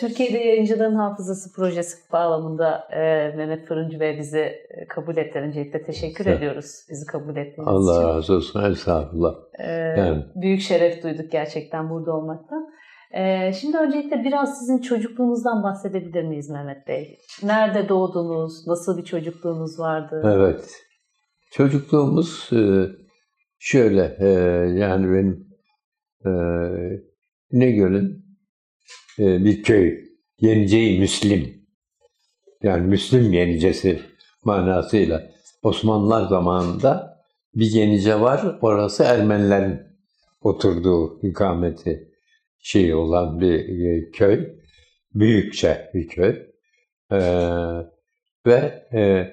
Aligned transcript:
Türkiye'de 0.00 0.38
Yayıncıların 0.38 0.94
Hafızası 0.94 1.52
Projesi 1.52 2.12
bağlamında 2.12 2.88
e, 2.92 3.36
Mehmet 3.36 3.66
Fırıncı 3.66 4.00
Bey 4.00 4.18
bizi 4.18 4.38
e, 4.38 4.86
kabul 4.88 5.16
etti. 5.16 5.38
Öncelikle 5.38 5.82
teşekkür 5.82 6.26
evet. 6.26 6.38
ediyoruz 6.38 6.86
bizi 6.90 7.06
kabul 7.06 7.36
ettiğiniz 7.36 7.68
Allah 7.68 7.92
için. 7.92 8.04
Allah 8.04 8.16
razı 8.16 8.34
olsun. 8.34 8.70
Estağfurullah. 8.70 9.34
E, 9.58 9.70
yani. 9.72 10.24
Büyük 10.34 10.60
şeref 10.60 11.02
duyduk 11.02 11.32
gerçekten 11.32 11.90
burada 11.90 12.12
olmaktan. 12.12 12.70
E, 13.14 13.52
şimdi 13.52 13.76
öncelikle 13.76 14.24
biraz 14.24 14.58
sizin 14.58 14.78
çocukluğunuzdan 14.78 15.62
bahsedebilir 15.62 16.22
miyiz 16.22 16.50
Mehmet 16.50 16.88
Bey? 16.88 17.18
Nerede 17.42 17.88
doğdunuz? 17.88 18.66
Nasıl 18.66 18.98
bir 18.98 19.04
çocukluğunuz 19.04 19.80
vardı? 19.80 20.22
Evet. 20.24 20.70
Çocukluğumuz 21.52 22.50
e, 22.52 22.62
şöyle 23.58 24.16
e, 24.20 24.28
yani 24.78 25.12
benim 25.12 25.48
e, 26.26 26.30
İnegöl'ün 27.50 28.19
bir 29.18 29.62
köy. 29.62 30.10
Yeniceyi 30.40 31.00
Müslim. 31.00 31.66
Yani 32.62 32.86
Müslüm 32.86 33.32
Yenicesi 33.32 34.00
manasıyla. 34.44 35.30
Osmanlılar 35.62 36.28
zamanında 36.28 37.20
bir 37.54 37.70
Yenice 37.70 38.20
var. 38.20 38.58
Orası 38.60 39.02
Ermenilerin 39.02 39.80
oturduğu 40.40 41.20
ikameti 41.22 42.08
şey 42.58 42.94
olan 42.94 43.40
bir 43.40 43.84
e, 43.86 44.10
köy. 44.10 44.48
Büyükçe 45.14 45.90
bir 45.94 46.08
köy. 46.08 46.50
Ee, 47.12 47.18
ve 48.46 48.88
e, 48.92 49.30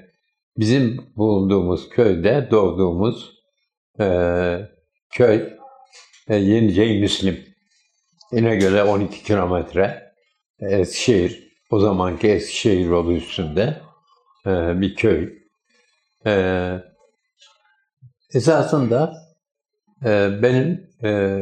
bizim 0.57 0.97
bulunduğumuz 1.15 1.89
köyde 1.89 2.47
doğduğumuz 2.51 3.33
e, 3.99 4.07
köy 5.13 5.49
e, 6.29 6.35
Yenice 6.35 6.99
Müslim. 6.99 7.39
İnegöl'e 8.31 8.83
12 8.83 9.23
kilometre 9.23 10.13
Eskişehir, 10.59 11.53
o 11.69 11.79
zamanki 11.79 12.27
Eskişehir 12.27 12.85
yolu 12.85 13.13
üstünde 13.13 13.81
e, 14.45 14.81
bir 14.81 14.95
köy. 14.95 15.33
E, 16.25 16.73
esasında 18.33 19.13
e, 20.05 20.29
benim 20.41 20.89
e, 21.03 21.41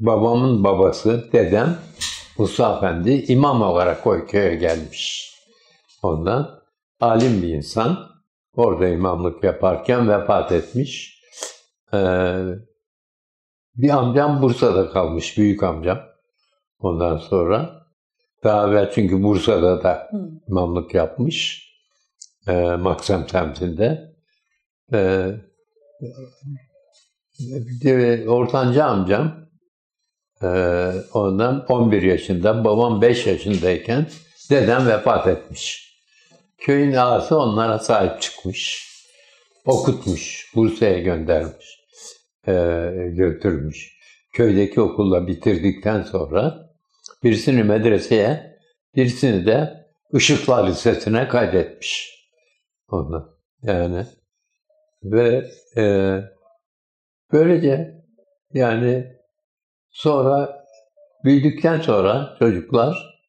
babamın 0.00 0.64
babası, 0.64 1.32
dedem 1.32 1.78
Musa 2.38 2.76
Efendi 2.76 3.10
imam 3.10 3.62
olarak 3.62 4.06
o 4.06 4.26
köye 4.26 4.54
gelmiş. 4.54 5.34
Ondan 6.02 6.60
alim 7.00 7.42
bir 7.42 7.48
insan. 7.48 8.10
Orada 8.56 8.88
imamlık 8.88 9.44
yaparken 9.44 10.08
vefat 10.08 10.52
etmiş. 10.52 11.20
Ee, 11.94 12.36
bir 13.82 13.90
amcam 13.90 14.42
Bursa'da 14.42 14.90
kalmış, 14.90 15.38
büyük 15.38 15.62
amcam. 15.62 15.98
Ondan 16.78 17.16
sonra 17.16 17.86
daha 18.44 18.68
evvel 18.68 18.90
çünkü 18.94 19.22
Bursa'da 19.22 19.82
da 19.82 20.08
hmm. 20.10 20.20
imamlık 20.48 20.94
yapmış. 20.94 21.68
E, 22.48 22.52
Maksam 22.76 23.28
semtinde. 23.28 24.14
E, 24.92 25.30
bir 27.82 28.26
ortanca 28.26 28.84
amcam 28.84 29.48
e, 30.42 30.48
ondan 31.12 31.66
11 31.68 32.02
yaşında, 32.02 32.64
babam 32.64 33.02
5 33.02 33.26
yaşındayken 33.26 34.06
dedem 34.50 34.86
vefat 34.86 35.26
etmiş. 35.26 35.90
Köyün 36.58 36.92
ağası 36.92 37.38
onlara 37.38 37.78
sahip 37.78 38.22
çıkmış. 38.22 38.90
Okutmuş, 39.64 40.52
Bursa'ya 40.54 40.98
göndermiş 40.98 41.79
götürmüş. 43.12 44.00
Köydeki 44.32 44.80
okulla 44.80 45.26
bitirdikten 45.26 46.02
sonra 46.02 46.70
birisini 47.24 47.62
medreseye, 47.62 48.56
birisini 48.96 49.46
de 49.46 49.86
Işıklar 50.12 50.68
Lisesi'ne 50.68 51.28
kaydetmiş. 51.28 52.20
Onu 52.88 53.36
yani 53.62 54.06
ve 55.04 55.44
e, 55.76 55.84
böylece 57.32 57.94
yani 58.52 59.16
sonra 59.90 60.64
büyüdükten 61.24 61.80
sonra 61.80 62.36
çocuklar 62.38 63.20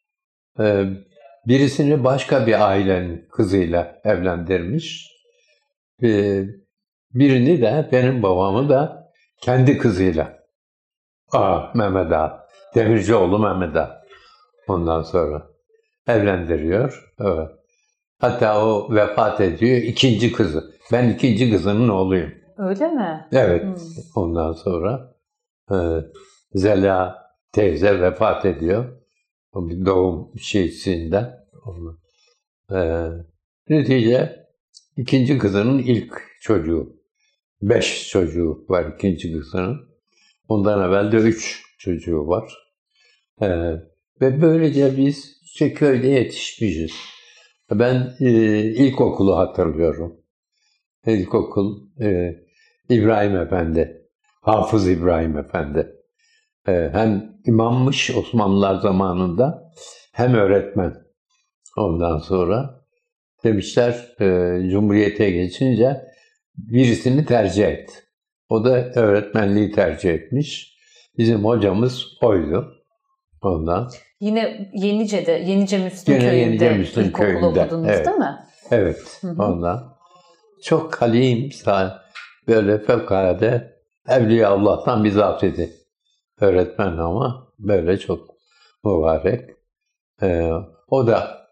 e, 0.59 0.86
birisini 1.47 2.03
başka 2.03 2.47
bir 2.47 2.69
ailenin 2.69 3.28
kızıyla 3.31 4.02
evlendirmiş. 4.03 5.12
E, 6.03 6.44
birini 7.13 7.62
de 7.62 7.90
benim 7.91 8.24
babamı 8.24 8.69
da 8.69 9.00
kendi 9.41 9.78
kızıyla. 9.78 10.40
Aa, 11.34 11.59
Mehmet 11.75 12.12
Ağa. 12.12 12.47
Demircioğlu 12.75 13.40
Mehmet 13.40 13.75
Ağa. 13.75 14.02
Ondan 14.68 15.02
sonra 15.02 15.47
evlendiriyor. 16.07 17.13
Evet. 17.19 17.50
Hatta 18.19 18.66
o 18.66 18.96
vefat 18.96 19.41
ediyor. 19.41 19.78
ikinci 19.78 20.31
kızı. 20.31 20.72
Ben 20.91 21.09
ikinci 21.09 21.51
kızının 21.51 21.90
oğluyum. 21.90 22.31
Öyle 22.57 22.88
mi? 22.88 23.28
Evet. 23.31 23.63
Hmm. 23.63 23.75
Ondan 24.16 24.53
sonra 24.53 25.16
e, 25.72 25.75
Zela 26.53 27.25
teyze 27.51 28.01
vefat 28.01 28.46
ediyor. 28.46 29.01
Bir 29.56 29.85
doğum 29.85 30.31
şeysinden. 30.40 31.38
E, 32.72 33.07
netice 33.69 34.47
ikinci 34.97 35.38
kızının 35.38 35.78
ilk 35.80 36.22
çocuğu. 36.41 37.00
Beş 37.62 38.10
çocuğu 38.10 38.66
var 38.70 38.94
ikinci 38.96 39.34
kızının. 39.34 39.78
Ondan 40.48 40.90
evvel 40.90 41.12
de 41.12 41.18
üç 41.18 41.64
çocuğu 41.80 42.28
var. 42.28 42.54
Ee, 43.42 43.48
ve 44.22 44.42
böylece 44.42 44.98
biz 44.98 45.42
işte 45.44 45.74
köyde 45.74 46.08
yetişmişiz. 46.08 46.92
Ben 47.72 48.14
e, 48.20 48.30
ilkokulu 48.64 49.38
hatırlıyorum. 49.38 50.18
İlkokul 51.06 51.80
e, 52.02 52.36
İbrahim 52.90 53.38
Efendi, 53.38 54.08
Hafız 54.42 54.90
İbrahim 54.90 55.38
Efendi. 55.38 55.88
E, 56.68 56.90
hem 56.94 57.40
imammış 57.46 58.16
Osmanlılar 58.16 58.76
zamanında 58.76 59.72
hem 60.14 60.34
öğretmen. 60.34 60.96
Ondan 61.78 62.18
sonra 62.18 62.86
demişler 63.44 64.16
e, 64.20 64.70
Cumhuriyete 64.70 65.32
geçince 65.32 66.11
birisini 66.70 67.26
tercih 67.26 67.68
et. 67.68 68.04
O 68.50 68.66
da 68.66 68.92
öğretmenliği 68.96 69.72
tercih 69.72 70.14
etmiş. 70.14 70.78
Bizim 71.18 71.46
hocamız 71.46 72.08
oydu 72.22 72.74
ondan. 73.42 73.90
Yine 74.20 74.72
Yenice'de, 74.74 75.32
Yenice 75.32 75.78
Müslüm 75.78 76.16
Yine 76.16 76.30
Köyü'nde 76.30 76.46
Yenice 76.46 76.70
Müslüm 76.70 77.12
Köyü'nde. 77.12 77.46
okudunuz 77.46 77.88
evet. 77.90 78.06
değil 78.06 78.18
mi? 78.18 78.40
Evet, 78.72 79.20
hı 79.22 79.28
hı. 79.28 79.44
ondan. 79.44 79.98
Çok 80.64 81.02
halim, 81.02 81.50
böyle 82.48 82.80
fevkalade 82.80 83.82
Evliya 84.08 84.50
Allah'tan 84.50 85.04
bir 85.04 85.12
zat 85.12 85.44
idi. 85.44 85.74
Öğretmen 86.40 86.98
ama 86.98 87.48
böyle 87.60 87.98
çok 87.98 88.30
mübarek. 88.84 89.50
Ee, 90.22 90.52
o 90.88 91.08
da 91.08 91.48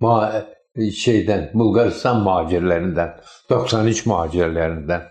ma 0.00 0.44
şeyden, 0.94 1.50
Bulgaristan 1.54 2.22
muhacirlerinden, 2.22 3.16
93 3.50 4.06
muhacirlerinden. 4.06 5.02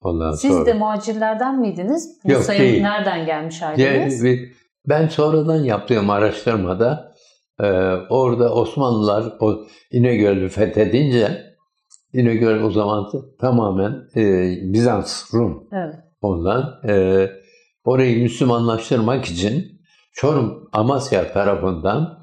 Ondan 0.00 0.32
Siz 0.32 0.52
sonra. 0.52 0.66
de 0.66 0.72
muhacirlerden 0.72 1.60
miydiniz? 1.60 2.20
Bu 2.24 2.32
Yok, 2.32 2.42
sayı 2.42 2.60
değil. 2.60 2.82
nereden 2.82 3.26
gelmiş 3.26 3.62
aileniz? 3.62 4.24
Ben 4.88 5.08
sonradan 5.08 5.64
yaptığım 5.64 6.10
araştırmada 6.10 7.14
e, 7.60 7.66
orada 8.10 8.54
Osmanlılar 8.54 9.24
o 9.40 9.64
İnegöl'ü 9.90 10.48
fethedince 10.48 11.54
İnegöl 12.12 12.62
o 12.62 12.70
zaman 12.70 13.10
tamamen 13.40 13.92
e, 14.16 14.22
Bizans, 14.72 15.34
Rum. 15.34 15.68
Evet. 15.72 15.94
Ondan 16.20 16.80
e, 16.88 17.26
orayı 17.84 18.22
Müslümanlaştırmak 18.22 19.24
için 19.24 19.80
Çorum, 20.12 20.68
Amasya 20.72 21.32
tarafından 21.32 22.18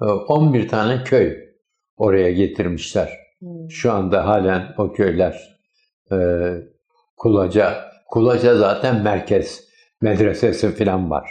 e, 0.00 0.04
11 0.04 0.68
tane 0.68 1.04
köy 1.04 1.43
oraya 1.96 2.32
getirmişler. 2.32 3.10
Hmm. 3.38 3.70
Şu 3.70 3.92
anda 3.92 4.26
halen 4.26 4.74
o 4.78 4.92
köyler 4.92 5.58
e, 6.12 6.16
Kulaca, 7.16 7.90
Kulaca 8.08 8.56
zaten 8.56 9.02
merkez 9.02 9.64
medresesi 10.00 10.70
falan 10.70 11.10
var. 11.10 11.30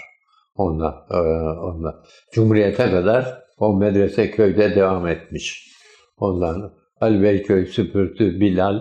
Onda, 0.56 1.07
e, 1.12 1.18
onda. 1.60 2.04
Cumhuriyete 2.31 2.92
kadar 2.92 3.44
o 3.57 3.75
medrese 3.75 4.31
köyde 4.31 4.75
devam 4.75 5.07
etmiş. 5.07 5.74
Ondan 6.18 6.74
Ali 7.01 7.24
Beyköy, 7.24 7.66
Süpürtü, 7.66 8.39
Bilal, 8.39 8.80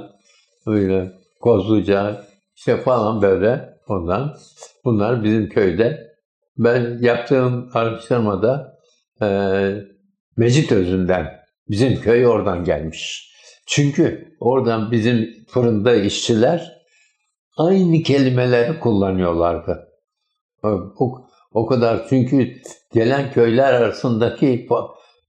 böyle 0.67 1.13
Kozluca 1.41 2.25
işte 2.57 2.77
falan 2.77 3.23
böyle 3.23 3.75
ondan. 3.89 4.37
Bunlar 4.85 5.25
bizim 5.25 5.49
köyde. 5.49 6.13
Ben 6.59 6.99
yaptığım 7.01 7.71
araştırmada 7.75 8.79
e, 9.23 9.27
Mecit 10.37 10.73
Özü'nden 10.73 11.42
Bizim 11.69 12.01
köy 12.01 12.27
oradan 12.27 12.65
gelmiş. 12.65 13.33
Çünkü 13.67 14.37
oradan 14.41 14.93
bizim 14.93 15.29
fırında 15.49 15.95
işçiler 15.95 16.73
aynı 17.59 18.03
kelimeleri 18.03 18.81
kullanıyorlardı. 18.81 19.89
O, 20.63 21.27
O 21.53 21.67
kadar 21.67 22.09
çünkü 22.09 22.53
gelen 22.95 23.33
köyler 23.33 23.75
arasındaki 23.75 24.69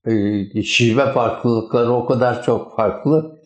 e, 0.06 0.62
şive 0.62 1.12
farklılıkları 1.12 1.92
o 1.92 2.06
kadar 2.06 2.42
çok 2.42 2.76
farklı 2.76 3.38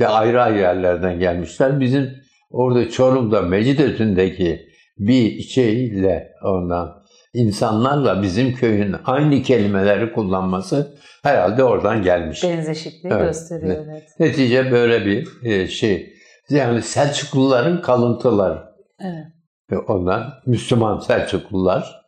ve 0.00 0.08
ayrı 0.08 0.42
ayrı 0.42 0.58
yerlerden 0.58 1.18
gelmişler. 1.18 1.80
Bizim 1.80 2.10
orada 2.50 2.90
Çorum'da 2.90 3.42
Mecidözü'ndeki 3.42 4.60
bir 4.98 5.42
şeyle 5.42 6.32
ondan 6.44 7.03
insanlarla 7.34 8.22
bizim 8.22 8.54
köyün 8.54 8.96
aynı 9.04 9.42
kelimeleri 9.42 10.12
kullanması 10.12 10.98
herhalde 11.22 11.64
oradan 11.64 12.02
gelmiş. 12.02 12.44
Benzeşikliği 12.44 13.12
Evet, 13.12 13.26
gösteriyor 13.26 13.84
evet. 13.84 14.02
Netice 14.20 14.70
böyle 14.70 15.06
bir 15.06 15.28
e, 15.42 15.68
şey. 15.68 16.14
Yani 16.50 16.82
Selçukluların 16.82 17.80
kalıntıları. 17.80 18.62
Evet. 19.00 19.26
Ve 19.70 19.78
Ondan 19.78 20.32
Müslüman 20.46 20.98
Selçuklular, 20.98 22.04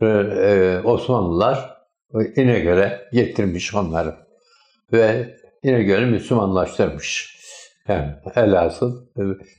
e, 0.00 0.06
e, 0.06 0.80
Osmanlılar 0.84 1.76
e, 2.14 2.42
İnegöl'e 2.42 3.00
getirmiş 3.12 3.74
onları. 3.74 4.14
Ve 4.92 5.34
İnegöl'ü 5.62 6.06
Müslümanlaştırmış. 6.06 7.38
Yani 7.88 8.10
elhasıl 8.36 9.06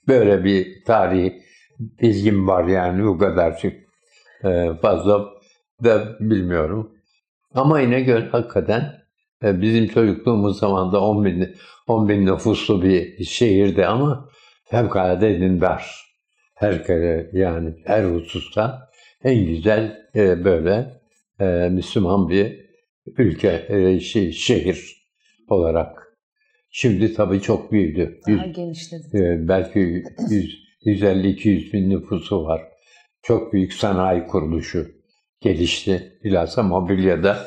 böyle 0.08 0.44
bir 0.44 0.86
tarihi 0.86 1.42
bilgim 1.80 2.48
var 2.48 2.64
yani 2.64 3.04
bu 3.04 3.18
kadar 3.18 3.58
çok 3.58 3.72
e, 3.72 3.89
fazla 4.82 5.30
da 5.84 6.20
bilmiyorum. 6.20 6.92
Ama 7.54 7.82
İnegöl 7.82 8.30
hakikaten 8.30 8.94
e, 9.44 9.62
bizim 9.62 9.88
çocukluğumuz 9.88 10.60
zamanında 10.60 11.02
10 11.02 11.26
bin, 11.26 11.56
10 11.88 12.10
bin 12.10 12.26
nüfuslu 12.26 12.84
bir 12.84 13.24
şehirdi 13.24 13.86
ama 13.86 14.30
fevkalade 14.66 15.40
dindar. 15.40 16.10
Her 16.56 16.86
kere 16.86 17.30
yani 17.34 17.74
her 17.86 18.04
hususta 18.04 18.90
en 19.24 19.46
güzel 19.46 19.98
e, 20.16 20.44
böyle 20.46 21.02
e, 21.40 21.46
Müslüman 21.72 22.30
bir 22.30 22.70
ülke, 23.18 23.66
e, 23.70 24.00
şey, 24.00 24.32
şehir 24.32 25.06
olarak. 25.48 26.18
Şimdi 26.72 27.14
tabii 27.14 27.42
çok 27.42 27.72
büyüdü. 27.72 28.20
Daha 28.28 28.46
genişledi. 28.46 29.18
e, 29.18 29.48
belki 29.48 30.04
100 30.30 30.70
150-200 30.86 31.74
bin 31.74 31.90
nüfusu 31.90 32.46
var. 32.46 32.62
Çok 33.30 33.54
büyük 33.54 33.74
sanayi 33.74 34.28
kuruluşu 34.28 34.88
gelişti. 35.42 36.20
Bilhassa 36.24 36.64
mobilyada 36.64 37.38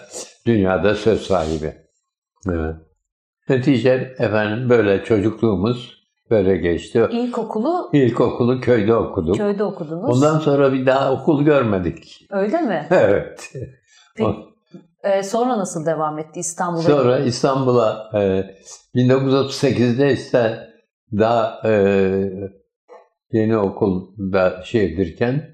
dünyada 0.46 0.94
söz 0.94 1.22
sahibi. 1.22 1.74
Evet. 2.48 2.74
Netice 3.48 4.14
efendim 4.18 4.70
böyle 4.70 5.04
çocukluğumuz 5.04 6.04
böyle 6.30 6.56
geçti. 6.56 7.08
İlkokulu 7.10 7.90
İlkokulu 7.92 8.60
köyde 8.60 8.94
okuduk. 8.94 9.36
köyde 9.36 9.64
okudunuz. 9.64 10.16
Ondan 10.16 10.38
sonra 10.38 10.72
bir 10.72 10.86
daha 10.86 11.12
okul 11.12 11.44
görmedik. 11.44 12.26
Öyle 12.30 12.60
mi? 12.60 12.86
Evet. 12.90 13.52
Peki, 14.16 14.38
e, 15.02 15.22
sonra 15.22 15.58
nasıl 15.58 15.86
devam 15.86 16.18
etti 16.18 16.40
İstanbul'a? 16.40 16.82
Sonra 16.82 17.18
İstanbul'a 17.18 18.10
e, 18.14 18.44
1938'de 18.94 20.12
ise 20.12 20.70
daha 21.12 21.60
e, 21.64 21.72
yeni 23.32 23.58
okulda 23.58 24.62
şeydirken 24.64 25.51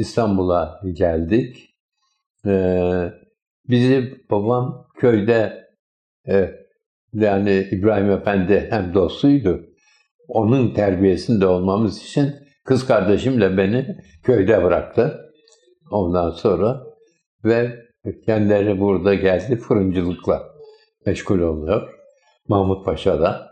İstanbul'a 0.00 0.80
geldik. 0.92 1.76
E, 2.46 2.52
bizi 3.68 4.24
babam 4.30 4.86
köyde 4.96 5.68
e, 6.28 6.50
yani 7.12 7.68
İbrahim 7.70 8.10
Efendi 8.10 8.66
hem 8.70 8.94
dostuydu. 8.94 9.66
Onun 10.28 10.74
terbiyesinde 10.74 11.46
olmamız 11.46 12.02
için 12.02 12.34
kız 12.64 12.86
kardeşimle 12.86 13.56
beni 13.56 13.96
köyde 14.22 14.64
bıraktı. 14.64 15.32
Ondan 15.90 16.30
sonra 16.30 16.82
ve 17.44 17.76
kendileri 18.26 18.80
burada 18.80 19.14
geldi 19.14 19.56
fırıncılıkla 19.56 20.42
meşgul 21.06 21.38
oluyor. 21.38 21.94
Mahmut 22.48 22.84
Paşa'da. 22.84 23.50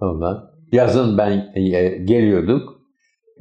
Ondan. 0.00 0.50
Yazın 0.72 1.18
ben 1.18 1.52
e, 1.54 1.62
geliyorduk. 2.04 2.80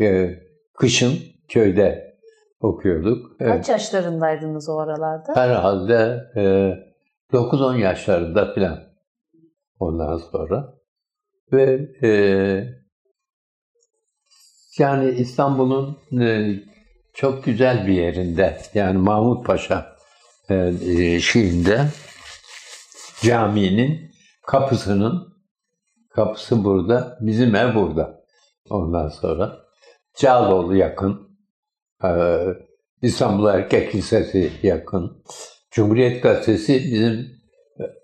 E, 0.02 0.30
kışın 0.74 1.37
köyde 1.50 2.18
okuyorduk. 2.60 3.32
Evet. 3.40 3.54
Kaç 3.54 3.70
yaşlarındaydınız 3.70 4.70
o 4.70 4.78
aralarda? 4.78 5.36
Herhalde 5.36 6.24
e, 6.36 6.44
9-10 7.38 7.78
yaşlarında 7.78 8.54
falan 8.56 8.80
ondan 9.80 10.18
sonra. 10.18 10.74
Ve 11.52 11.80
e, 12.04 12.10
yani 14.80 15.10
İstanbul'un 15.10 15.98
e, 16.22 16.56
çok 17.14 17.44
güzel 17.44 17.88
bir 17.88 17.94
yerinde 17.94 18.58
yani 18.74 18.98
Mahmut 18.98 19.46
Paşa 19.46 19.96
e, 20.50 20.56
e, 20.56 21.20
şeyinde 21.20 21.86
caminin 23.22 24.12
kapısının 24.48 25.38
kapısı 26.10 26.64
burada, 26.64 27.18
bizim 27.22 27.56
ev 27.56 27.76
burada. 27.76 28.24
Ondan 28.70 29.10
sonra 29.10 29.58
Cağaloğlu 30.18 30.76
yakın, 30.76 31.27
İstanbul 33.02 33.48
Erkek 33.48 33.96
Lisesi 33.96 34.52
yakın, 34.64 35.24
Cumhuriyet 35.72 36.24
Gazetesi 36.24 36.74
bizim 36.74 37.38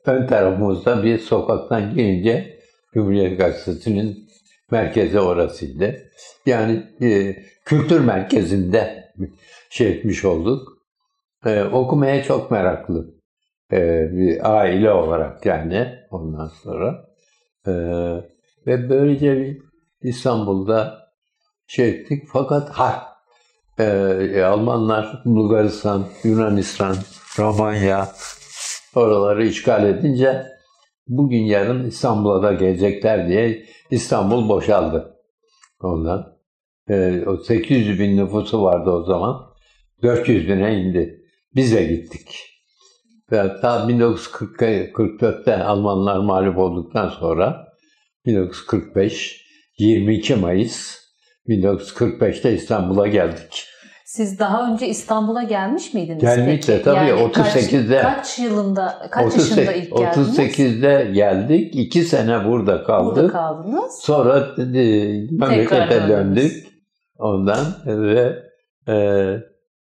ön 0.06 0.28
tarafımızda 0.28 1.04
bir 1.04 1.18
sokaktan 1.18 1.96
girince 1.96 2.60
Cumhuriyet 2.94 3.38
Gazetesi'nin 3.38 4.30
merkezi 4.72 5.20
orasıydı. 5.20 5.96
Yani 6.46 6.84
e, 7.02 7.36
kültür 7.66 8.00
merkezinde 8.00 9.12
şey 9.70 9.92
etmiş 9.92 10.26
olduk. 10.26 10.68
E, 11.46 11.64
okumaya 11.64 12.24
çok 12.24 12.52
meraklı 12.52 13.14
e, 13.72 14.10
bir 14.12 14.58
aile 14.58 14.92
olarak 14.92 15.46
yani 15.46 15.96
ondan 16.12 16.48
sonra. 16.48 17.06
E, 17.68 17.72
ve 18.68 18.90
böylece 18.90 19.58
İstanbul'da 20.02 21.00
şey 21.68 21.90
ettik. 21.90 22.24
Fakat 22.34 22.70
ha, 22.70 23.13
e, 23.80 24.42
Almanlar 24.44 25.22
Bulgaristan, 25.26 26.06
Yunanistan, 26.24 26.96
Romanya 27.40 28.10
oraları 28.96 29.48
işgal 29.48 29.90
edince 29.90 30.46
bugün 31.08 31.42
yarın 31.42 31.88
İstanbul'a 31.88 32.44
da 32.44 32.54
gelecekler 32.54 33.28
diye 33.28 33.66
İstanbul 33.92 34.50
boşaldı. 34.50 35.18
Ondan. 35.82 36.38
E, 36.90 37.24
o 37.28 37.38
800 37.38 38.00
bin 38.00 38.18
nüfusu 38.18 38.64
vardı 38.64 38.90
o 38.90 39.04
zaman. 39.04 39.54
400 40.04 40.48
bine 40.48 40.76
indi. 40.82 41.20
Biz 41.56 41.76
de 41.76 41.84
gittik. 41.84 42.54
Ve 43.32 43.40
hatta 43.40 43.88
1944'te 43.90 45.64
Almanlar 45.64 46.18
mağlup 46.18 46.58
olduktan 46.58 47.10
sonra 47.10 47.68
1945 48.26 49.44
22 49.78 50.36
Mayıs 50.36 51.03
1945'te 51.48 52.54
İstanbul'a 52.54 53.08
geldik. 53.08 53.66
Siz 54.06 54.40
daha 54.40 54.72
önce 54.72 54.88
İstanbul'a 54.88 55.44
gelmiş 55.44 55.94
miydiniz 55.94 56.22
Geldik 56.22 56.64
peki? 56.68 56.84
tabii, 56.84 56.98
Yani 56.98 57.22
38'de. 57.22 58.02
Kaç, 58.02 58.16
kaç 58.16 58.40
yılında, 58.40 59.08
kaç 59.12 59.36
yaşında 59.36 59.74
ilk 59.74 59.98
geldiniz? 59.98 60.40
38'de 60.40 61.12
geldik. 61.14 61.76
2 61.76 62.02
sene 62.02 62.46
burada 62.46 62.84
kaldık. 62.84 63.16
Burada 63.16 63.28
kaldınız. 63.28 64.00
Sonra 64.02 64.38
e, 64.58 64.64
memlekete 65.32 66.08
döndük. 66.08 66.68
Ondan 67.18 67.66
ve 67.86 68.40
e, 68.88 68.96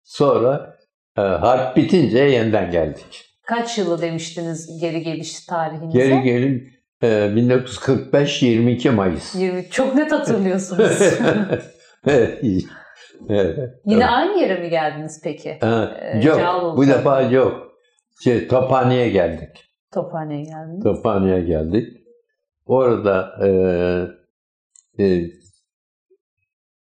sonra 0.03 0.77
e, 1.19 1.21
harp 1.21 1.77
bitince 1.77 2.19
yeniden 2.19 2.71
geldik. 2.71 3.25
Kaç 3.47 3.79
yılı 3.79 4.03
demiştiniz 4.03 4.81
geri 4.81 5.03
geliş 5.03 5.47
tarihinize? 5.47 5.99
Geri 5.99 6.23
gelin 6.23 6.74
e, 7.05 7.37
1945 7.37 8.43
22 8.43 8.91
Mayıs. 8.91 9.35
20. 9.35 9.71
Çok 9.71 9.95
net 9.95 10.13
hatırlıyorsunuz. 10.13 11.01
evet. 12.07 12.41
evet. 13.29 13.71
Yine 13.87 14.07
aynı 14.07 14.41
yere 14.41 14.61
mi 14.61 14.71
geldiniz 14.71 15.21
peki? 15.25 15.59
Ha, 15.61 15.97
Ee, 16.01 16.27
yok, 16.27 16.39
Cağaloğlu 16.39 16.77
bu 16.77 16.87
defa 16.87 17.23
yok. 17.23 17.73
Şey, 18.25 18.49
Tophane'ye 18.49 19.09
geldik. 19.09 19.71
Tophane'ye 19.95 20.43
geldiniz. 20.43 20.85
Tophane'ye 20.85 21.41
geldik. 21.41 21.89
Orada 22.67 23.31
e, 23.43 23.49
e, 25.05 25.31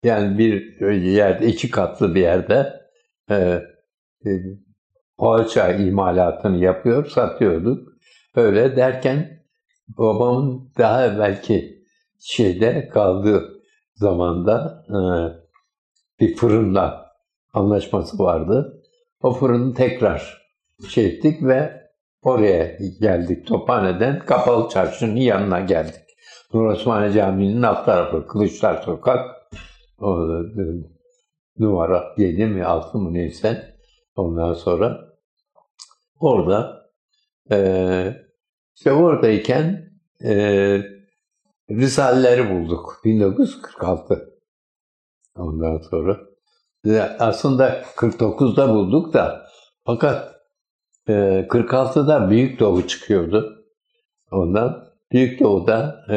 yani 0.03 0.39
bir 0.39 0.81
yerde, 1.01 1.47
iki 1.47 1.71
katlı 1.71 2.15
bir 2.15 2.21
yerde 2.21 2.73
e, 3.31 3.35
e, 4.27 4.31
poğaça 5.19 5.73
imalatını 5.73 6.57
yapıyor, 6.57 7.07
satıyorduk. 7.07 7.89
Öyle 8.37 8.77
derken 8.77 9.38
babamın 9.89 10.73
daha 10.79 11.07
evvelki 11.07 11.85
şeyde 12.19 12.89
kaldığı 12.89 13.63
zamanda 13.95 14.85
e, 14.89 14.99
bir 16.21 16.37
fırınla 16.37 17.13
anlaşması 17.53 18.19
vardı. 18.19 18.83
O 19.23 19.33
fırını 19.33 19.75
tekrar 19.75 20.49
şey 20.89 21.07
ettik 21.07 21.43
ve 21.43 21.89
oraya 22.23 22.79
geldik. 23.01 23.47
Tophane'den 23.47 24.19
Kapalı 24.19 24.69
Çarşı'nın 24.69 25.17
yanına 25.17 25.61
geldik. 25.61 26.05
Nur 26.55 26.67
Osmaniye 26.67 27.13
Camii'nin 27.13 27.63
alt 27.63 27.87
tarafı 27.87 28.27
Kılıçlar 28.27 28.83
Sokak. 28.83 29.37
Orada 29.99 30.63
e, 30.63 30.65
numara 31.59 32.05
7 32.17 32.47
mi 32.47 32.65
6 32.65 32.99
mı 32.99 33.15
neyse 33.15 33.79
Ondan 34.19 34.55
sonra 34.55 35.01
orada 36.21 36.91
e, 37.51 38.28
işte 38.79 38.93
oradayken 38.93 39.91
e, 40.25 40.33
Risaleleri 41.71 42.51
bulduk 42.51 43.01
1946. 43.05 44.35
Ondan 45.37 45.79
sonra 45.79 46.19
aslında 47.19 47.83
49'da 47.83 48.69
bulduk 48.75 49.15
da 49.15 49.47
fakat 49.85 50.35
e, 51.09 51.13
46'da 51.49 52.31
Büyük 52.31 52.61
Doğu 52.61 52.87
çıkıyordu. 52.87 53.65
Ondan 54.31 54.85
Büyük 55.13 55.41
Doğu'da 55.41 56.05
e, 56.11 56.17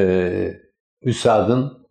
e, 0.00 0.54
Üsad'ın 1.02 1.88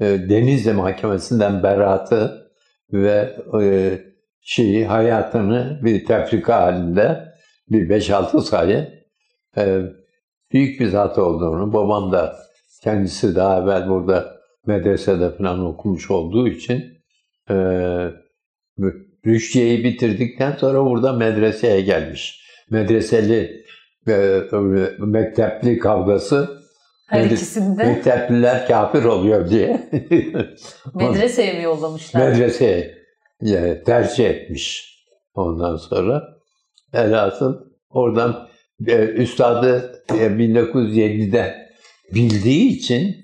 e, 0.00 0.04
Denizli 0.06 0.72
Mahkemesi'nden 0.72 1.62
beraatı 1.62 2.50
ve 2.92 3.36
e, 3.62 3.98
şeyi 4.40 4.86
hayatını 4.86 5.80
bir 5.82 6.04
tefrika 6.04 6.62
halinde 6.62 7.29
bir 7.70 7.88
5-6 7.88 8.40
sayı 8.40 9.04
e, 9.56 9.80
büyük 10.52 10.80
bir 10.80 10.88
zat 10.88 11.18
olduğunu, 11.18 11.72
babam 11.72 12.12
da 12.12 12.36
kendisi 12.82 13.34
daha 13.34 13.62
evvel 13.62 13.88
burada 13.88 14.40
medresede 14.66 15.36
falan 15.36 15.64
okumuş 15.64 16.10
olduğu 16.10 16.48
için 16.48 16.84
e, 17.50 17.54
Rüşdiye'yi 19.26 19.84
bitirdikten 19.84 20.52
sonra 20.52 20.84
burada 20.84 21.12
medreseye 21.12 21.80
gelmiş. 21.80 22.40
Medreseli 22.70 23.64
e, 24.08 24.40
mektepli 24.98 25.78
kavgası 25.78 26.60
her 27.06 27.24
ikisinde. 27.24 27.84
Mektepliler 27.84 28.66
kafir 28.66 29.04
oluyor 29.04 29.50
diye. 29.50 29.90
Medreseye 30.94 31.52
mi 31.52 31.62
yollamışlar? 31.62 32.28
Medreseye 32.28 32.94
yani 33.42 33.82
tercih 33.82 34.30
etmiş. 34.30 34.90
Ondan 35.34 35.76
sonra 35.76 36.39
elhasıl 36.92 37.64
oradan 37.90 38.48
e, 38.86 38.96
üstadı 39.04 40.02
e, 40.10 40.14
1907'de 40.14 41.70
bildiği 42.14 42.68
için 42.76 43.16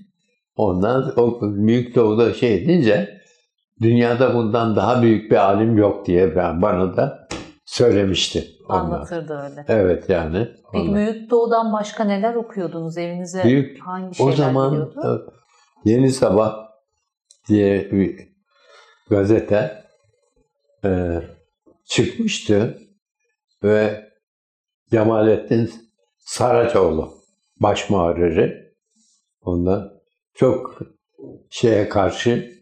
ondan 0.56 1.18
o 1.18 1.40
büyük 1.42 1.94
doğuda 1.94 2.34
şey 2.34 2.54
edince 2.54 3.20
dünyada 3.82 4.34
bundan 4.34 4.76
daha 4.76 5.02
büyük 5.02 5.30
bir 5.30 5.36
alim 5.36 5.76
yok 5.78 6.06
diye 6.06 6.36
ben 6.36 6.62
bana 6.62 6.96
da 6.96 7.28
söylemişti. 7.64 8.44
Ondan. 8.68 8.80
Anlatırdı 8.80 9.38
öyle. 9.42 9.64
Evet 9.68 10.08
yani. 10.10 10.48
Peki 10.72 10.82
ondan. 10.88 10.94
Büyük 10.94 11.30
Doğu'dan 11.30 11.72
başka 11.72 12.04
neler 12.04 12.34
okuyordunuz 12.34 12.98
evinize? 12.98 13.44
Büyük- 13.44 13.80
hangi 13.80 14.08
O 14.10 14.14
şeyler 14.14 14.32
zaman 14.32 14.70
geliyordu? 14.70 15.32
e, 15.84 15.90
Yeni 15.90 16.10
Sabah 16.10 16.56
diye 17.48 17.90
bir 17.92 18.28
gazete 19.10 19.84
e, 20.84 21.20
çıkmıştı 21.84 22.78
ve 23.62 24.10
Cemalettin 24.90 25.70
Saraçoğlu 26.18 27.14
baş 27.60 27.90
muharriri 27.90 28.72
ondan 29.40 29.92
çok 30.34 30.78
şeye 31.50 31.88
karşı 31.88 32.56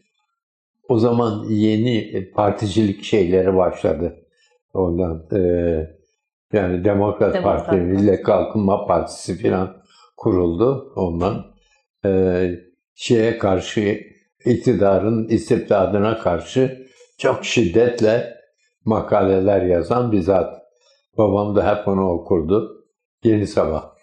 o 0.89 0.99
zaman 0.99 1.45
yeni 1.49 2.31
particilik 2.35 3.05
şeyleri 3.05 3.57
başladı. 3.57 4.27
Ondan 4.75 5.27
e, 5.33 5.41
yani 6.53 6.85
Demokrat, 6.85 7.35
Demokrat 7.35 7.67
Parti. 7.67 7.81
Millet 7.81 8.23
Kalkınma 8.23 8.87
Partisi 8.87 9.43
falan 9.43 9.77
kuruldu 10.17 10.93
ondan. 10.97 11.55
E, 12.05 12.51
şeye 12.95 13.39
karşı 13.39 14.01
iktidarın 14.45 15.29
istibdadına 15.29 16.19
karşı 16.19 16.87
çok 17.19 17.45
şiddetle 17.45 18.35
makaleler 18.85 19.63
yazan 19.63 20.13
bir 20.13 20.21
zat. 20.21 20.64
Babam 21.19 21.57
da 21.57 21.77
hep 21.77 21.89
onu 21.89 22.11
okurdu. 22.11 22.85
Yeni 23.25 23.47
Sabah. 23.47 23.95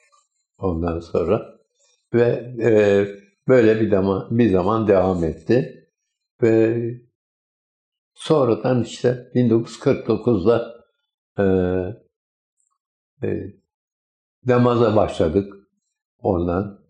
Ondan 0.57 0.99
sonra 0.99 1.59
ve 2.13 2.23
e, 2.63 2.71
böyle 3.47 3.81
bir 3.81 3.89
zaman 3.89 4.27
bir 4.31 4.49
zaman 4.51 4.87
devam 4.87 5.23
etti 5.23 5.87
ve 6.41 6.77
sonradan 8.13 8.83
işte 8.83 9.31
1949'da 9.35 10.73
e, 11.39 11.43
e, 13.27 13.53
namaza 14.45 14.95
başladık 14.95 15.53
ondan. 16.19 16.81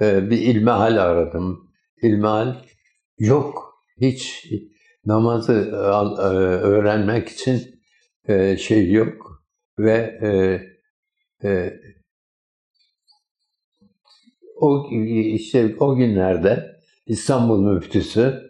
E, 0.00 0.30
bir 0.30 0.38
ilmihal 0.38 0.96
aradım. 1.02 1.70
İlmihal 2.02 2.54
yok. 3.18 3.74
Hiç 4.00 4.46
namazı 5.04 5.80
al- 5.92 6.18
e, 6.18 6.36
öğrenmek 6.58 7.28
için 7.28 7.80
e, 8.28 8.56
şey 8.56 8.92
yok 8.92 9.37
ve 9.78 10.18
e, 10.22 10.28
e, 11.48 11.80
o 14.56 14.88
işte 14.90 15.76
o 15.80 15.96
günlerde 15.96 16.76
İstanbul 17.06 17.74
müftüsü 17.74 18.48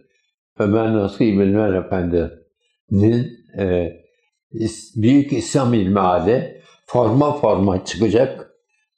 Ömer 0.58 0.92
Nasuhi 0.92 1.38
Bilmen 1.38 1.72
Efendi'nin 1.72 3.38
e, 3.58 3.92
Büyük 4.96 5.32
İslam 5.32 5.74
İlmihali 5.74 6.62
forma 6.86 7.32
forma 7.32 7.84
çıkacak. 7.84 8.50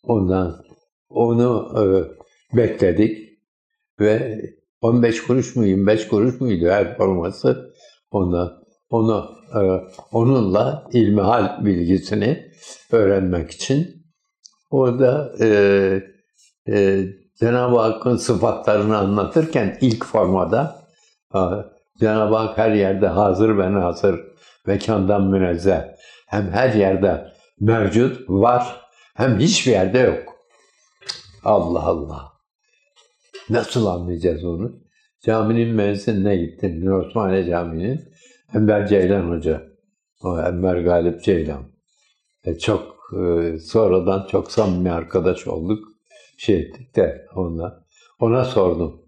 Ondan 0.03 0.65
onu 1.09 1.73
e, 1.77 1.83
bekledik 2.57 3.39
ve 4.01 4.41
15 4.81 5.23
kuruş 5.23 5.57
mu 5.57 5.67
25 5.67 6.09
kuruş 6.09 6.41
muydu 6.41 6.69
her 6.69 6.97
forması 6.97 7.75
ondan 8.11 8.60
onu 8.91 9.31
e, 9.55 9.61
onunla 10.13 10.89
ilmihal 10.93 11.65
bilgisini 11.65 12.51
öğrenmek 12.93 13.51
için 13.51 14.07
orada 14.71 15.33
e, 15.41 15.47
e, 16.69 17.05
Cenab-ı 17.41 17.79
Hakk'ın 17.79 18.17
sıfatlarını 18.17 18.99
anlatırken 18.99 19.79
ilk 19.81 20.05
formada 20.05 20.87
e, 21.35 21.41
Cenab-ı 22.01 22.37
Hak 22.37 22.59
her 22.59 22.71
yerde 22.71 23.07
hazır 23.07 23.59
ve 23.59 23.73
nazır, 23.73 24.21
mekandan 24.67 25.23
münezzeh. 25.23 25.83
Hem 26.27 26.51
her 26.51 26.75
yerde 26.75 27.27
mevcut, 27.61 28.31
var, 28.31 28.81
hem 29.15 29.39
hiçbir 29.39 29.73
yerde 29.73 29.99
yok. 29.99 30.35
Allah 31.45 31.83
Allah. 31.83 32.33
Nasıl 33.51 33.87
anlayacağız 33.87 34.45
onu? 34.45 34.73
Caminin 35.27 35.75
müezzinine 35.75 36.37
gittim. 36.37 36.93
Osmaniye 36.93 37.45
Camii'nin. 37.45 38.01
Enver 38.55 38.87
Ceylan 38.87 39.31
Hoca. 39.31 39.63
O 40.23 40.41
Enver 40.41 40.77
Galip 40.77 41.23
Ceylan. 41.23 41.63
E, 42.45 42.59
çok 42.59 42.97
e, 43.13 43.59
sonradan 43.59 44.27
çok 44.31 44.53
samimi 44.53 44.91
arkadaş 44.91 45.47
olduk. 45.47 45.89
Şey 46.37 46.57
ettik 46.57 46.97
de 46.97 47.27
ona. 47.35 47.85
Ona 48.21 48.45
sordum. 48.45 49.03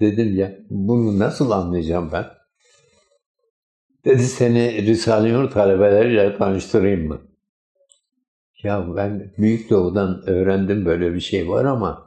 Dedim 0.00 0.36
ya 0.36 0.58
bunu 0.70 1.18
nasıl 1.18 1.50
anlayacağım 1.50 2.10
ben? 2.12 2.26
Dedi 4.04 4.22
seni 4.22 4.86
Risale-i 4.86 5.32
Nur 5.32 5.50
talebeleriyle 5.50 6.36
tanıştırayım 6.38 7.08
mı? 7.08 7.20
Ya 8.62 8.96
ben 8.96 9.32
Büyük 9.38 9.70
Doğu'dan 9.70 10.22
öğrendim 10.26 10.84
böyle 10.84 11.14
bir 11.14 11.20
şey 11.20 11.48
var 11.48 11.64
ama 11.64 12.06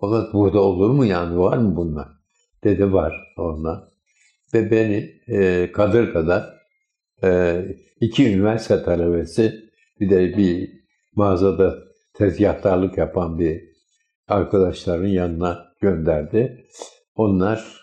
fakat 0.00 0.34
burada 0.34 0.60
olur 0.60 0.90
mu 0.90 1.04
yani 1.04 1.38
var 1.38 1.56
mı 1.56 1.76
bunlar? 1.76 2.08
Dedi 2.64 2.92
var 2.92 3.34
ondan. 3.36 3.91
Ve 4.54 4.70
beni 4.70 5.20
e, 5.28 5.72
Kadırga'da 5.72 6.54
e, 7.24 7.60
iki 8.00 8.34
üniversite 8.34 8.82
talebesi 8.82 9.54
bir 10.00 10.10
de 10.10 10.36
bir 10.36 10.70
mağazada 11.14 11.74
tezgahtarlık 12.14 12.98
yapan 12.98 13.38
bir 13.38 13.62
arkadaşların 14.28 15.06
yanına 15.06 15.64
gönderdi. 15.80 16.66
Onlar 17.14 17.82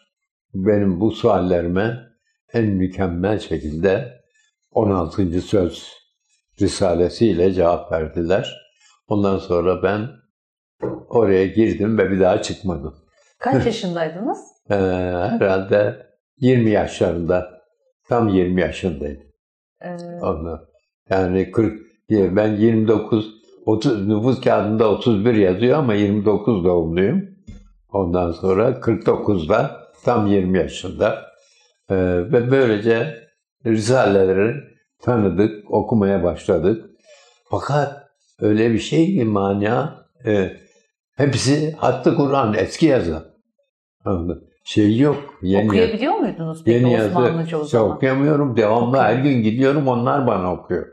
benim 0.53 0.99
bu 0.99 1.11
suallerime 1.11 1.99
en 2.53 2.65
mükemmel 2.65 3.39
şekilde 3.39 4.19
16. 4.71 5.41
söz 5.41 5.87
risalesiyle 6.61 7.53
cevap 7.53 7.91
verdiler. 7.91 8.55
Ondan 9.07 9.37
sonra 9.37 9.83
ben 9.83 10.09
oraya 11.09 11.45
girdim 11.47 11.97
ve 11.97 12.11
bir 12.11 12.19
daha 12.19 12.41
çıkmadım. 12.41 12.95
Kaç 13.39 13.65
yaşındaydınız? 13.65 14.39
Ee, 14.69 14.75
herhalde 15.39 16.08
20 16.41 16.69
yaşlarında, 16.69 17.61
tam 18.09 18.27
20 18.27 18.61
yaşındaydım. 18.61 19.27
Ee, 19.81 19.97
Ondan. 20.21 20.59
Yani 21.09 21.51
40, 21.51 21.79
ben 22.09 22.55
29, 22.55 23.33
30, 23.65 24.07
nüfus 24.07 24.41
kağıdında 24.41 24.91
31 24.91 25.33
yazıyor 25.33 25.77
ama 25.77 25.93
29 25.93 26.63
doğumluyum. 26.63 27.29
Ondan 27.91 28.31
sonra 28.31 28.69
49'da 28.69 29.81
tam 30.03 30.27
20 30.27 30.57
yaşında. 30.57 31.25
Ee, 31.89 31.95
ve 32.31 32.51
böylece 32.51 33.29
Risaleleri 33.65 34.55
tanıdık, 35.01 35.71
okumaya 35.71 36.23
başladık. 36.23 36.89
Fakat 37.49 38.09
öyle 38.39 38.71
bir 38.71 38.79
şey 38.79 39.15
ki 39.15 39.25
mania, 39.25 39.89
e, 40.25 40.57
hepsi 41.15 41.71
hattı 41.71 42.15
Kur'an, 42.15 42.53
eski 42.53 42.85
yazı. 42.85 43.35
Anladın? 44.05 44.48
Şey 44.69 44.97
yok. 44.97 45.17
Yeni 45.41 45.67
Okuyabiliyor 45.67 46.13
muydunuz 46.13 46.63
peki 46.63 46.77
Yeni 46.85 47.01
Osmanlıca 47.03 47.57
o 47.57 47.59
yazı 47.59 47.69
zaman? 47.71 47.91
okuyamıyorum. 47.95 48.57
Devamlı 48.57 48.87
Okuyor. 48.87 49.03
her 49.03 49.15
gün 49.15 49.43
gidiyorum. 49.43 49.87
Onlar 49.87 50.27
bana 50.27 50.53
okuyor. 50.53 50.85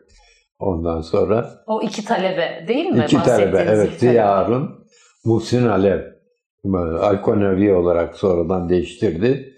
Ondan 0.59 1.00
sonra 1.00 1.50
O 1.66 1.83
iki 1.83 2.04
talebe 2.04 2.64
değil 2.68 2.87
mi? 2.87 3.04
iki 3.04 3.23
talebe. 3.23 3.64
Evet. 3.68 3.88
iki. 3.88 3.99
Ziya 3.99 4.28
Harun, 4.37 4.87
Muhsin 5.25 5.66
Alev. 5.66 6.00
Alkonevi 7.00 7.75
olarak 7.75 8.16
sonradan 8.16 8.68
değiştirdi. 8.68 9.52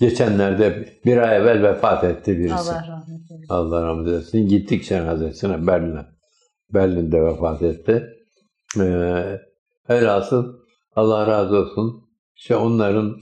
Geçenlerde 0.00 0.88
bir 1.04 1.16
ay 1.16 1.36
evvel 1.36 1.62
vefat 1.62 2.04
etti 2.04 2.38
birisi. 2.38 2.54
Allah 2.54 2.84
rahmet 2.88 3.30
eylesin. 3.30 3.46
Allah 3.54 3.86
rahmet 3.86 4.06
eylesin. 4.08 4.48
Gittik 4.48 4.84
cenazesine 4.84 5.66
Berlin'e. 5.66 6.06
Berlin'de 6.74 7.22
vefat 7.24 7.62
etti. 7.62 8.04
Ee, 8.80 9.38
velhasıl 9.90 10.44
Allah 10.96 11.26
razı 11.26 11.56
olsun. 11.56 12.04
İşte 12.36 12.56
onların 12.56 13.16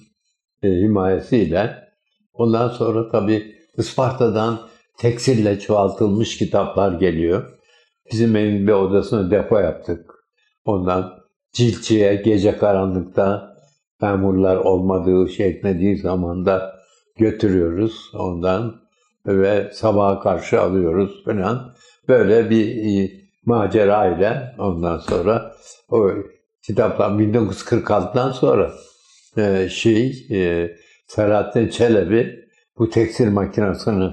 e, 0.62 0.68
himayesiyle 0.68 1.88
ondan 2.32 2.68
sonra 2.68 3.08
tabii 3.08 3.54
Isparta'dan 3.76 4.60
tekstille 4.98 5.58
çoğaltılmış 5.58 6.38
kitaplar 6.38 6.92
geliyor. 6.92 7.58
Bizim 8.12 8.36
evin 8.36 8.66
bir 8.66 8.72
odasını 8.72 9.30
depo 9.30 9.58
yaptık. 9.58 10.10
Ondan 10.64 11.18
ciltçiye 11.52 12.14
gece 12.14 12.56
karanlıkta 12.56 13.54
memurlar 14.02 14.56
olmadığı, 14.56 15.28
şey 15.28 15.48
etmediği 15.48 15.96
zaman 15.96 16.46
da 16.46 16.74
götürüyoruz 17.16 18.10
ondan 18.14 18.74
ve 19.26 19.70
sabaha 19.72 20.20
karşı 20.20 20.60
alıyoruz 20.60 21.24
falan. 21.24 21.74
Böyle 22.08 22.50
bir 22.50 22.76
e, 22.76 23.10
macera 23.46 24.06
ile 24.06 24.54
ondan 24.58 24.98
sonra 24.98 25.52
o 25.88 26.10
kitaplar 26.62 27.10
1946'dan 27.10 28.32
sonra 28.32 28.72
e, 29.38 29.68
şey 29.68 30.26
e, 30.30 30.70
Selahattin 31.06 31.68
Çelebi 31.68 32.48
bu 32.78 32.90
tekstil 32.90 33.30
makinesini 33.30 34.10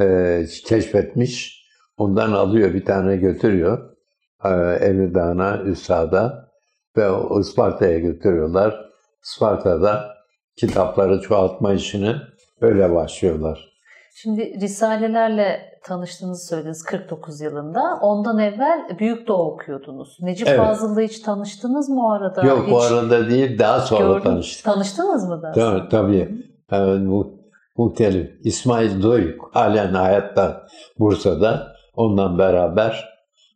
e, 0.00 0.44
keşfetmiş. 0.64 1.66
Ondan 1.96 2.32
alıyor 2.32 2.74
bir 2.74 2.84
tane 2.84 3.16
götürüyor. 3.16 3.96
E, 4.44 4.48
Emirdağ'a, 4.80 5.62
Üstad'a 5.62 6.50
ve 6.96 7.08
Isparta'ya 7.40 7.98
götürüyorlar. 7.98 8.86
Isparta'da 9.24 10.16
kitapları 10.56 11.20
çoğaltma 11.20 11.72
işini 11.72 12.16
öyle 12.60 12.94
başlıyorlar. 12.94 13.75
Şimdi 14.18 14.60
Risalelerle 14.60 15.78
tanıştığınızı 15.84 16.46
söylediniz 16.46 16.82
49 16.82 17.40
yılında. 17.40 17.98
Ondan 18.02 18.38
evvel 18.38 18.98
Büyük 18.98 19.28
Doğu 19.28 19.52
okuyordunuz. 19.52 20.16
Necip 20.20 20.48
Evet. 20.48 20.58
Fazıl'la 20.58 21.00
hiç 21.00 21.18
tanıştınız 21.20 21.88
mı 21.88 22.06
o 22.06 22.10
arada? 22.10 22.46
Yok 22.46 22.66
Hiç 22.66 22.92
arada 22.92 23.30
değil, 23.30 23.58
daha 23.58 23.80
sonra 23.80 24.08
gördün- 24.08 24.24
tanıştık. 24.24 24.64
Tanıştınız 24.64 25.28
mı 25.28 25.42
da? 25.42 25.52
Tabii, 25.52 25.88
tabii. 25.88 26.44
Evet, 26.72 27.00
mu, 27.00 27.40
muhtelif. 27.76 28.30
İsmail 28.46 29.02
Doyuk 29.02 29.50
halen 29.52 29.94
hayatta 29.94 30.66
Bursa'da. 30.98 31.72
Ondan 31.94 32.38
beraber 32.38 33.08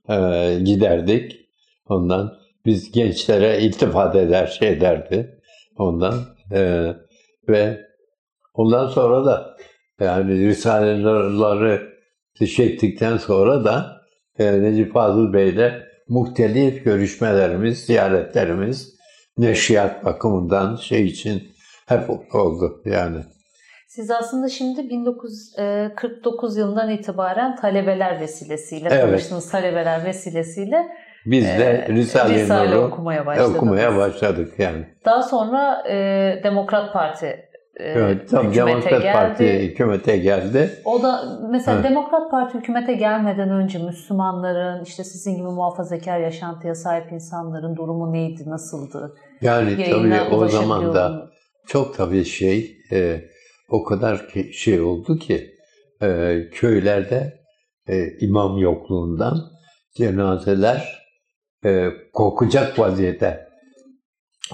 e, 0.09 0.59
giderdik. 0.64 1.33
Ondan 1.88 2.33
biz 2.67 2.93
gençlere 2.93 3.61
iltifat 3.61 4.17
eder, 4.17 4.47
şey 4.47 4.81
derdi. 4.81 5.40
Ondan 5.79 6.14
e, 6.52 6.93
ve 7.49 7.81
ondan 8.55 8.87
sonra 8.87 9.25
da 9.26 9.57
yani 10.00 10.49
risaleleri 10.49 11.80
çektikten 12.47 13.16
sonra 13.16 13.64
da 13.64 14.00
e, 14.38 14.62
Necip 14.62 14.92
Fazıl 14.92 15.33
Bey'le 15.33 15.73
muhtelif 16.09 16.85
görüşmelerimiz, 16.85 17.78
ziyaretlerimiz 17.87 18.95
neşriyat 19.38 20.04
bakımından 20.04 20.76
şey 20.76 21.07
için 21.07 21.42
hep 21.87 22.11
oldu 22.35 22.83
yani. 22.85 23.19
Siz 23.88 24.10
aslında 24.10 24.49
şimdi 24.49 24.89
1949 24.91 26.56
yılından 26.56 26.91
itibaren 26.91 27.56
talebeler 27.56 28.21
vesilesiyle, 28.21 28.89
Evet. 28.93 29.32
talebeler 29.50 30.04
vesilesiyle 30.04 30.89
Biz 31.26 31.45
de 31.45 31.84
e, 31.89 31.89
Risale-i 31.89 32.34
Risale 32.43 32.71
Nur'u 32.71 32.80
okumaya 32.80 33.26
başladınız. 33.26 33.56
okumaya 33.56 33.97
başladık 33.97 34.52
yani. 34.58 34.86
Daha 35.04 35.23
sonra 35.23 35.89
e, 35.89 35.95
Demokrat 36.45 36.93
Parti 36.93 37.50
Evet, 37.76 38.30
tam 38.30 38.47
hükümete 38.47 38.71
Demokrat 38.71 39.02
geldi. 39.02 39.13
Parti 39.13 39.59
hükümete 39.59 40.17
geldi. 40.17 40.71
O 40.85 41.02
da 41.02 41.23
mesela 41.50 41.76
Evet. 41.76 41.91
Demokrat 41.91 42.30
Parti 42.30 42.59
hükümete 42.59 42.93
gelmeden 42.93 43.50
önce 43.50 43.78
Müslümanların 43.78 44.85
işte 44.85 45.04
sizin 45.04 45.37
gibi 45.37 45.49
muhafazakar 45.49 46.21
yaşantıya 46.21 46.75
sahip 46.75 47.13
insanların 47.13 47.76
durumu 47.76 48.13
neydi, 48.13 48.43
nasıldı? 48.47 49.15
Yani 49.41 49.71
tabii 49.71 49.91
Yayına 49.91 50.28
o 50.30 50.49
zaman 50.49 50.95
da 50.95 51.30
çok 51.67 51.97
tabii 51.97 52.25
şey 52.25 52.76
e, 52.93 53.21
o 53.69 53.85
kadar 53.85 54.28
ki, 54.28 54.52
şey 54.52 54.80
oldu 54.80 55.19
ki 55.19 55.50
e, 56.02 56.41
köylerde 56.52 57.41
e, 57.89 58.19
imam 58.21 58.59
yokluğundan 58.59 59.39
cenazeler 59.97 61.06
e, 61.65 61.89
kokacak 62.13 62.78
vaziyete 62.78 63.49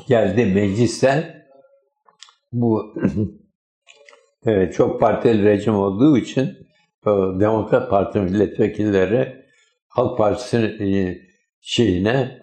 geldi 0.08 0.46
mecliste. 0.46 1.36
Bu 2.52 2.94
çok 4.72 5.00
partili 5.00 5.44
rejim 5.44 5.74
olduğu 5.74 6.18
için 6.18 6.44
e, 7.06 7.10
Demokrat 7.40 7.90
Parti 7.90 8.20
milletvekilleri 8.20 9.44
Halk 9.88 10.18
Partisi'nin 10.18 10.92
e, 10.92 11.18
şeyine 11.60 12.38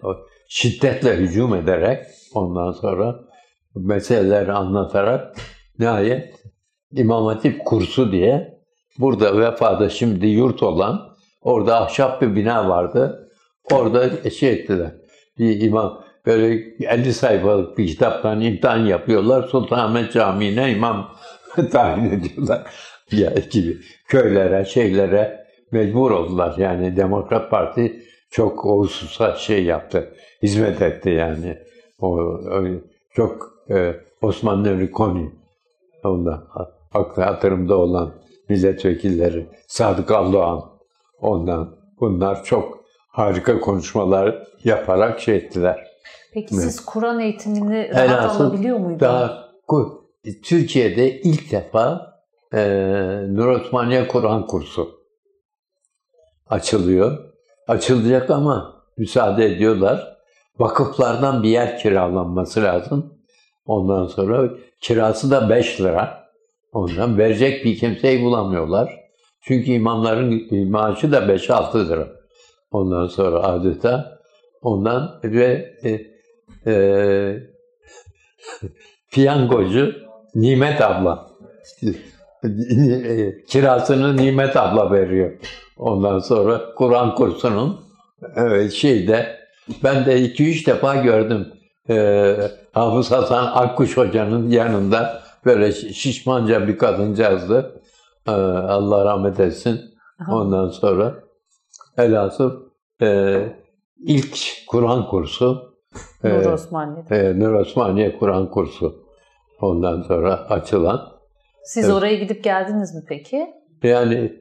şiddetle 0.48 1.16
hücum 1.16 1.54
ederek 1.54 2.04
ondan 2.34 2.72
sonra 2.72 3.20
meseleleri 3.74 4.52
anlatarak 4.52 5.36
nihayet 5.78 6.44
İmam 6.92 7.26
Hatip 7.26 7.64
kursu 7.64 8.12
diye 8.12 8.58
burada 8.98 9.38
vefada 9.38 9.88
şimdi 9.88 10.26
yurt 10.26 10.62
olan 10.62 11.14
orada 11.42 11.80
ahşap 11.80 12.22
bir 12.22 12.36
bina 12.36 12.68
vardı. 12.68 13.30
Orada 13.72 14.30
şey 14.30 14.52
ettiler. 14.52 14.94
Bir 15.38 15.60
imam 15.60 16.03
böyle 16.26 16.74
50 16.80 17.12
sayfalık 17.12 17.78
bir 17.78 17.86
kitaptan 17.86 18.40
imtihan 18.40 18.86
yapıyorlar. 18.86 19.48
Sultanahmet 19.48 20.12
Camii'ne 20.12 20.72
imam 20.72 21.10
tayin 21.72 22.10
ediyorlar. 22.10 22.62
Ya 23.12 23.30
gibi 23.50 23.78
köylere, 24.08 24.64
şeylere 24.64 25.46
mecbur 25.72 26.10
oldular. 26.10 26.54
Yani 26.58 26.96
Demokrat 26.96 27.50
Parti 27.50 28.02
çok 28.30 28.66
o 28.66 28.78
hususa 28.78 29.36
şey 29.36 29.64
yaptı. 29.64 30.14
Hizmet 30.42 30.82
etti 30.82 31.10
yani. 31.10 31.58
O, 32.00 32.08
o 32.16 32.64
çok 33.10 33.52
e, 33.70 33.94
Osman 34.22 34.64
Nuri 34.64 34.90
Koni 34.90 35.32
onda 36.04 36.46
aklı 36.94 37.22
hatırımda 37.22 37.76
olan 37.76 38.14
milletvekilleri 38.48 39.46
Sadık 39.66 40.10
Aldoğan 40.10 40.60
ondan 41.20 41.76
bunlar 42.00 42.44
çok 42.44 42.84
harika 43.08 43.60
konuşmalar 43.60 44.46
yaparak 44.64 45.20
şey 45.20 45.36
ettiler. 45.36 45.83
Peki 46.34 46.54
siz 46.54 46.84
Kur'an 46.84 47.20
eğitimini 47.20 47.88
rahat 47.88 48.10
Velhasıl 48.10 48.44
alabiliyor 48.44 48.78
muydunuz? 48.78 49.00
Daha 49.00 49.48
Türkiye'de 50.44 51.20
ilk 51.20 51.52
defa 51.52 52.14
e, 52.54 52.60
Nur 53.28 53.46
Osmaniye 53.46 54.08
Kur'an 54.08 54.46
kursu 54.46 55.00
açılıyor. 56.46 57.18
Açılacak 57.68 58.30
ama 58.30 58.84
müsaade 58.96 59.44
ediyorlar. 59.46 60.16
Vakıflardan 60.58 61.42
bir 61.42 61.48
yer 61.48 61.78
kiralanması 61.78 62.62
lazım. 62.62 63.14
Ondan 63.66 64.06
sonra 64.06 64.50
kirası 64.80 65.30
da 65.30 65.50
5 65.50 65.80
lira. 65.80 66.24
Ondan 66.72 67.18
verecek 67.18 67.64
bir 67.64 67.78
kimseyi 67.78 68.24
bulamıyorlar. 68.24 69.00
Çünkü 69.40 69.70
imamların 69.70 70.70
maaşı 70.70 71.12
da 71.12 71.18
5-6 71.18 71.88
lira. 71.88 72.08
Ondan 72.70 73.06
sonra 73.06 73.42
adeta 73.42 74.18
ondan 74.62 75.20
ve 75.24 75.74
e, 75.84 76.13
e, 76.66 76.74
piyangocu 79.12 79.92
Nimet 80.34 80.80
abla. 80.80 81.30
Kirasını 83.48 84.16
Nimet 84.16 84.56
abla 84.56 84.92
veriyor. 84.92 85.32
Ondan 85.76 86.18
sonra 86.18 86.74
Kur'an 86.74 87.14
kursunun 87.14 87.80
evet, 88.36 88.72
şeyde 88.72 89.38
ben 89.84 90.06
de 90.06 90.20
iki 90.20 90.50
üç 90.50 90.66
defa 90.66 90.96
gördüm. 90.96 91.52
E, 91.90 92.36
Hafız 92.72 93.12
Hasan 93.12 93.46
Akkuş 93.54 93.96
hocanın 93.96 94.50
yanında 94.50 95.22
böyle 95.44 95.72
şişmanca 95.72 96.68
bir 96.68 96.78
kadıncağızdı. 96.78 97.82
E, 98.26 98.30
Allah 98.30 99.04
rahmet 99.04 99.40
etsin. 99.40 99.80
Ondan 100.30 100.68
sonra 100.68 101.14
elhasıl 101.98 102.62
e, 103.02 103.40
ilk 103.98 104.38
Kur'an 104.68 105.08
kursu 105.08 105.73
Nur 106.24 106.42
e, 106.42 106.48
Osmaniye'de. 106.48 107.16
e, 107.16 107.38
Nur 107.40 107.52
Osmaniye 107.52 108.18
Kur'an 108.18 108.50
kursu 108.50 109.04
ondan 109.60 110.02
sonra 110.02 110.34
açılan. 110.34 111.14
Siz 111.64 111.84
evet. 111.84 111.94
oraya 111.94 112.14
gidip 112.14 112.44
geldiniz 112.44 112.94
mi 112.94 113.02
peki? 113.08 113.46
Yani 113.82 114.32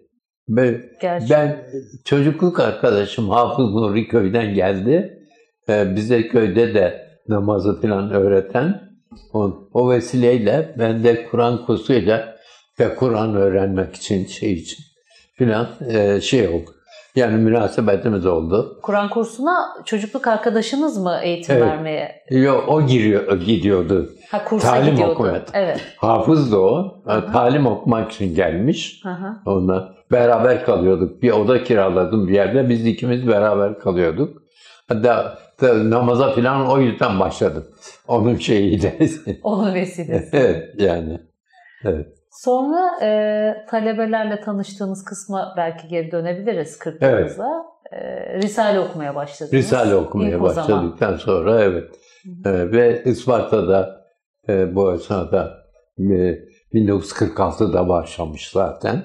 ben, 0.47 0.81
ben 1.29 1.65
çocukluk 2.05 2.59
arkadaşım 2.59 3.29
Hafız 3.29 3.73
Nuri 3.73 4.07
köyden 4.07 4.53
geldi. 4.53 5.19
E, 5.69 5.95
bize 5.95 6.27
köyde 6.27 6.73
de 6.73 7.07
namazı 7.27 7.81
falan 7.81 8.11
öğreten 8.11 8.81
O, 9.33 9.69
o 9.73 9.91
vesileyle 9.91 10.75
ben 10.79 11.03
de 11.03 11.25
Kur'an 11.25 11.65
kursuyla 11.65 12.35
ve 12.79 12.95
Kur'an 12.95 13.35
öğrenmek 13.35 13.95
için 13.95 14.25
şey 14.25 14.53
için 14.53 14.83
filan 15.35 15.67
e, 15.89 16.21
şey 16.21 16.47
oldu. 16.47 16.71
Yani 17.15 17.37
münasebetimiz 17.37 18.25
oldu. 18.25 18.79
Kur'an 18.81 19.09
kursuna 19.09 19.67
çocukluk 19.85 20.27
arkadaşınız 20.27 20.97
mı 20.97 21.19
eğitim 21.23 21.55
Evet. 21.55 21.65
vermeye? 21.67 22.11
Yo, 22.29 22.61
o 22.67 22.85
giriyor, 22.85 23.39
gidiyordu. 23.41 24.09
Ha 24.31 24.43
kursa 24.45 24.67
Talim 24.67 24.91
gidiyordu. 24.91 25.11
okumaya. 25.11 25.41
Evet. 25.53 25.81
Hafızdı 25.97 26.57
o. 26.57 27.01
Hı 27.05 27.11
hı. 27.13 27.31
Talim 27.31 27.67
okumak 27.67 28.11
için 28.11 28.35
gelmiş. 28.35 29.01
Hı. 29.03 29.09
Onunla 29.51 29.95
beraber 30.11 30.65
kalıyorduk. 30.65 31.21
Bir 31.21 31.31
oda 31.31 31.63
kiraladım 31.63 32.27
bir 32.27 32.33
yerde. 32.33 32.69
Biz 32.69 32.85
ikimiz 32.85 33.27
beraber 33.27 33.79
kalıyorduk. 33.79 34.41
Hatta 34.89 35.37
da 35.61 35.89
namaza 35.89 36.31
falan 36.31 36.69
o 36.69 36.79
yüzden 36.79 37.19
başladım. 37.19 37.63
Onun 38.07 38.35
şeyiydi. 38.35 39.09
Onun 39.43 39.73
vesilesi. 39.73 40.29
evet 40.37 40.81
yani. 40.81 41.19
Sonra 42.33 42.99
e, 43.01 43.65
talebelerle 43.69 44.41
tanıştığınız 44.41 45.03
kısma 45.03 45.53
belki 45.57 45.87
geri 45.87 46.11
dönebiliriz 46.11 46.77
40'larınızda. 46.77 47.63
E, 47.91 48.41
Risale 48.41 48.79
okumaya 48.79 49.15
başladınız. 49.15 49.53
Risale 49.53 49.95
okumaya 49.95 50.35
İlk 50.35 50.41
başladıktan 50.41 51.15
sonra 51.15 51.61
evet. 51.61 51.91
Ee, 52.45 52.71
ve 52.71 53.03
Isparta'da 53.05 54.05
e, 54.49 54.75
bu 54.75 54.93
esnada 54.93 55.53
e, 55.97 56.39
1946'da 56.73 57.89
başlamış 57.89 58.49
zaten. 58.49 59.03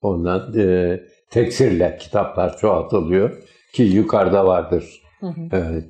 Ondan 0.00 0.58
e, 0.58 1.00
teksirle 1.30 1.96
kitaplar 2.00 2.56
çoğaltılıyor 2.56 3.42
ki 3.72 3.82
yukarıda 3.82 4.46
vardır. 4.46 5.02
Hı 5.20 5.26
hı. 5.26 5.40
Evet, 5.52 5.84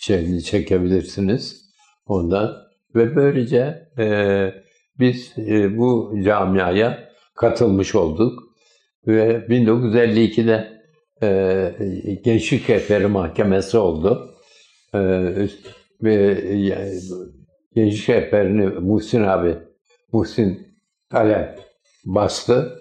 şeyini 0.00 0.42
çekebilirsiniz 0.42 1.64
ondan 2.06 2.54
ve 2.94 3.16
böylece 3.16 3.88
e, 3.98 4.67
biz 4.98 5.38
e, 5.38 5.78
bu 5.78 6.18
camiaya 6.24 7.08
katılmış 7.34 7.94
olduk 7.94 8.42
ve 9.06 9.46
1952'de 9.48 10.78
e, 11.22 12.14
Gençlik 12.24 12.70
Rehberi 12.70 13.06
Mahkemesi 13.06 13.78
oldu 13.78 14.34
e, 14.94 14.98
ve 16.02 16.34
Gençlik 17.74 18.08
Rehberini 18.08 18.66
Muhsin 18.66 19.22
abi 19.22 19.54
Muhsin 20.12 20.68
Alem 21.12 21.56
bastı 22.04 22.78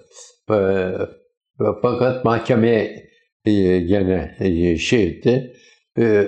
fakat 1.81 2.25
mahkemeye 2.25 3.07
gene 3.79 4.37
şey 4.77 5.03
etti. 5.03 5.53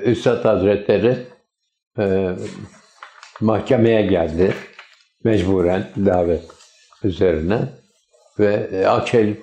Üstad 0.05 0.45
Hazretleri 0.45 1.15
mahkemeye 3.41 4.01
geldi. 4.01 4.53
Mecburen 5.23 5.83
davet 6.05 6.43
üzerine. 7.03 7.59
Ve 8.39 8.69
e, 8.71 8.85
Akşehir 8.85 9.37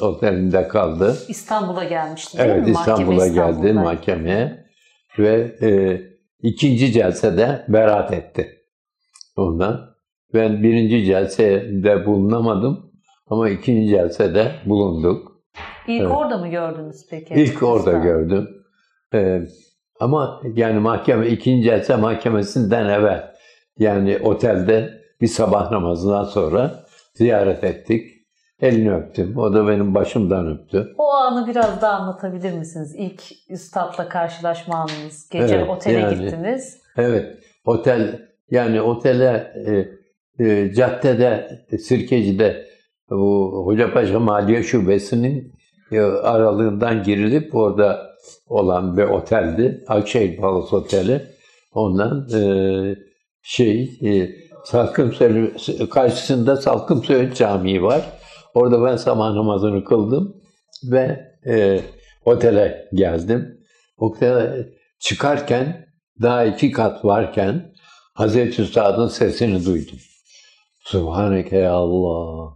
Oteli'nde 0.00 0.68
kaldı. 0.68 1.16
İstanbul'a 1.28 1.84
gelmişti 1.84 2.38
değil 2.38 2.50
Evet 2.50 2.66
mi? 2.66 2.72
Mahkeme 2.72 2.98
İstanbul'a 3.16 3.26
geldi 3.28 3.72
mahkemeye. 3.72 4.64
Ve 5.18 5.56
e, 5.62 6.00
ikinci 6.42 6.92
celsede 6.92 7.64
beraat 7.68 8.12
etti. 8.12 8.48
Ondan. 9.36 9.88
Ben 10.34 10.62
birinci 10.62 11.04
celsede 11.04 12.06
bulunamadım. 12.06 12.92
Ama 13.26 13.48
ikinci 13.48 13.88
celsede 13.88 14.52
bulunduk. 14.66 15.32
İlk 15.88 16.00
Evet. 16.00 16.10
orada 16.16 16.38
mı 16.38 16.48
gördünüz 16.48 17.06
peki? 17.10 17.34
İlk 17.34 17.62
orada 17.62 17.90
Usta? 17.90 17.98
gördüm. 17.98 18.48
Ee, 19.14 19.40
ama 20.00 20.42
yani 20.54 20.78
mahkeme 20.78 21.28
ikinci 21.28 21.64
celse 21.64 21.96
mahkemesinden 21.96 22.88
evvel 22.88 23.34
yani 23.78 24.18
otelde 24.18 24.97
bir 25.20 25.26
sabah 25.26 25.70
namazından 25.70 26.24
sonra 26.24 26.84
ziyaret 27.14 27.64
ettik. 27.64 28.18
Elini 28.60 28.94
öptüm. 28.94 29.38
O 29.38 29.52
da 29.52 29.68
benim 29.68 29.94
başımdan 29.94 30.46
öptü. 30.46 30.94
O 30.98 31.10
anı 31.12 31.46
biraz 31.46 31.82
daha 31.82 31.92
anlatabilir 31.92 32.52
misiniz? 32.52 32.94
İlk 32.96 33.22
üstadla 33.50 34.08
karşılaşma 34.08 34.74
anınız. 34.74 35.28
Gece 35.28 35.54
Evet, 35.54 35.68
otele 35.70 35.98
yani. 35.98 36.24
gittiniz. 36.24 36.80
Evet, 36.96 37.38
otel 37.64 38.28
yani 38.50 38.82
otele 38.82 39.52
e, 39.66 40.44
e, 40.44 40.72
caddede 40.74 41.48
Sirkeci'de 41.78 42.64
bu 43.10 43.62
Hocapaşa 43.66 44.20
Maliye 44.20 44.62
Şubesi'nin 44.62 45.52
e, 45.92 46.00
aralığından 46.00 47.02
girilip 47.02 47.54
orada 47.54 48.06
olan 48.46 48.96
bir 48.96 49.02
oteldi. 49.02 49.84
Akşehir 49.88 50.36
Palace 50.36 50.76
Oteli. 50.76 51.22
Ondan 51.72 52.28
e, 52.34 52.42
şey 53.42 53.98
e, 54.02 54.30
Salkım 54.70 55.12
Söğüt- 55.12 55.88
karşısında 55.88 56.56
Salkım 56.56 57.04
Söğüt 57.04 57.36
Camii 57.36 57.82
var. 57.82 58.02
Orada 58.54 58.84
ben 58.84 58.96
sabah 58.96 59.32
namazını 59.32 59.84
kıldım 59.84 60.36
ve 60.84 61.20
e, 61.46 61.80
otele 62.24 62.88
geldim. 62.94 63.60
Otele 63.96 64.68
çıkarken 64.98 65.86
daha 66.22 66.44
iki 66.44 66.70
kat 66.72 67.04
varken 67.04 67.72
Hazreti 68.14 68.62
Üstad'ın 68.62 69.08
sesini 69.08 69.64
duydum. 69.64 69.98
Subhaneke 70.80 71.56
ya 71.56 71.72
Allah, 71.72 72.52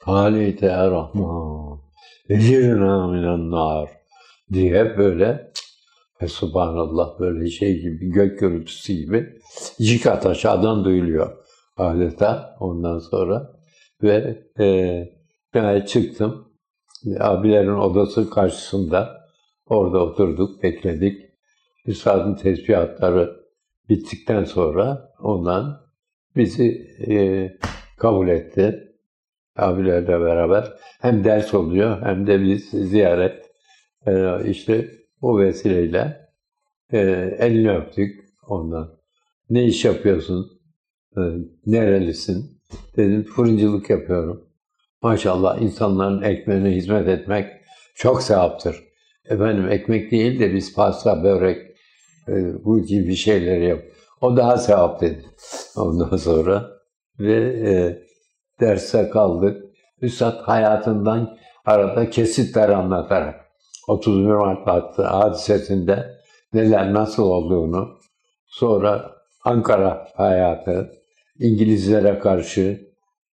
halite 0.00 0.66
ya 0.66 0.90
Rahman, 0.90 1.78
ecirna 2.28 3.06
minen 3.06 3.50
nar 3.50 3.90
diye 4.52 4.98
böyle 4.98 5.52
ve 6.22 6.28
subhanallah 6.28 7.20
böyle 7.20 7.50
şey 7.50 7.80
gibi 7.80 8.10
gök 8.10 8.40
gürültüsü 8.40 8.92
gibi 8.92 9.28
iki 9.78 10.00
kat 10.00 10.26
aşağıdan 10.26 10.84
duyuluyor 10.84 11.41
adeta 11.76 12.56
ondan 12.60 12.98
sonra 12.98 13.52
ve 14.02 14.42
e, 14.60 15.08
ben 15.54 15.80
çıktım 15.80 16.52
abilerin 17.20 17.76
odası 17.76 18.30
karşısında 18.30 19.20
orada 19.66 19.98
oturduk 19.98 20.62
bekledik 20.62 21.32
Üstadın 21.86 22.34
tesbihatları 22.34 23.36
bittikten 23.88 24.44
sonra 24.44 25.12
ondan 25.20 25.86
bizi 26.36 26.86
e, 27.08 27.16
kabul 27.98 28.28
etti. 28.28 28.88
Abilerle 29.56 30.20
beraber 30.20 30.72
hem 31.00 31.24
ders 31.24 31.54
oluyor 31.54 32.02
hem 32.02 32.26
de 32.26 32.42
biz 32.42 32.70
ziyaret 32.70 33.50
e, 34.06 34.44
işte 34.50 34.88
o 35.20 35.38
vesileyle 35.38 36.28
e, 36.92 36.98
elini 37.38 37.76
öptük 37.76 38.20
ondan. 38.48 38.98
Ne 39.50 39.64
iş 39.64 39.84
yapıyorsun? 39.84 40.61
E, 41.16 41.20
nerelisin? 41.66 42.62
Dedim 42.96 43.24
fırıncılık 43.24 43.90
yapıyorum. 43.90 44.48
Maşallah 45.02 45.62
insanların 45.62 46.22
ekmeğine 46.22 46.70
hizmet 46.70 47.08
etmek 47.08 47.46
çok 47.94 48.22
sevaptır. 48.22 48.84
Efendim 49.24 49.68
ekmek 49.68 50.10
değil 50.10 50.40
de 50.40 50.54
biz 50.54 50.74
pasta, 50.74 51.24
börek, 51.24 51.76
e, 52.28 52.64
bu 52.64 52.82
gibi 52.82 53.14
şeyleri 53.14 53.66
yap. 53.66 53.80
O 54.20 54.36
daha 54.36 54.56
sevap 54.56 55.00
dedi. 55.00 55.24
Ondan 55.76 56.16
sonra 56.16 56.70
ve 57.18 57.34
e, 57.70 58.02
derse 58.60 59.10
kaldık. 59.10 59.64
Üstad 60.02 60.40
hayatından 60.42 61.36
arada 61.64 62.10
kesitler 62.10 62.68
anlatarak 62.68 63.40
31 63.88 64.26
Mart 64.26 64.98
hadisesinde 64.98 66.18
neler 66.52 66.94
nasıl 66.94 67.22
olduğunu 67.22 67.88
sonra 68.46 69.12
Ankara 69.44 70.08
hayatı 70.16 71.01
İngilizlere 71.42 72.18
karşı 72.18 72.88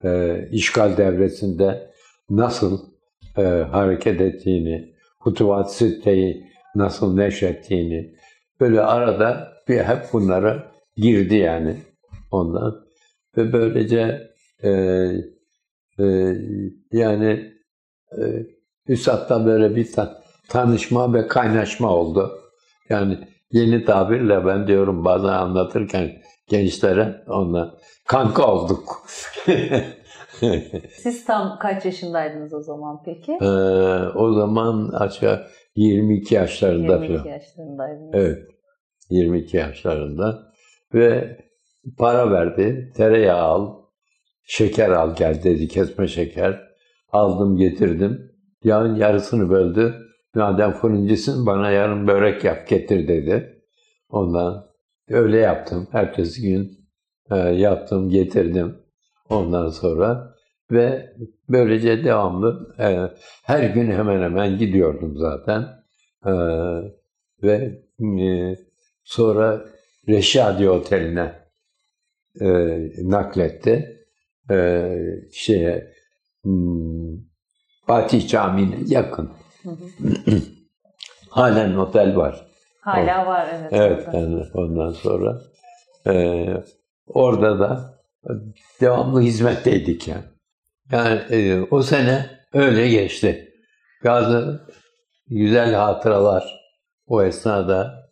e, 0.04 0.42
işgal 0.52 0.98
devresinde 0.98 1.92
nasıl 2.30 2.80
e, 3.38 3.42
hareket 3.72 4.22
ettiğini, 4.22 4.94
Hutuvat 5.20 5.76
Sitte'yi 5.76 6.46
nasıl 6.76 7.16
neşrettiğini, 7.16 8.16
böyle 8.60 8.82
arada 8.82 9.54
bir 9.68 9.80
hep 9.80 10.14
bunlara 10.14 10.72
girdi 10.98 11.36
yani 11.36 11.78
ondan. 12.32 12.86
Ve 13.38 13.54
böylece 13.54 14.32
e, 14.64 14.70
e, 16.00 16.36
yani 16.92 17.54
e, 18.18 18.22
Üstad'la 18.88 19.46
böyle 19.46 19.76
bir 19.76 19.92
ta- 19.92 20.24
tanışma 20.50 21.14
ve 21.14 21.28
kaynaşma 21.28 21.96
oldu. 21.96 22.40
Yani 22.90 23.18
yeni 23.52 23.86
tabirle 23.86 24.46
ben 24.46 24.68
diyorum 24.68 25.06
bazen 25.06 25.28
anlatırken 25.28 26.12
gençlere 26.48 27.24
onunla 27.28 27.78
kanka 28.08 28.54
olduk. 28.54 29.06
Siz 31.02 31.26
tam 31.26 31.60
kaç 31.60 31.86
yaşındaydınız 31.86 32.54
o 32.54 32.62
zaman 32.62 33.02
peki? 33.06 33.32
Ee, 33.32 33.46
o 34.16 34.34
zaman 34.34 34.90
aşağı 34.94 35.48
22 35.76 36.36
yaşlarında 36.36 36.94
22 36.94 37.18
falan. 37.18 37.34
yaşlarındaydınız. 37.34 38.14
Evet. 38.14 38.38
22 39.10 39.58
yaşlarında. 39.58 40.54
Ve 40.94 41.38
para 41.98 42.32
verdi. 42.32 42.92
Tereyağı 42.96 43.42
al, 43.42 43.76
şeker 44.44 44.90
al 44.90 45.16
gel 45.16 45.44
dedi. 45.44 45.68
Kesme 45.68 46.08
şeker. 46.08 46.62
Aldım 47.12 47.58
getirdim. 47.58 48.32
Yağın 48.64 48.96
yarısını 48.96 49.50
böldü. 49.50 49.96
Madem 50.36 50.72
fırıncısın 50.72 51.46
bana 51.46 51.72
yarın 51.72 52.08
börek 52.08 52.44
yap 52.44 52.68
getir 52.68 53.08
dedi. 53.08 53.64
Ondan 54.10 54.66
öyle 55.10 55.38
yaptım. 55.38 55.88
Ertesi 55.94 56.42
gün 56.42 56.83
yaptım, 57.38 58.10
getirdim 58.10 58.78
ondan 59.30 59.70
sonra 59.70 60.34
ve 60.72 61.14
böylece 61.50 62.04
devamlı 62.04 62.76
e, 62.80 63.18
her 63.44 63.64
gün 63.64 63.92
hemen 63.92 64.22
hemen 64.22 64.58
gidiyordum 64.58 65.18
zaten 65.18 65.84
E, 66.26 66.34
ve 67.44 67.82
e, 68.22 68.56
sonra 69.04 69.66
Reşadi 70.08 70.70
Oteli'ne 70.70 71.36
e, 72.42 72.48
nakletti. 73.04 74.00
E, 74.52 74.90
şeye 75.34 75.94
hmm, 76.42 77.18
Fatih 77.88 78.28
Camii'ne 78.28 78.78
yakın. 78.88 79.32
Hı 79.64 79.70
hı. 79.70 80.36
Halen 81.30 81.76
otel 81.76 82.16
var. 82.16 82.48
Hala 82.82 83.26
var 83.26 83.48
evet. 83.54 83.70
Evet 83.72 84.08
yani 84.14 84.44
ondan 84.54 84.92
sonra 84.92 85.42
e, 86.08 86.46
orada 87.08 87.60
da 87.60 88.00
devamlı 88.82 89.22
hizmetteydik 89.22 90.08
yani. 90.08 90.24
Yani 90.92 91.20
e, 91.30 91.62
o 91.72 91.82
sene 91.82 92.30
öyle 92.54 92.90
geçti. 92.90 93.50
Bazı 94.06 94.68
güzel 95.28 95.74
hatıralar 95.74 96.60
o 97.08 97.24
esnada 97.24 98.04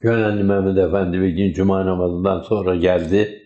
Gönenli 0.00 0.42
Mehmet 0.42 0.78
Efendi 0.78 1.20
bir 1.20 1.28
gün 1.28 1.52
cuma 1.52 1.86
namazından 1.86 2.42
sonra 2.42 2.74
geldi. 2.74 3.42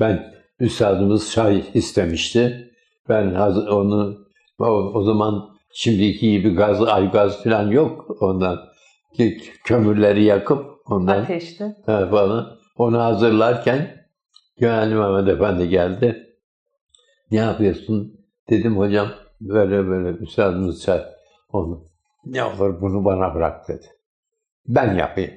Ben 0.00 0.32
üstadımız 0.60 1.32
çay 1.32 1.64
istemişti. 1.74 2.72
Ben 3.08 3.34
onu 3.70 4.18
o, 4.58 4.64
o 4.94 5.02
zaman 5.02 5.48
şimdiki 5.74 6.30
gibi 6.30 6.54
gaz, 6.54 6.82
ay 6.82 7.10
gaz 7.10 7.44
falan 7.44 7.70
yok 7.70 8.16
ondan. 8.20 8.58
Ki 9.16 9.38
Kömürleri 9.64 10.24
yakıp 10.24 10.66
ondan 10.86 11.22
Ateşte. 11.22 11.76
Falan. 11.86 12.58
Onu 12.76 12.98
hazırlarken 12.98 14.01
Gönenli 14.62 14.94
Mehmet 14.94 15.28
Efendi 15.28 15.68
geldi. 15.68 16.36
Ne 17.30 17.38
yapıyorsun? 17.38 18.20
Dedim 18.50 18.78
hocam 18.78 19.08
böyle 19.40 19.86
böyle 19.86 20.12
müsaadeniz 20.12 20.82
çay. 20.82 21.02
Onu. 21.52 21.84
Ne 22.24 22.44
olur 22.44 22.80
bunu 22.80 23.04
bana 23.04 23.34
bırak 23.34 23.68
dedi. 23.68 23.86
Ben 24.68 24.94
yapayım. 24.94 25.32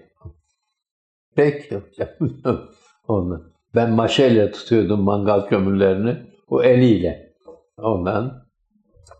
Peki 1.35 1.75
hocam. 1.75 2.09
Onu. 3.07 3.53
Ben 3.75 3.91
maşayla 3.91 4.51
tutuyordum 4.51 5.01
mangal 5.01 5.47
kömürlerini. 5.47 6.17
O 6.47 6.63
eliyle. 6.63 7.33
Ondan 7.77 8.47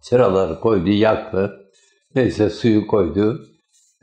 sıraları 0.02 0.60
koydu, 0.60 0.90
yaktı. 0.90 1.70
Neyse 2.16 2.50
suyu 2.50 2.88
koydu. 2.88 3.40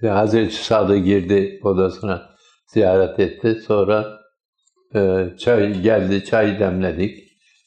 Ve 0.03 0.11
Hazreti 0.11 0.65
Sadı 0.65 0.97
girdi 0.97 1.61
odasına 1.65 2.23
ziyaret 2.67 3.21
etti. 3.21 3.55
Sonra 3.67 4.22
çay 5.39 5.81
geldi, 5.81 6.25
çay 6.25 6.61
demledik. 6.61 7.19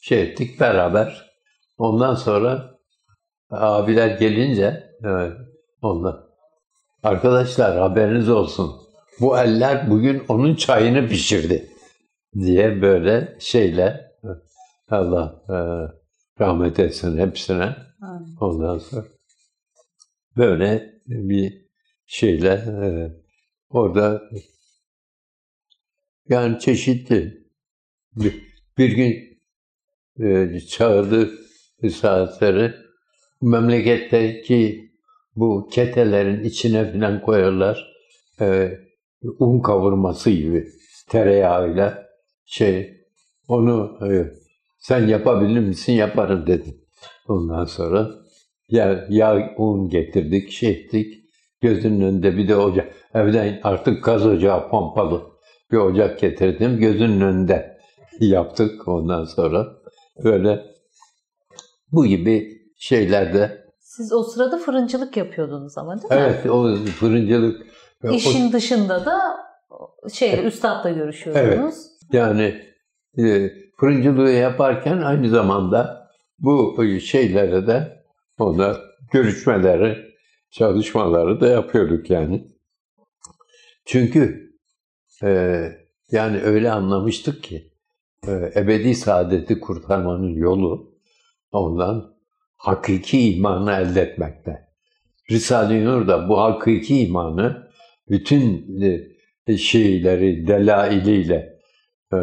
Şey 0.01 0.21
ettik 0.21 0.59
beraber. 0.59 1.31
Ondan 1.77 2.15
sonra 2.15 2.71
abiler 3.51 4.07
gelince 4.07 4.83
evet, 5.03 5.33
onlar. 5.81 6.15
Arkadaşlar 7.03 7.77
haberiniz 7.77 8.29
olsun. 8.29 8.71
Bu 9.21 9.37
eller 9.37 9.89
bugün 9.89 10.23
onun 10.27 10.55
çayını 10.55 11.07
pişirdi. 11.07 11.69
Diye 12.35 12.81
böyle 12.81 13.37
şeyle 13.39 14.11
Allah 14.89 15.43
e, 15.49 15.57
rahmet 16.43 16.79
etsin 16.79 17.17
hepsine. 17.17 17.75
Ondan 18.41 18.77
sonra 18.77 19.05
böyle 20.37 20.93
bir 21.07 21.65
şeyle 22.05 22.51
e, 22.53 22.87
orada 23.69 24.21
yani 26.29 26.59
çeşitli 26.59 27.45
bir, 28.15 28.41
bir 28.77 28.91
gün 28.91 29.39
e, 30.19 30.59
çağırdı 30.59 31.31
misafirleri 31.81 32.73
memleketteki 33.41 34.91
bu 35.35 35.69
ketelerin 35.71 36.43
içine 36.43 36.93
falan 36.93 37.21
koyarlar 37.21 37.95
e, 38.41 38.79
un 39.39 39.59
kavurması 39.59 40.29
gibi 40.29 40.67
tereyağıyla 41.09 42.05
şey 42.45 42.97
onu 43.47 43.99
e, 44.11 44.33
sen 44.79 45.07
yapabilir 45.07 45.59
misin 45.59 45.93
yaparım 45.93 46.47
dedim. 46.47 46.81
Ondan 47.27 47.65
sonra 47.65 48.09
ya, 48.69 49.07
yağ 49.09 49.53
un 49.57 49.89
getirdik 49.89 50.51
şey 50.51 50.71
ettik 50.71 51.13
gözünün 51.61 52.01
önünde 52.01 52.37
bir 52.37 52.47
de 52.47 52.55
ocak 52.55 52.93
evden 53.13 53.59
artık 53.63 54.03
gaz 54.03 54.25
ocağı 54.25 54.69
pompalı 54.69 55.34
bir 55.71 55.77
ocak 55.77 56.19
getirdim 56.19 56.77
gözünün 56.77 57.21
önünde 57.21 57.77
yaptık 58.19 58.87
ondan 58.87 59.23
sonra 59.23 59.67
böyle 60.23 60.65
bu 61.91 62.05
gibi 62.05 62.61
şeylerde 62.77 63.65
Siz 63.79 64.13
o 64.13 64.23
sırada 64.23 64.57
fırıncılık 64.57 65.17
yapıyordunuz 65.17 65.77
ama 65.77 66.01
değil 66.01 66.13
mi? 66.13 66.19
evet 66.19 66.45
o 66.45 66.75
fırıncılık 66.99 67.61
o- 68.03 68.11
İşin 68.11 68.51
dışında 68.51 69.05
da 69.05 69.19
şeyle 70.13 70.41
üstadla 70.43 70.89
görüşüyordunuz. 70.89 71.75
Yani 72.11 72.61
e, 73.17 73.49
fırıncılığı 73.79 74.31
yaparken 74.31 74.97
aynı 74.97 75.29
zamanda 75.29 76.09
bu 76.39 76.83
şeylere 76.99 77.67
de 77.67 78.03
ona 78.39 78.77
görüşmeleri, 79.11 79.97
çalışmaları 80.51 81.41
da 81.41 81.47
yapıyorduk 81.47 82.09
yani. 82.09 82.47
Çünkü 83.85 84.44
yani 86.11 86.41
öyle 86.41 86.71
anlamıştık 86.71 87.43
ki 87.43 87.71
e, 88.27 88.51
ebedi 88.55 88.95
saadeti 88.95 89.59
kurtarmanın 89.59 90.33
yolu 90.33 90.95
ondan 91.51 92.15
hakiki 92.57 93.35
imanı 93.35 93.71
elde 93.71 94.01
etmekte. 94.01 94.67
Risale-i 95.31 95.85
Nur 95.85 96.07
da 96.07 96.29
bu 96.29 96.41
hakiki 96.41 97.05
imanı 97.05 97.69
bütün 98.09 98.67
e, 99.47 99.57
şeyleri, 99.57 100.47
delailiyle, 100.47 101.59
e, 102.13 102.17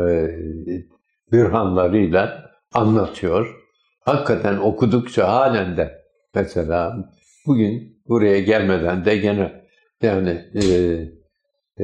bürhanlarıyla 1.32 2.50
anlatıyor. 2.72 3.56
Hakikaten 4.00 4.56
okudukça 4.56 5.28
halen 5.28 5.76
de 5.76 6.02
mesela 6.34 7.10
bugün 7.46 8.02
buraya 8.08 8.40
gelmeden 8.40 9.04
de 9.04 9.16
gene 9.16 9.62
yani 10.02 10.50
e, 10.54 10.64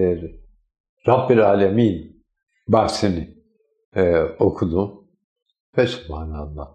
e, 0.00 0.18
Rabbil 1.08 1.46
Alemin 1.46 2.24
bahsini 2.68 3.34
e, 3.96 4.22
okudum. 4.38 4.98
Ve 5.78 5.86
subhanallah. 5.86 6.68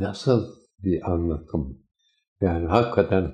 Nasıl 0.00 0.46
bir 0.84 1.10
anlatım. 1.10 1.78
Yani 2.40 2.66
hakikaten 2.68 3.32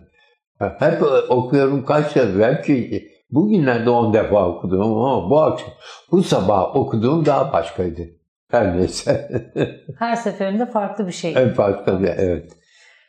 hep 0.58 1.02
okuyorum 1.28 1.84
kaç 1.84 2.14
defa. 2.16 2.38
Belki 2.38 3.08
bugünlerde 3.30 3.90
on 3.90 4.14
defa 4.14 4.48
okudum 4.48 4.80
ama 4.82 5.30
bu 5.30 5.40
akşam, 5.40 5.70
bu 6.10 6.22
sabah 6.22 6.76
okuduğum 6.76 7.26
daha 7.26 7.52
başkaydı. 7.52 8.02
Her 8.50 8.76
neyse. 8.76 9.30
Her 9.98 10.16
seferinde 10.16 10.66
farklı 10.66 11.06
bir 11.06 11.12
şey. 11.12 11.32
en 11.36 11.54
farklı 11.54 12.02
bir, 12.02 12.08
evet. 12.08 12.52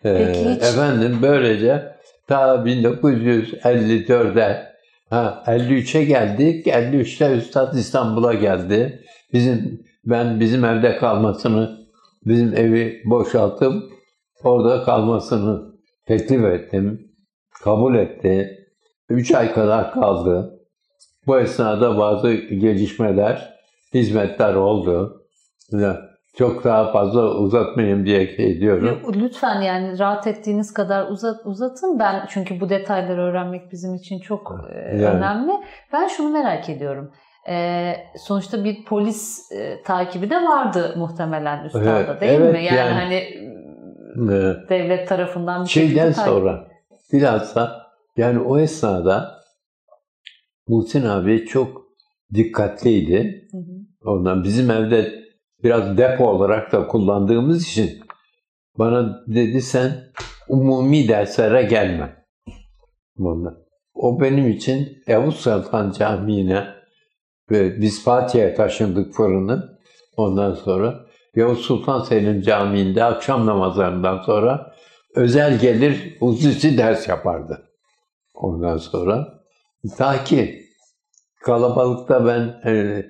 Peki 0.04 0.40
hiç- 0.50 0.64
Efendim 0.64 1.18
böylece 1.22 1.96
ta 2.28 2.56
1954'de 2.56 4.70
ha 5.10 5.44
53'e 5.48 6.04
geldik. 6.04 6.68
53'te 6.68 7.36
Üstad 7.36 7.74
İstanbul'a 7.74 8.34
geldi. 8.34 9.04
Bizim 9.34 9.86
ben 10.06 10.40
bizim 10.40 10.66
evde 10.66 10.98
kalmasını, 10.98 11.88
bizim 12.26 12.58
evi 12.58 13.02
boşaltıp 13.06 13.94
orada 14.44 14.84
kalmasını 14.84 15.76
teklif 16.06 16.46
ettim. 16.46 17.12
Kabul 17.64 17.96
etti. 17.96 18.56
Üç 19.10 19.32
ay 19.32 19.54
kadar 19.54 19.94
kaldı. 19.94 20.60
Bu 21.28 21.40
esnada 21.40 21.98
bazı 21.98 22.34
gelişmeler, 22.34 23.54
hizmetler 23.94 24.54
oldu. 24.54 25.26
Çok 26.40 26.64
daha 26.64 26.92
fazla 26.92 27.36
uzatmayayım 27.36 28.06
diye 28.06 28.38
diyorum. 28.38 28.88
Yok, 28.88 29.16
Lütfen 29.16 29.62
yani 29.62 30.00
rahat 30.00 30.28
ettiğiniz 30.28 30.74
kadar 30.74 31.08
uzat, 31.08 31.46
uzatın. 31.46 32.00
Ben 32.00 32.26
çünkü 32.30 32.60
bu 32.60 32.70
detayları 32.70 33.22
öğrenmek 33.22 33.72
bizim 33.72 33.96
için 33.96 34.20
çok 34.20 34.56
e, 34.74 34.98
Yani. 34.98 35.04
önemli. 35.18 35.52
Ben 35.94 36.08
şunu 36.08 36.30
merak 36.30 36.70
ediyorum. 36.70 37.12
E, 37.50 37.94
sonuçta 38.18 38.64
bir 38.64 38.86
polis 38.86 39.52
e, 39.52 39.84
takibi 39.84 40.30
de 40.30 40.36
vardı 40.36 40.94
muhtemelen 40.98 41.64
üstada 41.66 42.00
Evet, 42.00 42.22
değil 42.22 42.40
evet, 42.42 42.54
mi? 42.54 42.64
Yani, 42.64 42.78
yani- 42.78 42.94
hani 42.94 43.50
Ee, 44.34 44.70
devlet 44.70 45.08
tarafından 45.08 45.64
bir 45.64 45.70
Şeyden 45.70 46.12
takip- 46.14 46.26
sonra 46.26 46.68
bilhassa 47.14 47.82
yani 48.18 48.40
o 48.40 48.60
esnada 48.60 49.32
Muhsin 50.68 51.06
abi 51.06 51.46
çok 51.46 51.82
dikkatliydi. 52.34 53.48
Hı 53.52 53.58
hı. 53.58 54.10
Ondan 54.12 54.44
bizim 54.44 54.72
evde 54.72 55.19
biraz 55.64 55.98
depo 55.98 56.28
olarak 56.28 56.72
da 56.72 56.88
kullandığımız 56.88 57.68
için 57.68 58.00
bana 58.78 59.24
dedi 59.28 59.62
sen 59.62 59.92
umumi 60.48 61.08
derslere 61.08 61.64
gelme. 61.64 62.26
Ondan. 63.20 63.58
O 63.94 64.22
benim 64.22 64.48
için 64.48 65.04
Yavuz 65.08 65.36
Sultan 65.36 65.92
Camii'ne 65.92 66.68
ve 67.52 67.82
biz 67.82 68.04
Fatih'e 68.04 68.54
taşındık 68.54 69.14
fırını. 69.14 69.80
Ondan 70.18 70.54
sonra 70.54 71.06
Yavuz 71.36 71.60
Sultan 71.60 72.04
Selim 72.04 72.42
Camii'nde 72.42 73.04
akşam 73.04 73.46
namazlarından 73.46 74.22
sonra 74.22 74.74
özel 75.16 75.60
gelir 75.60 76.18
hususi 76.20 76.78
ders 76.78 77.08
yapardı. 77.08 77.70
Ondan 78.34 78.78
sonra 78.78 79.28
ta 79.98 80.24
ki 80.24 80.62
kalabalıkta 81.44 82.26
ben 82.26 82.72
e, 82.72 83.06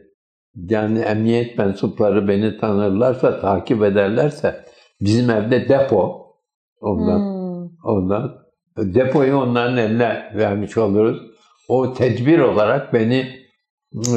yani 0.56 1.00
emniyet 1.00 1.58
mensupları 1.58 2.28
beni 2.28 2.58
tanırlarsa, 2.58 3.40
takip 3.42 3.84
ederlerse 3.84 4.66
bizim 5.02 5.30
evde 5.30 5.70
depo 5.70 6.26
ondan 6.82 7.20
Hmm. 7.20 7.70
ondan 7.84 8.36
depoyu 8.78 9.38
onların 9.38 9.78
eline 9.78 10.32
vermiş 10.36 10.78
oluruz. 10.78 11.22
O 11.70 11.94
tedbir 11.94 12.40
olarak 12.40 12.94
beni 12.94 13.28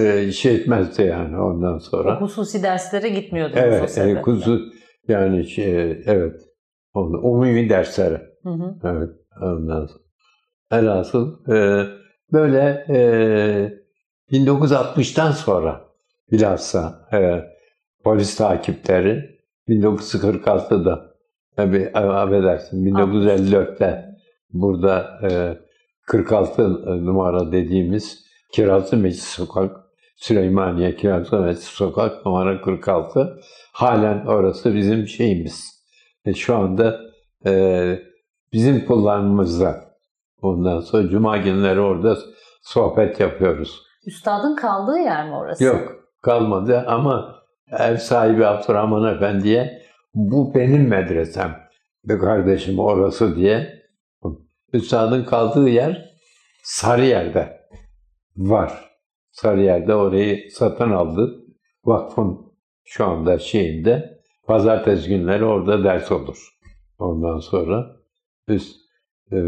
e, 0.00 0.32
şey 0.32 0.54
etmezdi 0.54 1.02
yani 1.02 1.40
ondan 1.40 1.78
sonra. 1.78 2.16
O 2.16 2.20
hususi 2.20 2.62
derslere 2.62 3.08
gitmiyordunuz 3.08 3.58
o 3.62 3.66
Evet, 3.66 3.90
sebeple. 3.90 4.18
e, 4.18 4.22
kuzu 4.22 4.60
yani 5.08 5.44
şey, 5.44 5.90
evet. 6.06 6.40
Onu, 6.94 7.18
umumi 7.18 7.68
dersleri. 7.68 8.20
Hı 8.42 8.48
hı. 8.50 8.74
Evet, 8.84 9.10
ondan 9.42 9.86
sonra. 9.86 10.02
Velhasıl 10.72 11.52
e, 11.52 11.86
böyle 12.32 12.86
e, 12.88 12.96
1960'tan 14.32 15.32
sonra 15.32 15.80
bilhassa 16.32 17.08
e, 17.12 17.44
polis 18.04 18.36
takipleri 18.36 19.40
1946'da 19.68 21.14
tabii 21.56 21.90
affedersin 21.94 22.84
1954'te 22.86 24.04
burada 24.52 25.20
e, 25.30 25.58
46 26.06 27.06
numara 27.06 27.52
dediğimiz 27.52 28.22
Kirazlı 28.52 28.96
Meclis 28.96 29.24
Sokak 29.24 29.76
Süleymaniye 30.16 30.96
Kirazlı 30.96 31.40
Meclis 31.40 31.64
Sokak 31.64 32.26
numara 32.26 32.60
46 32.60 33.40
halen 33.72 34.26
orası 34.26 34.74
bizim 34.74 35.06
şeyimiz. 35.06 35.84
E, 36.24 36.34
şu 36.34 36.56
anda 36.56 37.00
e, 37.46 37.98
bizim 38.52 38.86
kullanımımızda. 38.86 39.92
Ondan 40.42 40.80
sonra 40.80 41.08
cuma 41.08 41.36
günleri 41.36 41.80
orada 41.80 42.16
sohbet 42.62 43.20
yapıyoruz. 43.20 43.82
Üstadın 44.06 44.56
kaldığı 44.56 44.98
yer 44.98 45.28
mi 45.28 45.36
orası? 45.36 45.64
Yok 45.64 46.01
kalmadı 46.22 46.84
ama 46.86 47.42
ev 47.78 47.96
sahibi 47.96 48.46
Abdurrahman 48.46 49.14
Efendi'ye 49.14 49.82
bu 50.14 50.54
benim 50.54 50.88
medresem 50.88 51.60
ve 52.08 52.18
kardeşim 52.18 52.78
orası 52.78 53.36
diye 53.36 53.82
Üstadın 54.72 55.24
kaldığı 55.24 55.68
yer 55.68 56.12
Sarıyer'de 56.62 57.60
var. 58.36 58.90
Sarıyer'de 59.30 59.94
orayı 59.94 60.50
satın 60.50 60.90
aldı. 60.90 61.44
Vakfın 61.84 62.52
şu 62.84 63.06
anda 63.06 63.38
şeyinde 63.38 64.20
pazartesi 64.46 65.08
günleri 65.08 65.44
orada 65.44 65.84
ders 65.84 66.12
olur. 66.12 66.48
Ondan 66.98 67.38
sonra 67.38 67.96
üst 68.48 68.76
e, 69.32 69.36
e, 69.36 69.42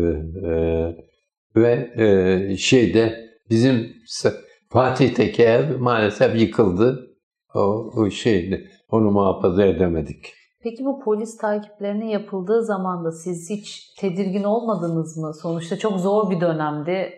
ve 1.56 1.90
e, 1.96 2.56
şeyde 2.56 3.30
bizim 3.50 3.92
Fatih'teki 4.74 5.42
ev 5.42 5.78
maalesef 5.78 6.40
yıkıldı. 6.40 7.10
O, 7.54 7.60
o 7.96 8.10
şeydi. 8.10 8.70
Onu 8.90 9.10
muhafaza 9.10 9.64
edemedik. 9.64 10.32
Peki 10.62 10.84
bu 10.84 11.00
polis 11.00 11.36
takiplerinin 11.36 12.06
yapıldığı 12.06 12.64
zaman 12.64 13.04
da 13.04 13.12
siz 13.12 13.50
hiç 13.50 13.94
tedirgin 13.98 14.44
olmadınız 14.44 15.16
mı? 15.16 15.34
Sonuçta 15.42 15.78
çok 15.78 16.00
zor 16.00 16.30
bir 16.30 16.40
dönemdi. 16.40 17.12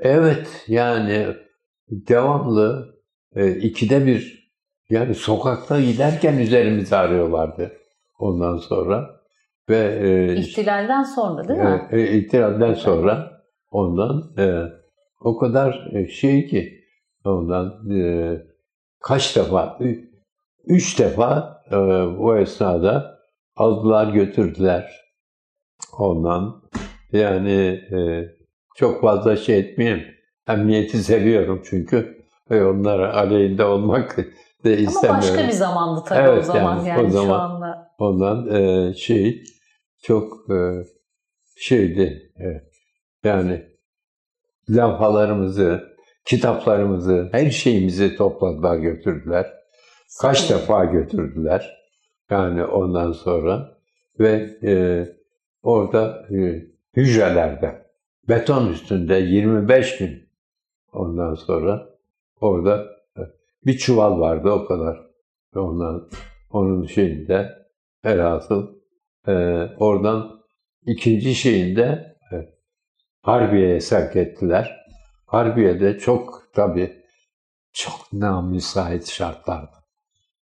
Evet, 0.00 0.64
yani 0.68 1.26
devamlı 1.90 2.94
e, 3.36 3.50
ikide 3.50 4.06
bir 4.06 4.50
yani 4.90 5.14
sokakta 5.14 5.80
giderken 5.80 6.38
üzerimizi 6.38 6.96
arıyorlardı 6.96 7.72
ondan 8.18 8.56
sonra 8.56 9.10
ve 9.68 9.98
e, 10.02 10.36
İhtilalden 10.36 11.02
sonra 11.02 11.48
değil 11.48 11.60
mi? 11.60 11.88
e, 11.90 12.18
ihtilalden 12.18 12.74
sonra 12.74 13.30
ondan 13.70 14.22
o 15.20 15.38
kadar 15.38 15.88
e, 15.92 16.08
şey 16.08 16.46
ki 16.46 16.84
ondan 17.24 17.90
e, 17.90 18.36
kaç 19.00 19.36
defa 19.36 19.78
üç 20.64 20.98
defa 20.98 21.62
e, 21.70 21.76
bu 22.18 22.36
esnada 22.36 23.18
aldılar 23.56 24.12
götürdüler 24.12 24.90
ondan 25.98 26.62
yani 27.12 27.52
e, 27.92 28.24
çok 28.76 29.00
fazla 29.00 29.36
şey 29.36 29.58
etmeyeyim 29.58 30.02
emniyeti 30.48 30.98
seviyorum 30.98 31.62
çünkü 31.64 32.16
ve 32.50 32.64
onlar 32.64 32.98
aleyhinde 32.98 33.64
olmak 33.64 34.18
Ama 34.64 34.74
istemiyorum. 34.74 35.18
başka 35.22 35.46
bir 35.48 35.52
zamandı 35.52 36.02
tabii 36.08 36.28
o 36.28 36.32
Evet, 36.32 36.44
zaman 36.44 36.76
yani 36.76 36.88
yani, 36.88 37.02
o 37.02 37.04
şu 37.06 37.10
zaman- 37.10 37.40
anda. 37.50 37.86
Ondan 37.98 38.54
e, 38.54 38.94
şey 38.94 39.42
çok 40.02 40.32
e, 40.50 40.56
şeydi 41.56 42.32
e, 42.40 42.46
yani 43.28 43.62
lavhalarımızı, 44.70 45.96
kitaplarımızı, 46.24 47.28
her 47.32 47.50
şeyimizi 47.50 48.16
topladılar 48.16 48.76
götürdüler. 48.76 49.52
Kaç 50.20 50.50
defa 50.50 50.84
götürdüler. 50.84 51.76
Yani 52.30 52.64
ondan 52.64 53.12
sonra 53.12 53.78
ve 54.20 54.58
e, 54.62 55.04
orada 55.62 56.26
e, 56.30 56.66
hücrelerde 56.96 57.86
beton 58.28 58.68
üstünde 58.68 59.14
25 59.14 59.98
gün 59.98 60.28
ondan 60.92 61.34
sonra 61.34 61.88
orada 62.40 62.86
e, 63.16 63.20
bir 63.66 63.78
çuval 63.78 64.20
vardı 64.20 64.50
o 64.50 64.64
kadar. 64.64 65.06
Ondan 65.54 66.08
onun 66.50 66.86
şeyinde 66.86 67.52
velhasıl 68.04 68.76
e, 69.28 69.32
oradan 69.78 70.40
ikinci 70.86 71.34
şeyinde 71.34 72.15
Harbiye'ye 73.26 73.80
sevk 73.80 74.16
ettiler. 74.16 74.86
Harbiye'de 75.26 75.98
çok 75.98 76.42
tabii 76.54 77.02
çok 77.72 78.12
namüsait 78.12 79.06
şartlardı. 79.10 79.76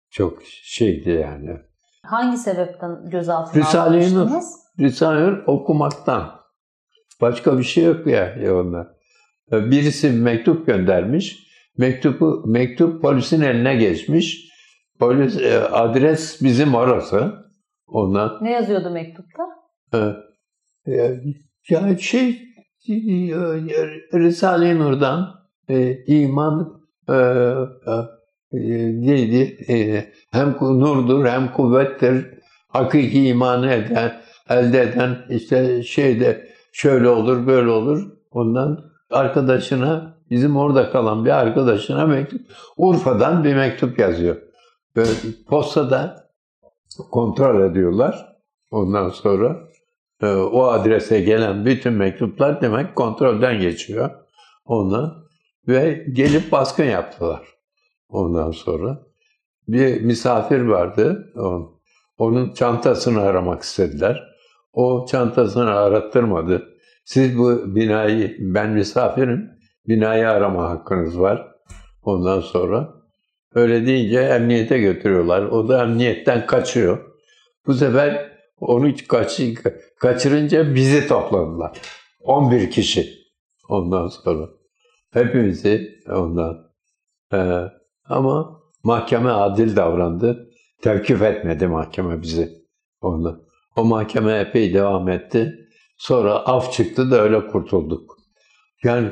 Çok 0.09 0.39
şeydi 0.63 1.09
yani. 1.09 1.57
Hangi 2.05 2.37
sebepten 2.37 3.09
gözaltına 3.09 3.61
Risale-i 3.63 4.13
Nur. 4.13 4.19
alınmıştınız? 4.19 4.55
Risale 4.79 5.41
okumaktan. 5.47 6.31
Başka 7.21 7.57
bir 7.57 7.63
şey 7.63 7.83
yok 7.83 8.07
ya, 8.07 8.25
ya 8.25 8.55
onlar. 8.57 8.87
E, 9.51 9.71
Birisi 9.71 10.13
bir 10.13 10.19
mektup 10.19 10.67
göndermiş. 10.67 11.39
Mektubu 11.77 12.43
mektup 12.47 13.01
polisin 13.01 13.41
eline 13.41 13.75
geçmiş. 13.75 14.51
Polis 14.99 15.41
e, 15.41 15.59
adres 15.59 16.41
bizim 16.43 16.75
orası. 16.75 17.33
Ondan 17.87 18.37
Ne 18.41 18.51
yazıyordu 18.51 18.89
mektupta? 18.89 19.43
e, 19.93 19.97
e, 20.91 21.21
ya 21.69 21.97
şey 21.97 22.50
Risale-i 24.13 24.79
Nur'dan 24.79 25.41
e, 25.69 26.05
iman 26.05 26.81
e, 27.09 27.13
e, 27.13 27.17
e, 28.53 28.59
neydi? 29.01 29.57
E, 29.69 30.05
hem 30.31 30.55
nurdur 30.61 31.25
hem 31.25 31.53
kuvvettir. 31.53 32.25
Hakiki 32.67 33.27
imanı 33.27 33.71
eden, 33.71 34.21
elde 34.49 34.81
eden 34.81 35.17
işte 35.29 35.83
şeyde 35.83 36.47
şöyle 36.71 37.09
olur 37.09 37.47
böyle 37.47 37.69
olur. 37.69 38.11
Ondan 38.31 38.91
arkadaşına 39.09 40.17
bizim 40.29 40.57
orada 40.57 40.91
kalan 40.91 41.25
bir 41.25 41.29
arkadaşına 41.29 42.05
mektup 42.05 42.41
Urfa'dan 42.77 43.43
bir 43.43 43.55
mektup 43.55 43.99
yazıyor. 43.99 44.35
Böyle 44.95 45.11
postada 45.47 46.29
kontrol 47.11 47.71
ediyorlar. 47.71 48.35
Ondan 48.71 49.09
sonra 49.09 49.70
o 50.27 50.63
adrese 50.63 51.21
gelen 51.21 51.65
bütün 51.65 51.93
mektuplar 51.93 52.61
demek 52.61 52.95
kontrolden 52.95 53.59
geçiyor. 53.59 54.09
Ondan 54.65 55.23
ve 55.67 56.05
gelip 56.11 56.51
baskın 56.51 56.83
yaptılar. 56.83 57.41
Ondan 58.09 58.51
sonra 58.51 58.99
bir 59.67 60.01
misafir 60.01 60.61
vardı. 60.61 61.33
Onun 62.17 62.53
çantasını 62.53 63.21
aramak 63.21 63.61
istediler. 63.61 64.23
O 64.73 65.05
çantasını 65.11 65.71
arattırmadı. 65.71 66.67
Siz 67.05 67.37
bu 67.37 67.75
binayı, 67.75 68.37
ben 68.39 68.69
misafirim, 68.69 69.49
binayı 69.87 70.29
arama 70.29 70.69
hakkınız 70.69 71.19
var. 71.19 71.47
Ondan 72.03 72.39
sonra 72.39 72.93
öyle 73.55 73.85
deyince 73.85 74.19
emniyete 74.19 74.79
götürüyorlar. 74.79 75.41
O 75.41 75.67
da 75.67 75.83
emniyetten 75.83 76.45
kaçıyor. 76.45 76.97
Bu 77.67 77.73
sefer 77.73 78.30
onu 78.61 78.93
kaç, 79.07 79.41
kaçırınca 79.99 80.75
bizi 80.75 81.07
topladılar. 81.07 81.71
11 82.19 82.71
kişi. 82.71 83.09
Ondan 83.69 84.07
sonra. 84.07 84.49
Hepimizi 85.13 85.99
ondan. 86.09 86.71
Ee, 87.33 87.61
ama 88.05 88.61
mahkeme 88.83 89.29
adil 89.29 89.75
davrandı. 89.75 90.49
Tevkif 90.81 91.21
etmedi 91.21 91.67
mahkeme 91.67 92.21
bizi. 92.21 92.49
Ondan. 93.01 93.41
O 93.75 93.83
mahkeme 93.83 94.39
epey 94.39 94.73
devam 94.73 95.09
etti. 95.09 95.55
Sonra 95.97 96.33
af 96.33 96.73
çıktı 96.73 97.11
da 97.11 97.21
öyle 97.21 97.47
kurtulduk. 97.47 98.17
Yani 98.83 99.11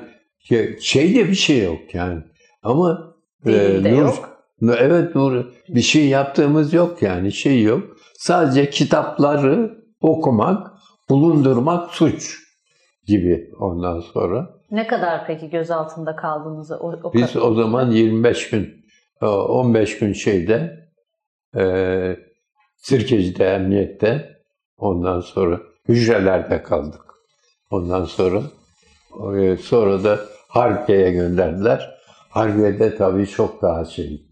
şey- 0.81 1.15
de 1.15 1.29
bir 1.29 1.35
şey 1.35 1.63
yok 1.63 1.95
yani. 1.95 2.23
Ama 2.63 3.15
Delil 3.45 3.83
de 3.83 3.91
Nur, 3.91 3.97
yok. 3.97 4.39
Evet 4.61 5.13
doğru. 5.13 5.53
Bir 5.69 5.81
şey 5.81 6.07
yaptığımız 6.07 6.73
yok 6.73 7.01
yani 7.01 7.31
şey 7.31 7.63
yok. 7.63 7.97
Sadece 8.19 8.69
kitapları 8.69 9.77
okumak, 10.01 10.71
bulundurmak 11.09 11.91
suç 11.93 12.37
gibi 13.07 13.49
ondan 13.59 13.99
sonra. 13.99 14.49
Ne 14.71 14.87
kadar 14.87 15.27
peki 15.27 15.49
gözaltında 15.49 16.15
kaldığınızı 16.15 16.77
o, 16.77 16.91
o 17.03 17.13
Biz 17.13 17.33
kadar- 17.33 17.45
o 17.45 17.53
zaman 17.53 17.91
25 17.91 18.49
gün, 18.49 18.85
e, 19.21 19.25
15 19.25 19.99
gün 19.99 20.13
şeyde 20.13 20.87
e, 21.57 21.63
Sirkeci'de, 22.75 23.45
emniyette 23.45 24.37
ondan 24.77 25.19
sonra 25.19 25.59
hücrelerde 25.87 26.63
kaldık. 26.63 27.01
Ondan 27.71 28.05
sonra 28.05 28.41
e, 29.37 29.57
sonra 29.57 30.03
da 30.03 30.19
Harbiye'ye 30.47 31.11
gönderdiler. 31.11 31.99
Harbiye'de 32.29 32.95
tabii 32.95 33.27
çok 33.27 33.61
daha 33.61 33.85
şey 33.85 34.25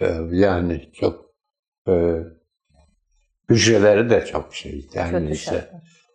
e, 0.00 0.06
yani 0.30 0.90
çok 0.92 1.24
e, 1.88 2.14
hücreleri 3.48 4.10
de 4.10 4.24
çok 4.24 4.54
şey 4.54 4.88
yani 4.94 5.30
işte. 5.30 5.70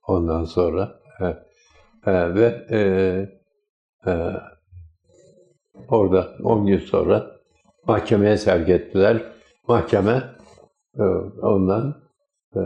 Ondan 0.08 0.46
sonra 0.46 1.00
e, 1.20 1.26
e, 2.12 2.36
ve 2.36 2.68
e, 2.70 2.80
e, 4.12 4.14
orada 5.88 6.36
10 6.44 6.66
gün 6.66 6.80
sonra 6.80 7.32
mahkemeye 7.88 8.38
sevk 8.38 8.70
ettiler. 8.70 9.24
Mahkeme 9.68 10.24
e, 11.00 11.04
ondan 11.42 12.04
e, 12.56 12.62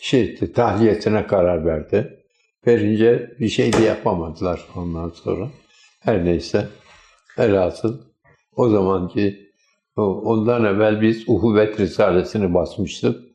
şey 0.00 0.52
tahliyesine 0.52 1.26
karar 1.26 1.66
verdi. 1.66 2.18
Verince 2.66 3.36
bir 3.40 3.48
şey 3.48 3.72
de 3.72 3.82
yapamadılar 3.82 4.68
ondan 4.76 5.08
sonra. 5.08 5.48
Her 6.00 6.24
neyse 6.24 6.68
velhasıl 7.38 8.00
o 8.56 8.68
zamanki 8.68 9.52
ondan 9.96 10.64
evvel 10.64 11.00
biz 11.00 11.28
Uhuvvet 11.28 11.80
Risalesini 11.80 12.54
basmıştık. 12.54 13.31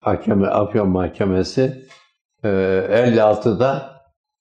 Hakeme, 0.00 0.46
Afyon 0.46 0.88
Mahkemesi 0.88 1.86
e, 2.44 2.48
56'da 2.48 3.93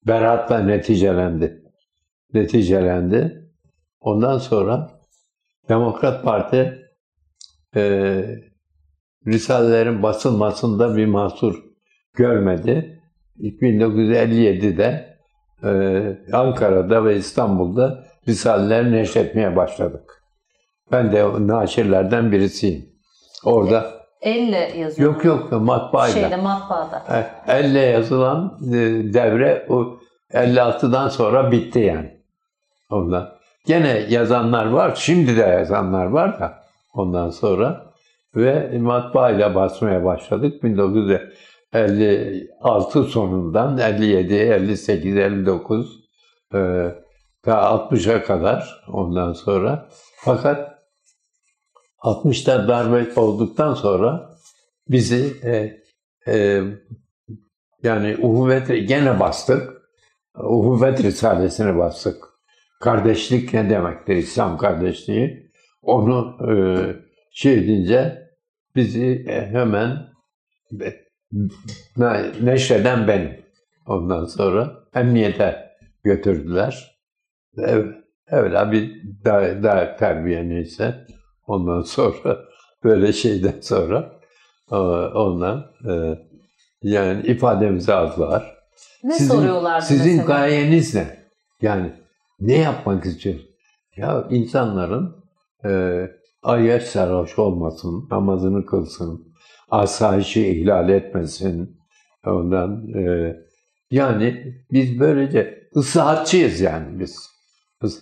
beraatla 0.07 0.59
neticelendi. 0.59 1.63
Neticelendi. 2.33 3.49
Ondan 3.99 4.37
sonra 4.37 4.91
Demokrat 5.69 6.23
Parti 6.23 6.89
e, 7.75 7.81
Risalelerin 9.27 10.03
basılmasında 10.03 10.97
bir 10.97 11.05
mahsur 11.05 11.63
görmedi. 12.13 13.01
1957'de 13.39 15.17
e, 15.63 16.33
Ankara'da 16.33 17.05
ve 17.05 17.17
İstanbul'da 17.17 18.03
Risaleleri 18.27 18.91
neşretmeye 18.91 19.55
başladık. 19.55 20.23
Ben 20.91 21.11
de 21.11 21.47
naşirlerden 21.47 22.31
birisiyim. 22.31 22.85
Orada 23.45 24.02
Elle 24.23 24.71
yazıyor. 24.77 25.13
yok 25.13 25.25
yok 25.25 25.51
matbaayla. 25.51 26.13
Şeyde 26.13 26.35
matbaada. 26.35 27.03
E, 27.09 27.25
Elle 27.53 27.79
yazılan 27.79 28.59
e, 28.67 28.71
devre 29.13 29.65
o 29.69 29.99
56'dan 30.33 31.09
sonra 31.09 31.51
bitti 31.51 31.79
yani. 31.79 32.17
Ondan. 32.89 33.29
Gene 33.65 34.05
yazanlar 34.09 34.65
var, 34.65 34.93
şimdi 34.95 35.37
de 35.37 35.41
yazanlar 35.41 36.05
var 36.05 36.39
da 36.39 36.63
ondan 36.93 37.29
sonra 37.29 37.85
ve 38.35 38.77
matbaayla 38.77 39.55
basmaya 39.55 40.05
başladık 40.05 40.63
1956 40.63 43.03
sonundan 43.03 43.77
57, 43.77 44.33
58, 44.33 45.17
59 45.17 45.99
e, 46.53 46.57
ta 47.43 47.51
60'a 47.51 48.23
kadar 48.23 48.83
ondan 48.87 49.33
sonra 49.33 49.87
fakat 50.15 50.72
60'ta 52.03 52.67
darbe 52.67 53.19
olduktan 53.19 53.73
sonra 53.73 54.29
bizi 54.89 55.33
e, 55.43 55.81
e, 56.27 56.63
yani 57.83 58.17
uhuvvet 58.17 58.87
gene 58.87 59.19
bastık. 59.19 59.73
Uhuvvet 60.37 61.03
Risalesini 61.03 61.77
bastık. 61.77 62.23
Kardeşlik 62.81 63.53
ne 63.53 63.69
demektir? 63.69 64.15
İslam 64.15 64.57
kardeşliği. 64.57 65.51
Onu 65.81 66.37
e, 66.51 66.53
şey 67.31 67.53
edince 67.53 68.29
bizi 68.75 69.25
e, 69.27 69.45
hemen 69.45 69.97
e, 70.81 70.93
ne- 71.97 72.31
neşreden 72.41 73.07
benim. 73.07 73.43
Ondan 73.87 74.25
sonra 74.25 74.71
emniyete 74.95 75.69
götürdüler. 76.03 76.99
Ev, 77.57 77.85
öyle 78.27 78.71
bir 78.71 79.01
da, 79.25 79.63
da 79.63 79.95
terbiye 79.95 80.49
neyse. 80.49 81.05
Ondan 81.47 81.81
sonra 81.81 82.39
böyle 82.83 83.13
şeyden 83.13 83.61
sonra 83.61 84.11
e, 84.71 84.75
ondan 84.75 85.65
e, 85.89 86.19
yani 86.83 87.21
ifademizi 87.27 87.93
aldılar. 87.93 88.57
Ne 89.03 89.13
Sizin- 89.13 89.33
soruyorlardı 89.35 89.85
Sizin 89.85 90.17
mesela? 90.17 90.25
gayeniz 90.37 90.95
ne? 90.95 91.25
Yani 91.61 91.93
ne 92.39 92.57
yapmak 92.57 93.05
istiyorsun? 93.05 93.45
Ya 93.97 94.27
insanların 94.29 95.15
e, 95.65 96.01
ayyaş 96.43 96.83
sarhoş 96.83 97.39
olmasın, 97.39 98.07
namazını 98.11 98.65
kılsın, 98.65 99.33
asayişi 99.69 100.47
ihlal 100.47 100.89
etmesin. 100.89 101.77
Ondan 102.25 102.87
e, 102.93 103.35
yani 103.91 104.55
biz 104.71 104.99
böylece 104.99 105.69
ıslahatçıyız 105.75 106.59
yani 106.61 106.99
biz. 106.99 107.29
Is, 107.83 108.01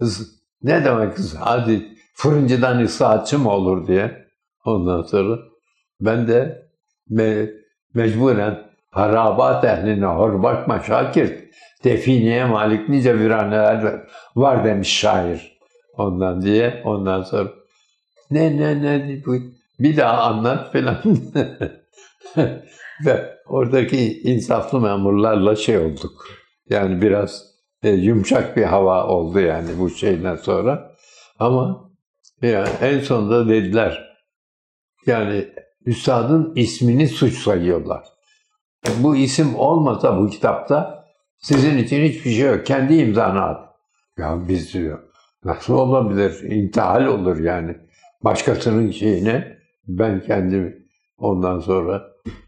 is- 0.00 0.26
ne 0.62 0.84
demek 0.84 1.18
ıslahat? 1.18 1.48
Hadi 1.48 1.88
fırıncıdan 2.20 2.78
ıslahatçı 2.78 3.38
mı 3.38 3.50
olur 3.50 3.86
diye. 3.86 4.26
Ondan 4.64 5.02
sonra 5.02 5.38
ben 6.00 6.28
de 6.28 6.68
me- 7.10 7.50
mecburen 7.94 8.58
harabat 8.90 9.64
ehline 9.64 10.06
horbat 10.06 10.68
maşakir 10.68 11.50
definiye 11.84 12.44
malik 12.44 12.88
nice 12.88 13.18
viraneler 13.18 14.06
var 14.36 14.64
demiş 14.64 14.98
şair. 14.98 15.58
Ondan 15.96 16.42
diye 16.42 16.82
ondan 16.84 17.22
sonra 17.22 17.48
ne 18.30 18.56
ne 18.56 18.82
ne 18.82 19.22
bu 19.26 19.36
bir 19.78 19.96
daha 19.96 20.22
anlat 20.22 20.72
falan. 20.72 20.96
Ve 23.06 23.36
oradaki 23.46 24.22
insaflı 24.22 24.80
memurlarla 24.80 25.56
şey 25.56 25.78
olduk. 25.78 26.26
Yani 26.70 27.02
biraz 27.02 27.44
e, 27.82 27.90
yumuşak 27.90 28.56
bir 28.56 28.64
hava 28.64 29.06
oldu 29.06 29.40
yani 29.40 29.68
bu 29.78 29.90
şeyden 29.90 30.36
sonra. 30.36 30.92
Ama 31.38 31.89
yani 32.42 32.68
en 32.82 33.00
sonunda 33.00 33.48
dediler 33.48 34.16
yani 35.06 35.48
üstadın 35.86 36.52
ismini 36.56 37.08
suç 37.08 37.34
sayıyorlar. 37.34 38.04
Bu 39.02 39.16
isim 39.16 39.54
olmasa 39.54 40.18
bu 40.18 40.30
kitapta 40.30 41.04
sizin 41.38 41.78
için 41.78 42.04
hiçbir 42.04 42.30
şey 42.30 42.46
yok. 42.46 42.66
Kendi 42.66 42.94
imzanı 42.94 43.42
at. 43.42 43.70
Ya 44.18 44.48
biz 44.48 44.74
diyor. 44.74 44.98
Nasıl 45.44 45.74
olabilir? 45.74 46.42
İntihal 46.42 47.06
olur 47.06 47.38
yani. 47.38 47.76
Başkasının 48.24 48.90
şeyine 48.90 49.58
ben 49.88 50.20
kendim 50.20 50.86
ondan 51.18 51.58
sonra 51.60 52.02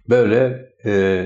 böyle 0.08 0.68
e, 0.84 1.24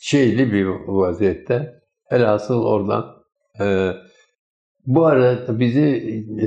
şeyli 0.00 0.52
bir 0.52 0.66
vaziyette 0.86 1.82
elhasıl 2.10 2.64
oradan 2.64 3.16
e, 3.60 3.92
bu 4.86 5.06
arada 5.06 5.58
bizi 5.58 5.82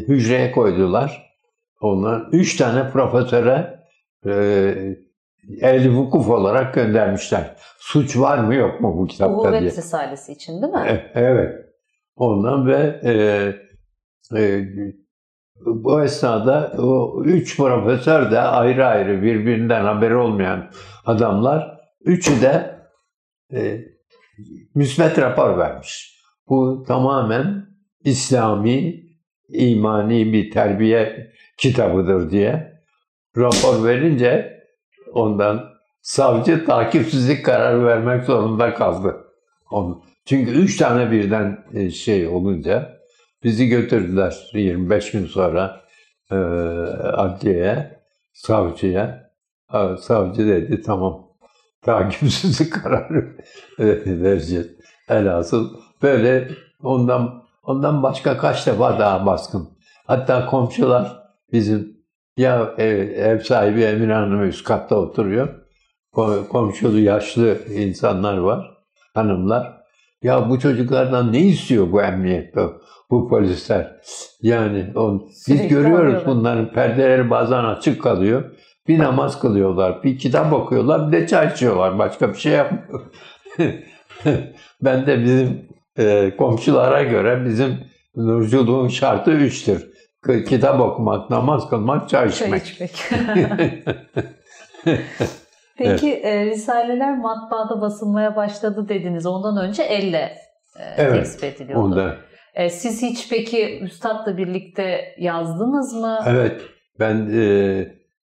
hücreye 0.07 0.51
koydular. 0.51 1.34
Onlar 1.85 2.27
üç 2.31 2.55
tane 2.57 2.89
profesöre 2.89 3.79
e, 4.25 4.31
ehli 5.61 5.95
vukuf 5.95 6.29
olarak 6.29 6.73
göndermişler. 6.73 7.55
Suç 7.77 8.17
var 8.17 8.37
mı 8.37 8.55
yok 8.55 8.81
mu 8.81 8.97
bu 8.97 9.07
kitapta 9.07 9.51
diye. 9.51 9.61
Uhuvvet 9.61 9.77
Risalesi 9.77 10.31
için 10.31 10.61
değil 10.61 10.73
mi? 10.73 10.85
E- 10.87 11.11
Evet. 11.13 11.65
Ondan 12.15 12.67
ve 12.67 12.99
e, 13.03 13.13
e, 14.39 14.65
bu 15.65 16.03
esnada 16.03 16.71
o 16.77 17.23
üç 17.23 17.57
profesör 17.57 18.31
de 18.31 18.39
ayrı 18.39 18.85
ayrı 18.85 19.21
birbirinden 19.21 19.83
haberi 19.85 20.15
olmayan 20.15 20.71
adamlar 21.05 21.77
üçü 22.01 22.41
de 22.41 22.79
e, 23.53 23.81
müsbet 24.75 25.19
rapor 25.19 25.57
vermiş. 25.57 26.21
Bu 26.49 26.83
tamamen 26.87 27.65
İslami, 28.03 29.04
imani 29.49 30.33
bir 30.33 30.51
terbiye 30.51 31.31
kitabıdır 31.57 32.31
diye 32.31 32.81
rapor 33.37 33.85
verince 33.85 34.63
ondan 35.13 35.69
savcı 36.01 36.65
takipsizlik 36.65 37.45
kararı 37.45 37.85
vermek 37.85 38.23
zorunda 38.23 38.73
kaldı. 38.73 39.25
Onu. 39.71 40.03
Çünkü 40.25 40.51
üç 40.51 40.77
tane 40.77 41.11
birden 41.11 41.65
e, 41.73 41.89
şey 41.89 42.27
olunca 42.27 42.99
bizi 43.43 43.67
götürdüler 43.67 44.49
25 44.53 45.11
gün 45.11 45.25
sonra 45.25 45.81
e, 46.31 46.35
adliyeye, 46.35 48.01
savcıya. 48.33 49.25
Savcı 49.99 50.47
dedi 50.47 50.81
tamam 50.81 51.27
takipsizlik 51.81 52.73
kararı 52.83 53.37
vereceğiz. 54.05 54.71
Elhasıl 55.09 55.77
böyle 56.01 56.47
ondan 56.83 57.44
ondan 57.65 58.03
başka 58.03 58.37
kaç 58.37 58.67
defa 58.67 58.99
daha 58.99 59.25
baskın. 59.25 59.69
Hatta 60.07 60.45
komşular 60.45 61.23
bizim 61.51 61.97
ya 62.37 62.73
ev, 62.77 62.97
ev 63.09 63.39
sahibi 63.39 63.81
Emine 63.81 64.13
Hanım 64.13 64.43
üst 64.43 64.63
katta 64.63 64.95
oturuyor. 64.95 65.49
Komşulu 66.49 66.99
yaşlı 66.99 67.57
insanlar 67.75 68.37
var, 68.37 68.77
hanımlar. 69.13 69.85
Ya 70.23 70.49
bu 70.49 70.59
çocuklardan 70.59 71.33
ne 71.33 71.39
istiyor 71.39 71.91
bu 71.91 72.01
emniyet, 72.01 72.55
bu, 72.55 72.81
bu 73.11 73.29
polisler? 73.29 74.01
Yani 74.41 74.91
on, 74.95 75.29
biz 75.49 75.67
görüyoruz 75.67 76.23
bunların 76.25 76.73
perdeleri 76.73 77.29
bazen 77.29 77.63
açık 77.63 78.03
kalıyor. 78.03 78.51
Bir 78.87 78.99
namaz 78.99 79.39
kılıyorlar, 79.39 80.03
bir 80.03 80.17
kitap 80.17 80.53
okuyorlar, 80.53 81.11
bir 81.11 81.17
de 81.17 81.27
çay 81.27 81.47
içiyorlar. 81.47 81.99
Başka 81.99 82.29
bir 82.29 82.37
şey 82.37 82.51
yapmıyor. 82.51 83.01
ben 84.81 85.07
de 85.07 85.23
bizim 85.23 85.74
e, 85.97 86.35
komşulara 86.37 87.03
göre 87.03 87.45
bizim 87.45 87.77
nurculuğun 88.15 88.87
şartı 88.87 89.31
üçtür. 89.31 89.95
Kitap 90.47 90.81
okumak, 90.81 91.29
namaz 91.29 91.69
kılmak, 91.69 92.09
çay 92.09 92.27
içmek. 92.27 92.65
Çay 92.65 92.87
içmek. 92.87 93.19
Peki 95.77 96.13
evet. 96.13 96.25
e, 96.25 96.45
Risaleler 96.45 97.17
matbaada 97.17 97.81
basılmaya 97.81 98.35
başladı 98.35 98.89
dediniz. 98.89 99.25
Ondan 99.25 99.67
önce 99.67 99.83
elle 99.83 100.37
e, 100.79 100.83
evet, 100.97 101.19
tespit 101.19 101.43
ediliyordu. 101.43 101.83
Onda. 101.83 102.15
E, 102.53 102.69
siz 102.69 103.01
hiç 103.01 103.29
peki 103.29 103.79
Üstad'la 103.79 104.37
birlikte 104.37 105.15
yazdınız 105.17 105.93
mı? 105.93 106.19
Evet. 106.27 106.61
Ben 106.99 107.29
e, 107.33 107.43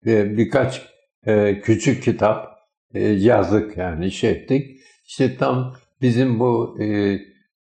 e, 0.07 0.37
birkaç 0.37 0.83
e, 1.27 1.61
küçük 1.61 2.03
kitap 2.03 2.47
e, 2.95 3.01
yazdık 3.01 3.77
yani 3.77 4.11
şey 4.11 4.31
ettik. 4.31 4.81
İşte 5.07 5.37
tam 5.37 5.75
bizim 6.03 6.41
bu 6.41 6.79
e, 6.83 7.19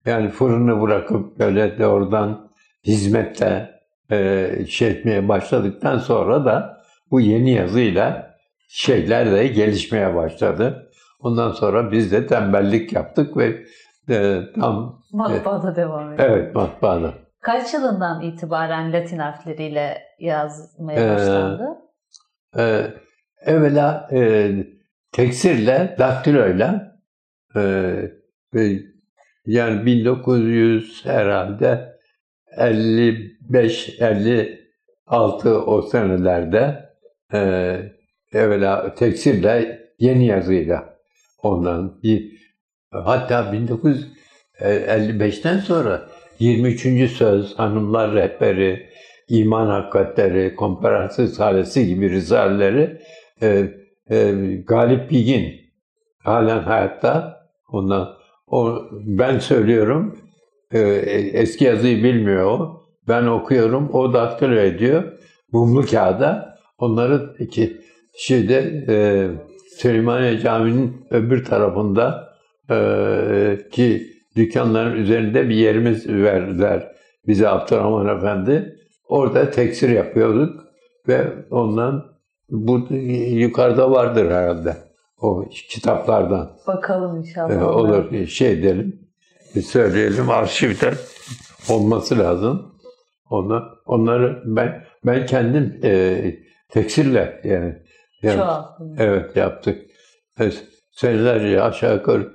yani 0.06 0.30
fırını 0.30 0.82
bırakıp 0.82 1.40
böyle 1.40 1.78
de 1.78 1.88
oradan 1.88 2.50
hizmetle 2.88 3.80
e, 4.12 4.50
şey 4.68 4.90
etmeye 4.90 5.28
başladıktan 5.28 5.98
sonra 5.98 6.46
da 6.46 6.78
bu 7.12 7.20
yeni 7.20 7.52
yazıyla 7.52 8.36
şeyler 8.68 9.32
de 9.32 9.48
gelişmeye 9.48 10.16
başladı. 10.16 10.92
Ondan 11.20 11.52
sonra 11.52 11.92
biz 11.92 12.12
de 12.12 12.28
tembellik 12.28 12.94
yaptık 12.94 13.38
ve 13.38 13.64
e, 14.10 14.42
tam... 14.56 15.02
Matbaada 15.14 15.72
e, 15.72 15.76
devam 15.76 16.14
ediyor. 16.14 16.30
Evet, 16.30 16.56
matbaada. 16.56 17.14
Kaç 17.42 17.74
yılından 17.74 18.22
itibaren 18.22 18.94
Latin 18.94 19.18
harfleriyle 19.18 19.98
yazmaya 20.20 21.02
ee, 21.02 21.16
başlandı? 21.16 21.78
E, 22.58 22.94
evvela 23.46 24.08
e, 24.12 24.52
teksirle, 25.12 25.96
daktiloyla 26.00 26.98
e, 27.56 27.62
e, 28.56 28.60
yani 29.46 29.86
1900 29.86 31.06
herhalde 31.06 31.96
55 32.58 34.00
56 34.00 35.50
o 35.66 35.82
senelerde 35.82 36.90
e, 37.34 37.40
evvela 38.34 38.96
teksirle 38.96 39.80
yeni 40.00 40.26
yazıyla 40.26 40.98
ondan 41.44 42.04
bir 42.04 42.40
hatta 42.92 43.54
1955'ten 44.60 45.58
sonra 45.58 46.10
23. 46.40 47.12
söz 47.12 47.60
hanımlar 47.60 48.14
rehberi 48.14 48.90
iman 49.30 49.68
hakikatleri 49.68 50.56
konferans 50.56 51.20
risalesi 51.20 51.88
gibi 51.88 52.10
risaleleri 52.10 53.02
e, 53.42 53.66
e, 54.10 54.32
Galip 54.68 55.12
Bilgin 55.12 55.56
halen 56.24 56.60
hayatta 56.60 57.40
ondan 57.72 58.19
o, 58.52 58.82
ben 58.92 59.40
söylüyorum 59.40 60.18
e, 60.72 60.80
eski 61.34 61.64
yazıyı 61.64 62.04
bilmiyor 62.04 62.46
o. 62.46 62.80
Ben 63.08 63.24
okuyorum, 63.24 63.90
o 63.94 64.14
daktilo 64.14 64.56
ediyor. 64.56 65.04
Mumlu 65.52 65.86
kağıda. 65.86 66.60
Onları 66.78 67.36
iki 67.40 67.82
şeyde 68.18 68.86
e, 68.90 69.28
Süleymaniye 69.78 70.40
Camii'nin 70.40 71.06
öbür 71.12 71.46
tarafında 71.46 72.34
e, 72.72 73.58
ki 73.72 74.04
dükkanların 74.36 74.96
üzerinde 74.96 75.50
bir 75.50 75.56
yerimiz 75.56 76.08
verdiler 76.10 76.92
bize 77.28 77.48
Abdurrahman 77.48 78.18
Efendi. 78.18 78.76
Orada 79.08 79.52
teksir 79.52 79.90
yapıyorduk 79.90 80.64
ve 81.08 81.22
ondan 81.52 82.06
bu 82.50 82.88
yukarıda 83.32 83.92
vardır 83.92 84.26
herhalde 84.26 84.89
o 85.22 85.46
kitaplardan. 85.50 86.58
Bakalım 86.68 87.18
inşallah. 87.18 87.52
Ee, 87.52 87.64
olur 87.64 88.28
şey 88.28 88.52
edelim 88.52 89.10
bir 89.56 89.62
söyleyelim 89.62 90.30
arşivde 90.30 90.94
olması 91.70 92.20
lazım. 92.20 92.76
Onu, 93.30 93.64
onları 93.86 94.44
ben 94.46 94.84
ben 95.06 95.26
kendim 95.26 95.80
e, 95.84 96.22
teksirle 96.70 97.42
yani, 97.44 97.76
yani 98.22 98.44
evet 98.98 99.36
yaptık. 99.36 99.82
Evet, 100.40 100.68
senelerce 100.92 101.62
aşağı 101.62 101.96
yukarı 101.96 102.34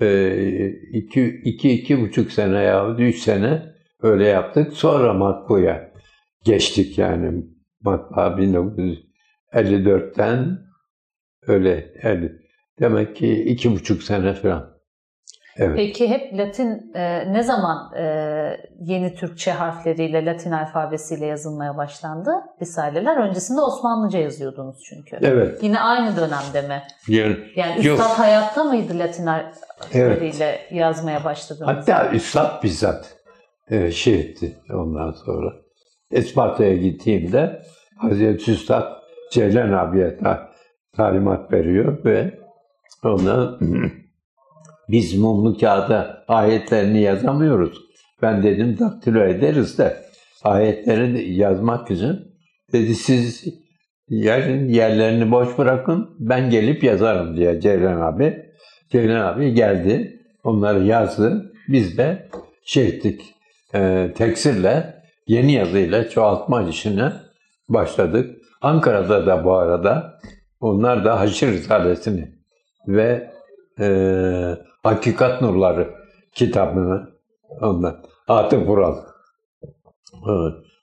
e, 0.00 0.68
iki, 0.92 1.40
iki, 1.44 1.70
iki 1.70 2.00
buçuk 2.00 2.32
sene 2.32 2.62
ya 2.62 2.96
üç 2.98 3.18
sene 3.18 3.62
öyle 4.02 4.26
yaptık. 4.26 4.72
Sonra 4.72 5.14
matbuya 5.14 5.92
geçtik 6.44 6.98
yani 6.98 7.44
matbaa 7.80 8.26
1954'ten 8.26 10.58
öyle 11.46 11.92
yani 12.02 12.32
demek 12.80 13.16
ki 13.16 13.44
iki 13.44 13.72
buçuk 13.72 14.02
sene 14.02 14.34
falan. 14.34 14.72
Evet. 15.56 15.76
Peki 15.76 16.08
hep 16.08 16.38
Latin 16.38 16.92
e, 16.94 17.32
ne 17.32 17.42
zaman 17.42 17.94
e, 17.96 18.04
yeni 18.80 19.14
Türkçe 19.14 19.52
harfleriyle 19.52 20.24
Latin 20.24 20.52
alfabesiyle 20.52 21.26
yazılmaya 21.26 21.76
başlandı 21.76 22.30
Risaleler? 22.62 23.16
Öncesinde 23.16 23.60
Osmanlıca 23.60 24.18
yazıyordunuz 24.18 24.76
çünkü. 24.88 25.18
Evet. 25.22 25.62
Yine 25.62 25.80
aynı 25.80 26.16
dönemde 26.16 26.68
mi? 26.68 26.82
Yani, 27.08 27.36
yani 27.56 27.86
yok. 27.86 27.98
Üstad 27.98 28.18
hayatta 28.18 28.64
mıydı 28.64 28.98
Latin 28.98 29.26
harfleriyle 29.26 30.44
evet. 30.44 30.72
yazmaya 30.72 31.24
başladınız? 31.24 31.68
Hatta 31.68 32.10
Üstad 32.10 32.62
bizzat 32.62 33.16
e, 33.70 33.90
şey 33.90 34.14
etti 34.14 34.56
ondan 34.74 35.12
sonra. 35.12 35.52
Esparta'ya 36.10 36.76
gittiğimde 36.76 37.62
Hazreti 37.98 38.52
Üstad 38.52 39.02
Ceylan 39.30 39.72
abiye 39.72 40.18
talimat 40.96 41.52
veriyor 41.52 42.04
ve 42.04 42.38
ondan 43.04 43.58
Biz 44.88 45.18
mumlu 45.18 45.58
kağıda 45.58 46.24
ayetlerini 46.28 47.00
yazamıyoruz. 47.00 47.78
Ben 48.22 48.42
dedim 48.42 48.78
daktilo 48.78 49.24
ederiz 49.24 49.78
de 49.78 49.96
ayetleri 50.44 51.34
yazmak 51.34 51.90
için 51.90 52.20
dedi 52.72 52.94
siz 52.94 53.44
yerin 54.08 54.68
yerlerini 54.68 55.30
boş 55.30 55.58
bırakın 55.58 56.16
ben 56.18 56.50
gelip 56.50 56.84
yazarım 56.84 57.36
diye 57.36 57.60
Ceylan 57.60 58.00
abi. 58.00 58.46
Ceylan 58.90 59.26
abi 59.26 59.54
geldi 59.54 60.20
onları 60.44 60.84
yazdı. 60.84 61.52
Biz 61.68 61.98
de 61.98 62.28
şey 62.64 62.86
ettik 62.86 63.34
e, 63.74 64.10
teksirle 64.16 64.94
yeni 65.26 65.52
yazıyla 65.52 66.08
çoğaltma 66.08 66.62
işine 66.62 67.12
başladık. 67.68 68.36
Ankara'da 68.60 69.26
da 69.26 69.44
bu 69.44 69.54
arada 69.54 70.18
onlar 70.62 71.04
da 71.04 71.20
Haşir 71.20 71.52
Risalesini 71.52 72.32
ve 72.86 73.30
e, 73.80 73.86
Hakikat 74.82 75.42
Nurları 75.42 75.94
kitabını 76.32 77.08
ondan 77.60 78.04
Atıf 78.28 78.68
Vural 78.68 78.96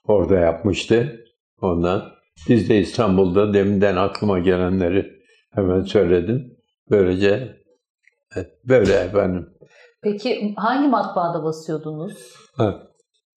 orada 0.08 0.36
yapmıştı. 0.36 1.26
Ondan 1.62 2.12
biz 2.50 2.70
de 2.70 2.78
İstanbul'da 2.80 3.54
deminden 3.54 3.96
aklıma 3.96 4.40
gelenleri 4.40 5.06
hemen 5.56 5.82
söyledim. 5.82 6.58
Böylece 6.90 7.60
Böyle 8.64 8.94
efendim. 8.94 9.50
Peki 10.02 10.54
hangi 10.58 10.88
matbaada 10.88 11.44
basıyordunuz? 11.44 12.34
Ha. 12.56 12.84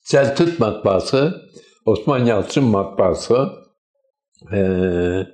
Selçuk 0.00 0.60
matbaası, 0.60 1.34
Osman 1.86 2.18
Yalçın 2.18 2.64
matbaası, 2.64 3.48
ee, 4.52 5.26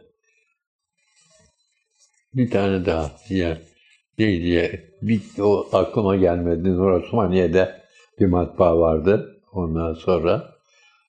bir 2.34 2.50
tane 2.50 2.86
daha 2.86 3.10
yer 3.28 3.58
değil 4.18 4.42
diye 4.42 4.88
bir 5.02 5.22
o 5.40 5.68
aklıma 5.72 6.16
gelmedi. 6.16 6.76
Nur 6.76 6.90
Osmaniye'de 6.90 7.82
bir 8.20 8.26
matbaa 8.26 8.78
vardı. 8.78 9.40
Ondan 9.52 9.94
sonra 9.94 10.42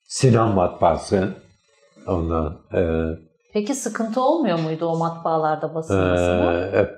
Sinan 0.07 0.55
matbaası. 0.55 1.33
Ondan 2.07 2.61
e, 2.73 2.81
Peki 3.53 3.75
sıkıntı 3.75 4.21
olmuyor 4.21 4.59
muydu 4.59 4.85
o 4.85 4.97
matbaalarda 4.97 5.75
basılmasına? 5.75 6.61
e, 6.65 6.89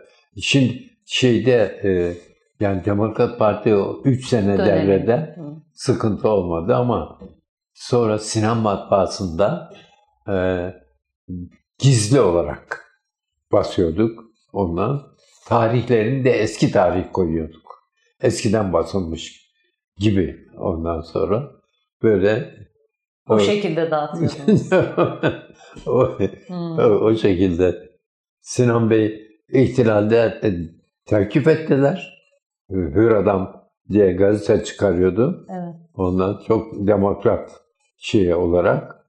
şimdi 0.42 0.84
şeyde 1.06 1.80
e, 1.84 1.90
yani 2.60 2.86
Demokrat 2.86 3.40
Parti 3.40 3.76
o 3.76 4.02
3 4.06 4.28
sene 4.28 4.58
Dönemi. 4.58 4.88
devrede 4.88 5.36
Hı. 5.38 5.42
sıkıntı 5.74 6.30
olmadı 6.30 6.76
ama 6.76 7.20
sonra 7.74 8.20
Sinan 8.20 8.58
matbaasında 8.58 9.74
e, 10.30 10.36
gizli 11.80 12.20
olarak 12.22 12.81
basıyorduk 13.52 14.24
ondan. 14.54 15.12
Tarihlerini 15.45 16.26
de 16.26 16.32
eski 16.32 16.72
tarih 16.72 17.04
koyuyorduk. 17.14 17.84
Eskiden 18.22 18.74
basılmış 18.74 19.52
gibi 19.97 20.47
ondan 20.58 21.02
sonra 21.02 21.52
böyle 22.04 22.56
O 23.30 23.39
şekilde 23.39 23.91
dağıtıyordunuz. 23.91 24.70
o, 25.88 25.91
o, 25.91 26.20
Hı. 26.47 26.99
o 26.99 27.16
şekilde 27.16 27.91
Sinan 28.41 28.89
Bey 28.89 29.28
ihtilalde 29.49 30.39
e, 30.43 30.49
terkip 31.06 31.47
ettiler. 31.47 32.22
Hür 32.70 33.12
Adam 33.12 33.70
diye 33.89 34.14
gazete 34.14 34.64
çıkarıyordu. 34.64 35.45
Evet. 35.49 35.76
Ondan 35.95 36.41
çok 36.47 36.88
demokrat 36.88 37.52
şey 37.97 38.34
olarak 38.34 39.06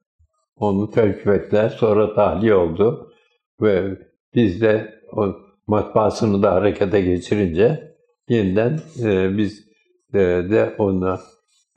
onu 0.56 0.90
terkip 0.90 1.26
ettiler. 1.26 1.68
Sonra 1.68 2.14
tahliye 2.14 2.54
oldu. 2.54 3.12
Ve 3.60 3.98
biz 4.34 4.60
de 4.60 4.94
o 5.12 5.36
matbaasını 5.66 6.42
da 6.42 6.52
harekete 6.52 7.00
geçirince 7.00 7.94
yeniden 8.28 8.80
e, 9.04 9.36
biz 9.38 9.68
e, 10.14 10.18
de 10.18 10.74
ona 10.78 11.20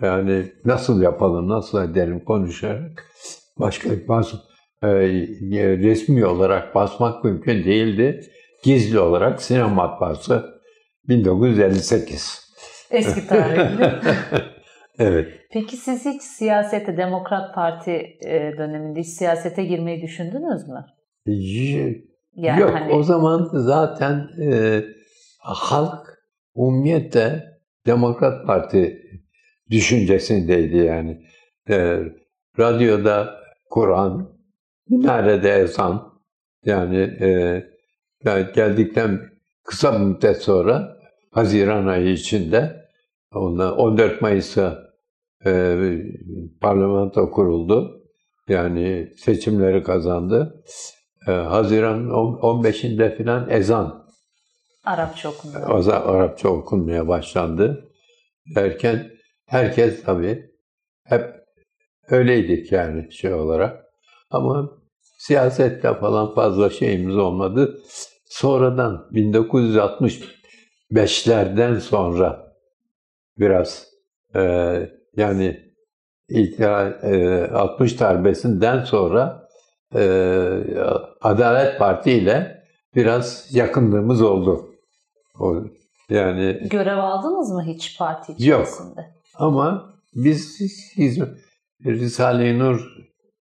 yani 0.01 0.45
nasıl 0.65 1.01
yapalım, 1.01 1.49
nasıl 1.49 1.89
edelim 1.89 2.19
konuşarak 2.19 3.05
başka 3.59 3.89
bas, 4.07 4.33
e, 4.83 4.87
resmi 5.57 6.25
olarak 6.25 6.75
basmak 6.75 7.23
mümkün 7.23 7.63
değildi. 7.63 8.21
Gizli 8.63 8.99
olarak 8.99 9.41
Sinan 9.41 9.73
Matbaası 9.73 10.61
1958. 11.07 12.45
Eski 12.91 13.27
tarihli. 13.27 13.91
evet. 14.99 15.27
Peki 15.51 15.77
siz 15.77 16.05
hiç 16.05 16.21
siyasete, 16.21 16.97
Demokrat 16.97 17.55
Parti 17.55 17.91
e, 18.21 18.53
döneminde 18.57 18.99
hiç 18.99 19.07
siyasete 19.07 19.63
girmeyi 19.63 20.01
düşündünüz 20.01 20.67
mü? 20.67 20.85
Yani 22.35 22.61
Yok 22.61 22.73
hani 22.73 22.93
o 22.93 23.03
zaman 23.03 23.49
zaten 23.53 24.29
e, 24.41 24.81
halk 25.39 26.07
umumiyette 26.53 27.43
Demokrat 27.85 28.47
Parti 28.47 29.01
düşüncesindeydi 29.69 30.77
yani. 30.77 31.25
E, 31.69 31.99
radyoda 32.59 33.35
Kur'an, 33.69 34.37
minarede 34.89 35.51
ezan 35.51 36.13
yani 36.65 36.97
e, 36.97 37.29
yani 38.23 38.45
geldikten 38.55 39.21
kısa 39.63 39.93
bir 39.93 40.05
müddet 40.05 40.41
sonra 40.41 40.97
Haziran 41.31 41.87
ayı 41.87 42.11
içinde 42.11 42.85
ondan 43.33 43.77
14 43.77 44.21
Mayıs'ta 44.21 44.79
e, 45.45 45.77
parlamento 46.61 47.31
kuruldu. 47.31 48.01
Yani 48.47 49.11
seçimleri 49.17 49.83
kazandı. 49.83 50.63
E, 51.27 51.31
Haziran 51.31 52.09
15'inde 52.09 53.17
filan 53.17 53.49
ezan 53.49 54.05
Arapça 54.85 55.29
okunuyor. 55.29 55.69
Aza- 55.69 56.05
Arapça 56.05 56.49
okunmaya 56.49 57.07
başlandı. 57.07 57.91
Derken 58.55 59.11
herkes 59.45 60.03
tabii 60.03 60.51
hep 61.03 61.35
öyleydik 62.09 62.71
yani 62.71 63.11
şey 63.11 63.33
olarak. 63.33 63.85
Ama 64.31 64.69
siyasette 65.17 65.93
falan 65.93 66.35
fazla 66.35 66.69
şeyimiz 66.69 67.17
olmadı. 67.17 67.77
Sonradan 68.25 69.09
1965'lerden 69.11 71.79
sonra 71.79 72.53
biraz 73.39 73.87
e, 74.35 74.39
yani 75.17 75.65
İlkihal, 76.29 77.03
e, 77.03 77.47
60 77.51 77.99
darbesinden 77.99 78.83
sonra 78.83 79.44
Adalet 81.21 81.79
Parti 81.79 82.11
ile 82.11 82.63
biraz 82.95 83.55
yakınlığımız 83.55 84.21
oldu. 84.21 84.69
O, 85.39 85.55
yani 86.09 86.67
Görev 86.69 86.97
aldınız 86.97 87.51
mı 87.51 87.63
hiç 87.63 87.97
parti 87.99 88.31
Yok. 88.31 88.39
içerisinde? 88.39 89.15
ama 89.35 89.93
biz 90.15 90.59
hizmet, 90.97 91.29
Risale-i 91.85 92.59
Nur 92.59 92.95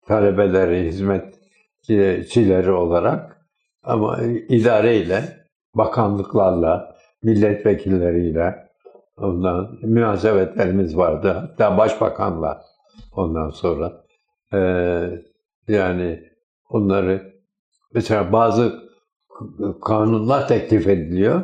talebeleri, 0.08 0.88
hizmetçileri 0.88 2.72
olarak 2.72 3.38
ama 3.84 4.20
idareyle, 4.50 5.24
bakanlıklarla, 5.76 6.96
milletvekilleriyle 7.24 8.68
ondan 9.18 9.78
münasebetlerimiz 9.82 10.98
vardı. 10.98 11.32
Hatta 11.32 11.78
başbakanla 11.78 12.62
ondan 13.16 13.50
sonra. 13.50 14.04
Ee, 14.54 15.10
yani 15.68 16.31
onları 16.72 17.34
mesela 17.94 18.32
bazı 18.34 18.74
kanunlar 19.86 20.48
teklif 20.48 20.88
ediliyor. 20.88 21.44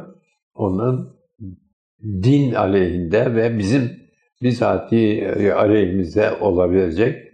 Onların 0.53 1.17
din 2.03 2.53
aleyhinde 2.53 3.36
ve 3.36 3.57
bizim 3.57 3.91
bizatihi 4.41 5.53
aleyhimizde 5.53 6.34
olabilecek 6.41 7.28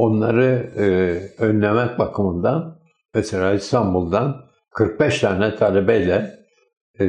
onları 0.00 0.70
e, 0.76 0.84
önlemek 1.42 1.98
bakımından 1.98 2.80
mesela 3.14 3.52
İstanbul'dan 3.52 4.44
45 4.70 5.20
tane 5.20 5.56
talebeyle 5.56 6.30
e, 7.00 7.04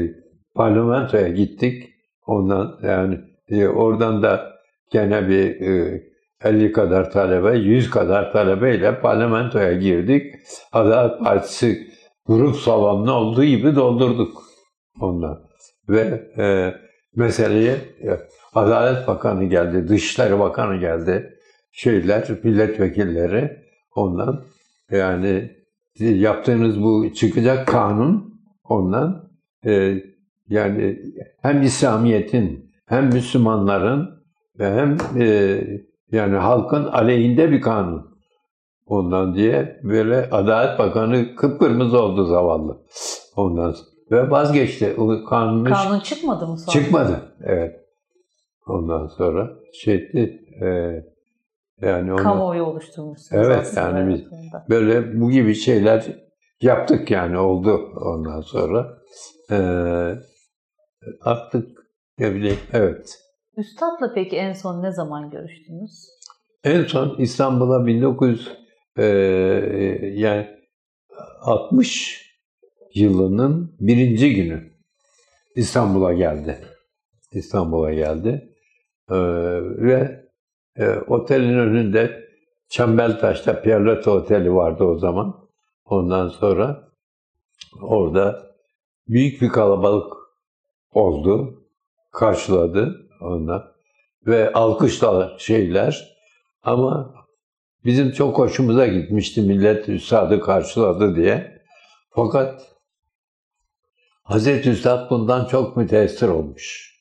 parlamentoya 0.56 1.28
gittik. 1.28 1.90
Ondan 2.26 2.80
yani 2.84 3.20
e, 3.50 3.68
oradan 3.68 4.24
da 4.24 4.52
gene 4.92 5.28
bir 5.28 5.62
e, 5.62 6.04
50 6.44 6.72
kadar 6.72 7.12
talebe, 7.12 7.58
100 7.58 7.90
kadar 7.90 8.32
talebeyle 8.32 9.00
parlamentoya 9.00 9.74
girdik. 9.74 10.34
Adalet 10.72 11.20
Partisi 11.20 11.88
grup 12.26 12.56
salonunu 12.56 13.12
olduğu 13.12 13.44
gibi 13.44 13.76
doldurduk 13.76 14.44
ondan. 15.00 15.40
Ve 15.90 16.32
e, 16.38 16.74
meseleyi 17.16 17.72
e, 18.04 18.20
Adalet 18.56 19.08
Bakanı 19.08 19.46
geldi, 19.46 19.88
Dışişleri 19.88 20.40
Bakanı 20.40 20.78
geldi, 20.78 21.34
şeyler, 21.72 22.28
milletvekilleri 22.44 23.58
ondan 23.96 24.44
yani 24.92 25.52
yaptığınız 26.00 26.82
bu 26.82 27.14
çıkacak 27.14 27.68
kanun 27.68 28.42
ondan 28.64 29.32
e, 29.66 30.04
yani 30.48 31.00
hem 31.42 31.62
İslamiyet'in 31.62 32.72
hem 32.86 33.06
Müslümanların 33.06 34.24
ve 34.60 34.74
hem 34.74 34.98
e, 35.22 35.62
yani 36.12 36.36
halkın 36.36 36.86
aleyhinde 36.86 37.52
bir 37.52 37.62
kanun. 37.62 38.12
Ondan 38.86 39.36
diye 39.36 39.80
böyle 39.84 40.30
Adalet 40.32 40.80
Bakanı 40.80 41.36
kıpkırmızı 41.36 42.02
oldu 42.02 42.26
zavallı. 42.26 42.78
Ondan 43.36 43.72
sonra. 43.72 43.92
Ve 44.12 44.30
vazgeçti. 44.32 44.96
O 44.98 45.26
kanunu 45.26 45.70
Kanun 45.70 46.00
çıkmadı 46.00 46.48
mı 46.48 46.58
sonra? 46.58 46.72
çıkmadı. 46.84 47.36
Evet. 47.44 47.76
Ondan 48.68 49.08
sonra 49.08 49.50
şeydi 49.74 50.42
e, 50.62 50.68
yani 51.88 52.14
onu 52.14 52.24
Kamuoyu 52.24 52.64
oluşturmuşsunuz 52.64 53.46
Evet, 53.46 53.74
yani 53.78 54.14
biz- 54.14 54.26
böyle 54.70 55.22
bu 55.22 55.32
gibi 55.32 55.56
şeyler 55.56 56.06
yaptık 56.62 57.12
yani 57.12 57.38
oldu 57.38 57.92
ondan 58.06 58.42
sonra. 58.42 58.98
E, 59.52 59.58
artık 61.22 61.70
ne 62.20 62.36
bileyim 62.36 62.60
evet. 62.74 63.21
Üstad'la 63.58 64.14
peki 64.14 64.36
en 64.36 64.54
son 64.54 64.84
ne 64.84 64.92
zaman 64.92 65.30
görüştünüz? 65.30 66.10
En 66.64 66.84
son 66.84 67.16
İstanbul'a 67.18 67.86
1900 67.86 68.58
e, 68.98 69.06
yani 70.14 70.48
60 71.42 72.22
yılının 72.94 73.76
birinci 73.80 74.36
günü 74.36 74.72
İstanbul'a 75.56 76.14
geldi. 76.14 76.58
İstanbul'a 77.32 77.94
geldi. 77.94 78.56
E, 79.10 79.16
ve 79.62 80.26
e, 80.76 80.90
otelin 80.90 81.58
önünde 81.58 82.30
Çembeltaş'ta 82.70 83.62
Pierlotto 83.62 84.12
Oteli 84.12 84.54
vardı 84.54 84.84
o 84.84 84.98
zaman. 84.98 85.48
Ondan 85.86 86.28
sonra 86.28 86.90
orada 87.82 88.52
büyük 89.08 89.42
bir 89.42 89.50
kalabalık 89.50 90.14
oldu. 90.92 91.64
Karşıladı 92.12 93.11
onlar. 93.22 93.72
Ve 94.28 94.54
alkışla 94.54 95.36
şeyler. 95.40 96.18
Ama 96.64 97.14
bizim 97.86 98.12
çok 98.12 98.38
hoşumuza 98.38 98.88
gitmişti 98.88 99.42
millet 99.42 99.90
Üstad'ı 99.90 100.42
karşıladı 100.42 101.16
diye. 101.16 101.62
Fakat 102.10 102.72
Hazreti 104.24 104.70
Üstad 104.70 105.10
bundan 105.10 105.46
çok 105.46 105.78
müteessir 105.78 106.28
olmuş. 106.28 106.92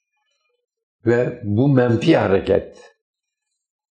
Ve 1.07 1.41
bu 1.45 1.68
menfi 1.68 2.16
hareket, 2.16 2.95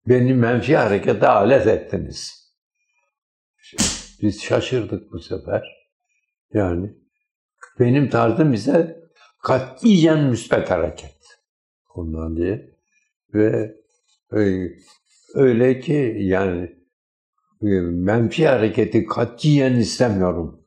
beni 0.09 0.35
menfi 0.35 0.77
harekete 0.77 1.29
alet 1.29 1.67
ettiniz. 1.67 2.53
Biz 4.23 4.43
şaşırdık 4.43 5.13
bu 5.13 5.19
sefer. 5.19 5.63
Yani 6.53 6.95
benim 7.81 8.11
tarzım 8.11 8.53
ise 8.53 9.01
katiyen 9.43 10.25
müspet 10.25 10.71
hareket. 10.71 11.18
Ondan 11.99 12.37
diye. 12.37 12.71
Ve 13.35 13.75
öyle 15.35 15.81
ki 15.81 16.17
yani 16.19 16.77
e, 17.63 17.67
menfi 17.81 18.47
hareketi 18.47 19.07
katiyen 19.07 19.75
istemiyorum 19.75 20.61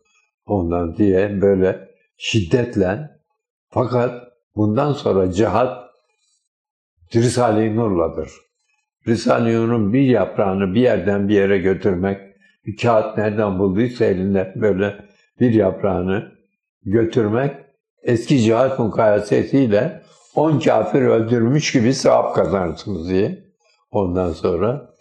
ondan 0.45 0.97
diye 0.97 1.41
böyle 1.41 1.89
şiddetle 2.17 3.09
fakat 3.69 4.27
bundan 4.55 4.93
sonra 4.93 5.32
cihat 5.32 5.91
Risale-i 7.15 7.75
Nur'ladır. 7.75 8.29
Risale-i 9.07 9.55
Nur'un 9.55 9.93
bir 9.93 10.01
yaprağını 10.01 10.73
bir 10.73 10.82
yerden 10.82 11.29
bir 11.29 11.36
yere 11.36 11.57
götürmek, 11.57 12.21
bir 12.65 12.77
kağıt 12.77 13.17
nereden 13.17 13.59
bulduysa 13.59 14.05
elinde 14.05 14.53
böyle 14.55 15.05
bir 15.39 15.53
yaprağını 15.53 16.32
götürmek 16.84 17.55
eski 18.03 18.39
cihat 18.39 18.79
mukayesesiyle 18.79 20.01
on 20.36 20.59
kafir 20.59 21.01
öldürmüş 21.01 21.71
gibi 21.71 21.93
sevap 21.93 22.36
kazanırsınız 22.36 23.09
diye. 23.09 23.43
Ondan 23.91 24.32
sonra 24.32 24.93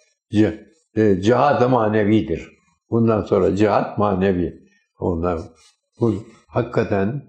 e, 0.96 1.20
cihad 1.20 1.70
manevidir. 1.70 2.48
Bundan 2.90 3.22
sonra 3.22 3.56
cihat 3.56 3.98
manevi. 3.98 4.60
Ondan 4.98 5.40
bu 6.00 6.14
hakikaten 6.46 7.22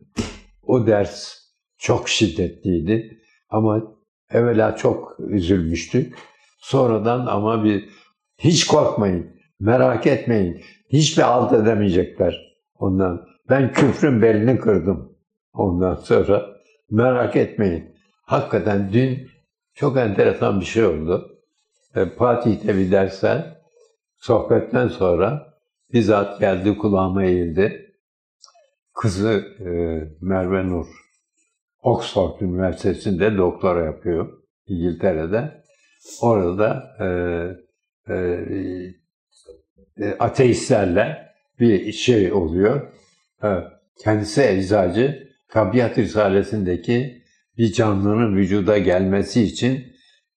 o 0.63 0.87
ders 0.87 1.37
çok 1.77 2.09
şiddetliydi 2.09 3.17
ama 3.49 3.81
evvela 4.29 4.75
çok 4.75 5.19
üzülmüştük. 5.19 6.15
Sonradan 6.59 7.25
ama 7.25 7.63
bir 7.63 7.89
hiç 8.37 8.67
korkmayın, 8.67 9.35
merak 9.59 10.07
etmeyin. 10.07 10.61
Hiçbir 10.89 11.23
alt 11.23 11.53
edemeyecekler 11.53 12.57
ondan. 12.79 13.25
Ben 13.49 13.73
küfrün 13.73 14.21
belini 14.21 14.59
kırdım 14.59 15.17
ondan 15.53 15.95
sonra. 15.95 16.45
Merak 16.89 17.35
etmeyin. 17.35 17.90
Hakikaten 18.31 18.93
dün 18.93 19.27
çok 19.73 19.97
enteresan 19.97 20.59
bir 20.59 20.65
şey 20.65 20.85
oldu. 20.85 21.39
E, 21.95 22.05
Fatih'te 22.05 22.77
bir 22.77 22.91
dersen 22.91 23.57
sohbetten 24.17 24.87
sonra 24.87 25.57
bizzat 25.93 26.39
geldi 26.39 26.77
kulağıma 26.77 27.23
eğildi 27.23 27.95
kızı 28.93 29.45
e, 29.59 29.69
Merve 30.21 30.67
Nur 30.67 30.85
Oxford 31.81 32.41
Üniversitesi'nde 32.41 33.37
doktora 33.37 33.85
yapıyor 33.85 34.41
İngiltere'de. 34.67 35.63
Orada 36.21 36.95
e, 36.99 37.05
e, 38.13 38.15
e, 39.97 40.17
ateistlerle 40.19 41.33
bir 41.59 41.91
şey 41.91 42.33
oluyor. 42.33 42.91
Kendisi 44.03 44.41
eczacı, 44.41 45.27
Tabiat 45.49 45.97
Risalesi'ndeki 45.97 47.20
bir 47.57 47.73
canlının 47.73 48.35
vücuda 48.35 48.77
gelmesi 48.77 49.41
için 49.41 49.83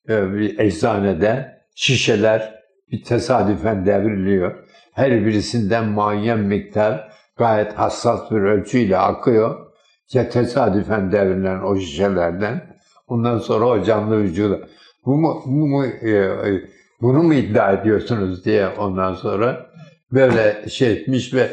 e, 0.09 0.33
bir 0.33 0.59
eczanede 0.59 1.63
şişeler 1.75 2.55
bir 2.91 3.03
tesadüfen 3.03 3.87
devriliyor. 3.87 4.55
Her 4.93 5.27
birisinden 5.27 5.89
muayyen 5.89 6.39
miktar 6.39 7.13
gayet 7.37 7.73
hassas 7.73 8.31
bir 8.31 8.37
ölçüyle 8.37 8.99
akıyor. 8.99 9.67
Ya 10.13 10.29
tesadüfen 10.29 11.13
devrilen 11.13 11.61
o 11.63 11.77
şişelerden. 11.77 12.77
Ondan 13.07 13.39
sonra 13.39 13.65
o 13.65 13.83
canlı 13.83 14.19
vücuda. 14.19 14.59
Bu 15.07 15.17
mu, 15.17 15.43
bu 15.47 15.67
mu 15.67 15.87
e, 15.87 16.11
e, 16.11 16.69
bunu 17.01 17.23
mu 17.23 17.35
iddia 17.35 17.73
ediyorsunuz 17.73 18.45
diye 18.45 18.69
ondan 18.69 19.15
sonra 19.15 19.67
böyle 20.13 20.69
şey 20.69 20.93
etmiş 20.93 21.35
ve 21.35 21.49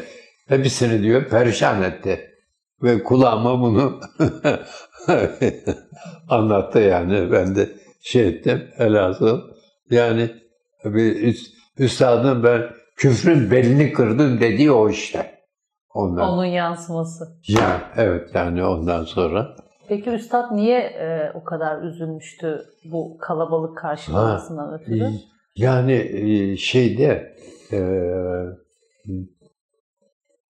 hepsini 0.47 1.03
diyor 1.03 1.25
perişan 1.25 1.83
etti. 1.83 2.27
Ve 2.83 3.03
kulağıma 3.03 3.61
bunu 3.61 4.01
anlattı 6.29 6.79
yani. 6.79 7.31
Ben 7.31 7.55
de 7.55 7.69
şey 8.01 8.27
ettim 8.27 8.67
elhasıl. 8.77 9.41
Yani 9.89 10.29
bir 10.85 11.21
üst, 11.21 11.53
üstadın 11.77 12.43
ben 12.43 12.61
küfrün 12.95 13.51
belini 13.51 13.93
kırdım 13.93 14.39
dediği 14.39 14.71
o 14.71 14.89
işte. 14.89 15.41
Ondan. 15.93 16.29
Onun 16.29 16.45
yansıması. 16.45 17.39
Ya 17.47 17.81
evet 17.97 18.29
yani 18.33 18.65
ondan 18.65 19.03
sonra. 19.03 19.55
Peki 19.87 20.09
Üstad 20.09 20.51
niye 20.51 20.79
e, 20.79 21.31
o 21.33 21.43
kadar 21.43 21.81
üzülmüştü 21.81 22.65
bu 22.91 23.17
kalabalık 23.17 23.77
karşılamasından 23.77 24.67
ha, 24.67 24.75
ötürü? 24.75 25.09
Yani 25.55 25.93
e, 25.93 26.57
şeyde 26.57 27.35
e, 27.71 27.79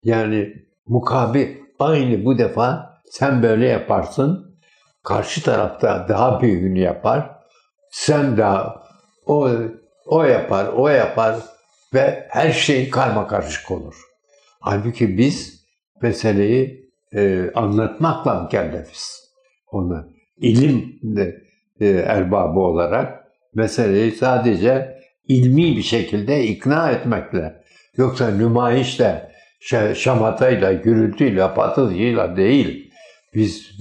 yani 0.03 0.53
mukabil 0.87 1.47
aynı 1.79 2.25
bu 2.25 2.37
defa 2.37 2.90
sen 3.11 3.43
böyle 3.43 3.67
yaparsın 3.67 4.57
karşı 5.03 5.43
tarafta 5.43 6.05
daha 6.09 6.41
büyüğünü 6.41 6.79
yapar 6.79 7.31
sen 7.89 8.37
daha 8.37 8.83
o 9.25 9.49
o 10.05 10.23
yapar 10.23 10.67
o 10.67 10.87
yapar 10.87 11.35
ve 11.93 12.27
her 12.29 12.51
şey 12.51 12.89
karma 12.89 13.27
karışık 13.27 13.71
olur. 13.71 13.95
Halbuki 14.59 15.17
biz 15.17 15.65
meseleyi 16.01 16.91
e, 17.13 17.51
anlatmakla 17.55 18.41
mükellefiz. 18.43 19.31
Ona 19.71 20.07
ilim 20.37 20.99
e, 21.79 21.87
erbabı 21.87 22.59
olarak 22.59 23.27
meseleyi 23.53 24.11
sadece 24.11 24.97
ilmi 25.27 25.77
bir 25.77 25.83
şekilde 25.83 26.43
ikna 26.43 26.91
etmekle 26.91 27.63
yoksa 27.97 28.31
nümayişle, 28.31 29.31
şamatayla, 29.95 30.73
gürültüyle, 30.73 31.53
patılıyla 31.53 32.35
değil. 32.35 32.80
Biz 33.35 33.79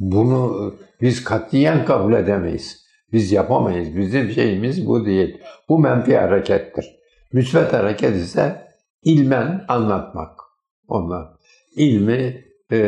bunu 0.00 0.74
biz 1.00 1.24
katiyen 1.24 1.84
kabul 1.84 2.12
edemeyiz. 2.12 2.88
Biz 3.12 3.32
yapamayız. 3.32 3.96
Bizim 3.96 4.30
şeyimiz 4.30 4.86
bu 4.86 5.06
değil. 5.06 5.40
Bu 5.68 5.78
menfi 5.78 6.16
harekettir. 6.16 6.98
Müsbet 7.32 7.72
hareket 7.72 8.16
ise 8.16 8.68
ilmen 9.04 9.64
anlatmak. 9.68 10.40
Onlar. 10.88 11.28
İlmi 11.76 12.44
e, 12.72 12.78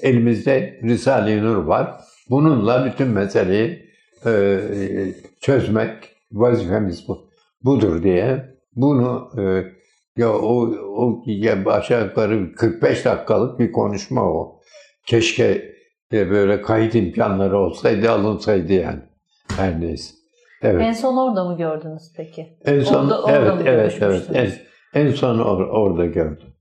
elimizde 0.00 0.80
Risale-i 0.82 1.42
Nur 1.42 1.56
var. 1.56 2.00
Bununla 2.30 2.86
bütün 2.86 3.08
meseleyi 3.08 3.86
e, 4.26 4.60
çözmek 5.40 5.92
vazifemiz 6.32 7.08
bu. 7.08 7.28
Budur 7.64 8.02
diye 8.02 8.56
bunu 8.76 9.30
e, 9.38 9.42
ya 10.16 10.32
o, 10.32 10.70
o 10.96 11.22
ya 11.26 11.64
aşağı 11.66 12.04
yukarı 12.04 12.52
45 12.54 13.04
dakikalık 13.04 13.58
bir 13.58 13.72
konuşma 13.72 14.22
o. 14.22 14.60
Keşke 15.06 15.76
e, 16.12 16.30
böyle 16.30 16.62
kayıt 16.62 16.94
imkanları 16.94 17.58
olsaydı 17.58 18.10
alınsaydı 18.10 18.72
yani. 18.72 19.02
Her 19.56 19.80
neyse. 19.80 20.14
Evet. 20.62 20.82
En 20.82 20.92
son 20.92 21.16
orada 21.16 21.44
mı 21.44 21.56
gördünüz 21.56 22.12
peki? 22.16 22.58
En 22.64 22.80
son 22.80 23.04
orada, 23.04 23.22
orada 23.22 23.70
evet 23.70 23.98
evet 24.00 24.24
evet. 24.30 24.56
En, 24.94 25.00
en 25.00 25.12
son 25.12 25.38
or, 25.38 25.60
orada 25.60 26.06
gördüm. 26.06 26.54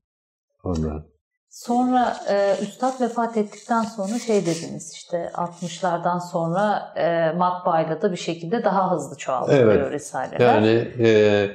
Ondan. 0.64 1.06
Sonra 1.50 2.18
e, 2.30 2.56
Üstad 2.62 3.02
vefat 3.02 3.38
ettikten 3.38 3.82
sonra 3.82 4.20
şey 4.20 4.41
dediniz 4.41 4.93
işte 4.93 5.32
60'lardan 5.34 6.20
sonra 6.32 6.93
e, 6.98 7.32
matbaayla 7.38 8.02
da 8.02 8.12
bir 8.12 8.18
şekilde 8.18 8.64
daha 8.64 8.91
hızlı 8.91 9.18
çoğaltılıyor 9.18 9.76
evet. 9.76 9.91
Risaleler. 9.91 10.39
Yani 10.39 10.88
e, 11.00 11.50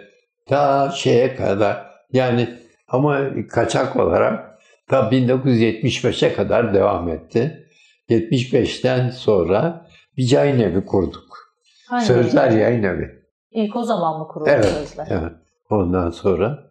ta 0.46 0.90
şeye 0.90 1.36
kadar 1.36 1.86
yani 2.12 2.58
ama 2.88 3.20
kaçak 3.50 3.96
olarak 3.96 4.49
ta 4.90 5.00
1975'e 5.00 6.32
kadar 6.32 6.74
devam 6.74 7.08
etti. 7.08 7.66
75'ten 8.08 9.10
sonra 9.10 9.86
bir 10.16 10.30
yayın 10.30 10.60
evi 10.60 10.84
kurduk. 10.84 11.54
Hangi 11.88 12.04
Sözler 12.04 12.50
Yayın 12.50 12.82
Evi. 12.82 13.24
İlk 13.50 13.76
o 13.76 13.82
zaman 13.82 14.20
mı 14.20 14.28
kuruldu 14.28 14.50
evet, 14.52 14.64
Sözler? 14.64 15.06
Evet. 15.10 15.32
Ondan 15.70 16.10
sonra 16.10 16.70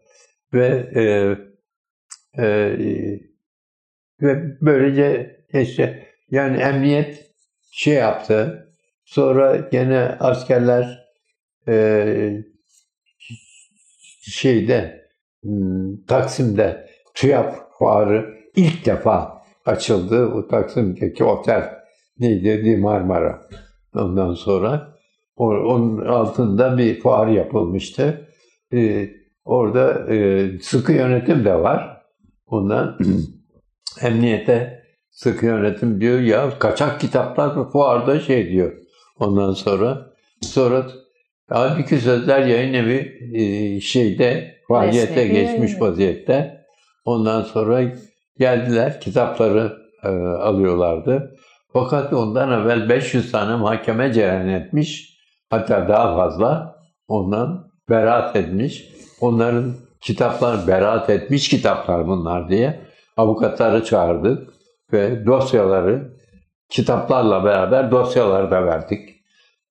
ve 0.54 0.68
e, 0.96 1.04
e, 2.44 2.46
ve 4.22 4.58
böylece 4.62 5.40
işte 5.54 6.08
yani 6.32 6.58
emniyet 6.58 7.32
şey 7.72 7.94
yaptı. 7.94 8.68
Sonra 9.06 9.56
gene 9.56 10.00
askerler 10.20 11.08
e, 11.68 12.44
şeyde 14.22 15.10
hmm, 15.44 16.06
Taksim'de 16.06 16.90
TÜYAP 17.14 17.69
fuarı 17.80 18.40
ilk 18.56 18.86
defa 18.86 19.42
açıldı. 19.66 20.26
O 20.26 20.48
Taksim'deki 20.48 21.24
otel 21.24 21.80
neydi? 22.20 22.66
Di 22.66 22.78
Marmara. 22.78 23.42
Ondan 23.96 24.34
sonra 24.34 24.96
onun 25.38 26.06
altında 26.06 26.78
bir 26.78 27.00
fuar 27.00 27.28
yapılmıştı. 27.28 28.28
Ee, 28.74 29.10
orada 29.46 30.14
e, 30.14 30.50
sıkı 30.62 30.92
yönetim 30.92 31.46
de 31.46 31.56
var. 31.56 32.02
Ondan 32.48 32.98
emniyete 34.02 34.84
sıkı 35.12 35.46
yönetim 35.46 36.02
diyor 36.02 36.20
ya 36.20 36.60
kaçak 36.60 37.00
kitaplar 37.00 37.72
fuarda 37.72 38.20
şey 38.20 38.50
diyor. 38.50 38.74
Ondan 39.20 39.52
sonra 39.52 40.12
sonra 40.42 40.88
halbuki 41.50 41.98
sözler 41.98 42.48
yayın 42.48 42.74
evi 42.74 43.20
e, 43.34 43.80
şeyde 43.82 44.56
faaliyete 44.68 45.28
geçmiş 45.28 45.82
vaziyette. 45.82 46.59
Ondan 47.06 47.42
sonra 47.42 47.82
geldiler 48.40 49.02
kitapları 49.02 49.78
e, 50.04 50.10
alıyorlardı. 50.38 51.36
Fakat 51.74 52.14
ondan 52.14 52.62
evvel 52.62 52.90
500 52.90 53.32
tane 53.32 53.56
mahkeme 53.56 54.14
cereyan 54.14 54.48
etmiş. 54.48 55.20
Hatta 55.50 55.88
daha 55.88 56.16
fazla 56.16 56.76
ondan 57.08 57.72
beraat 57.90 58.36
etmiş. 58.36 58.90
Onların 59.22 59.74
kitaplar 60.02 60.68
beraat 60.68 61.10
etmiş 61.10 61.50
kitaplar 61.50 62.08
bunlar 62.08 62.50
diye 62.50 62.80
avukatları 63.18 63.84
çağırdık 63.84 64.54
ve 64.94 65.26
dosyaları 65.26 66.14
kitaplarla 66.70 67.46
beraber 67.46 67.92
dosyaları 67.92 68.52
da 68.52 68.66
verdik. 68.66 69.10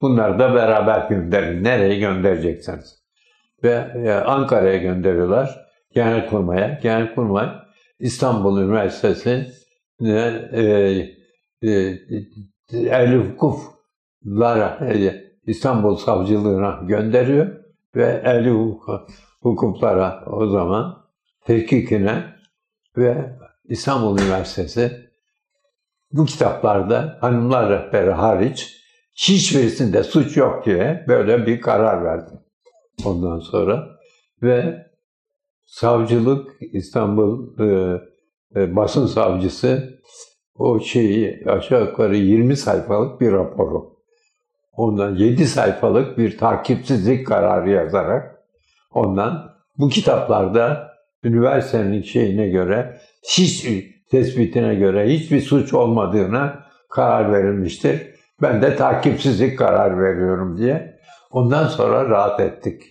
Bunları 0.01 0.39
da 0.39 0.55
beraber 0.55 1.09
gönderin. 1.09 1.65
Nereye 1.65 1.99
göndereceksiniz? 1.99 3.03
Ve 3.65 3.87
e, 4.05 4.13
Ankara'ya 4.13 4.77
gönderiyorlar. 4.77 5.68
Genelkurmay'a. 5.95 6.79
Genelkurmay 6.83 7.49
İstanbul 7.99 8.61
Üniversitesi 8.61 9.47
e, 10.01 10.11
e, 11.63 11.99
ehli 12.73 13.17
hukuklara 13.17 14.79
e, 14.93 15.29
İstanbul 15.47 15.97
Savcılığına 15.97 16.81
gönderiyor 16.83 17.65
ve 17.97 18.23
ehli 18.25 18.51
hukuk, 18.51 19.09
hukuklara 19.43 20.25
o 20.27 20.47
zaman 20.47 21.07
tehkikine 21.45 22.25
ve 22.97 23.37
İstanbul 23.65 24.19
Üniversitesi 24.19 25.09
bu 26.13 26.25
kitaplarda 26.25 27.19
hanımlar 27.21 27.71
rehberi 27.71 28.11
hariç 28.11 28.77
hiçbirisinde 29.15 30.03
suç 30.03 30.37
yok 30.37 30.67
diye 30.67 31.05
böyle 31.09 31.47
bir 31.47 31.61
karar 31.61 32.05
verdi. 32.05 32.31
Ondan 33.05 33.39
sonra 33.39 33.89
ve 34.43 34.88
savcılık 35.69 36.57
İstanbul 36.73 37.59
e, 37.61 38.01
e, 38.57 38.77
basın 38.77 39.07
savcısı 39.07 39.99
o 40.55 40.81
şeyi 40.81 41.45
aşağı 41.47 41.85
yukarı 41.85 42.17
20 42.17 42.57
sayfalık 42.57 43.21
bir 43.21 43.33
raporu. 43.33 43.99
Ondan 44.73 45.15
7 45.17 45.47
sayfalık 45.47 46.19
bir 46.19 46.39
takipsizlik 46.39 47.27
kararı 47.27 47.71
yazarak 47.71 48.45
ondan 48.91 49.55
bu 49.79 49.89
kitaplarda 49.89 50.93
üniversitenin 51.25 52.03
şeyine 52.03 52.49
göre 52.49 53.01
hiç 53.23 53.67
tespitine 54.11 54.75
göre 54.75 55.09
hiçbir 55.09 55.41
suç 55.41 55.75
olmadığına 55.75 56.67
karar 56.91 57.33
verilmiştir. 57.33 58.15
Ben 58.43 58.63
de 58.63 58.77
takipsizlik 58.77 59.59
karar 59.59 60.03
veriyorum 60.03 60.59
diye. 60.59 60.99
Ondan 61.31 61.69
sonra 61.69 62.09
rahat 62.09 62.41
ettik. 62.41 62.83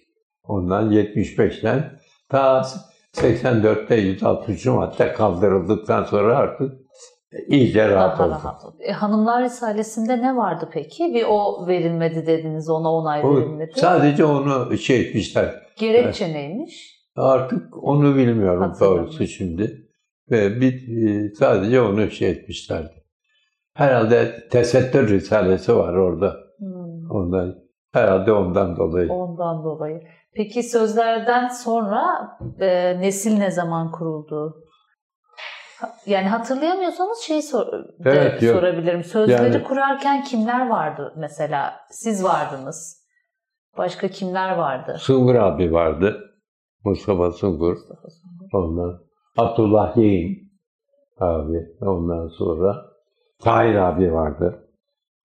Ondan 0.43 0.91
75'ten 0.91 1.97
ta 2.29 2.65
84'te 3.13 3.95
160. 3.95 4.65
madde 4.65 5.13
kaldırıldıktan 5.13 6.03
sonra 6.03 6.37
artık 6.37 6.71
iyice 7.47 7.89
rahat 7.89 8.19
oldu. 8.19 8.75
E, 8.79 8.91
Hanımlar 8.91 9.43
Risalesi'nde 9.43 10.21
ne 10.21 10.35
vardı 10.35 10.69
peki? 10.73 11.13
Bir 11.13 11.25
o 11.29 11.67
verilmedi 11.67 12.25
dediniz, 12.27 12.69
ona 12.69 12.93
onay 12.93 13.25
O, 13.25 13.35
verilmedi. 13.35 13.71
sadece 13.75 14.25
onu 14.25 14.77
şey 14.77 15.01
etmişler. 15.01 15.55
Gerekçe 15.79 16.33
neymiş? 16.33 16.97
Artık 17.15 17.83
onu 17.83 18.15
bilmiyorum 18.15 18.61
Hatırlamıyorum. 18.61 19.05
doğrusu 19.07 19.27
şimdi. 19.27 19.83
Ve 20.31 20.61
bir, 20.61 20.73
e, 21.07 21.33
sadece 21.33 21.81
onu 21.81 22.11
şey 22.11 22.29
etmişlerdi. 22.29 23.03
Herhalde 23.73 24.47
tesettür 24.51 25.09
risalesi 25.09 25.75
var 25.75 25.93
orada. 25.93 26.35
Hmm, 26.59 27.11
Ondan, 27.11 27.55
herhalde 27.93 28.31
ondan 28.31 28.77
dolayı. 28.77 29.11
ondan 29.11 29.63
dolayı. 29.63 30.01
Peki 30.37 30.63
sözlerden 30.63 31.47
sonra 31.47 32.03
e, 32.59 32.99
nesil 33.01 33.37
ne 33.37 33.51
zaman 33.51 33.91
kuruldu? 33.91 34.63
Yani 36.05 36.27
hatırlayamıyorsanız 36.27 37.17
şey 37.19 37.41
sor, 37.41 37.71
de 37.73 37.87
Evet, 38.05 38.43
yok. 38.43 38.55
sorabilirim. 38.55 39.03
Sözleri 39.03 39.53
Yani- 39.53 39.63
kurarken 39.63 40.23
kimler 40.23 40.69
vardı 40.69 41.13
mesela? 41.17 41.79
Siz 41.91 42.23
vardınız. 42.23 43.07
Başka 43.77 44.07
kimler 44.07 44.55
vardı? 44.57 44.95
Sungur 44.99 45.35
abi 45.35 45.73
vardı. 45.73 46.23
Mustafa 46.85 47.31
Sungur. 47.31 47.77
Ondan 48.53 48.99
Abdullah 49.37 49.97
Yeğin 49.97 50.51
abi. 51.19 51.67
Ondan 51.81 52.27
sonra 52.27 52.85
Tahir 53.39 53.75
abi 53.75 54.13
vardı. 54.13 54.69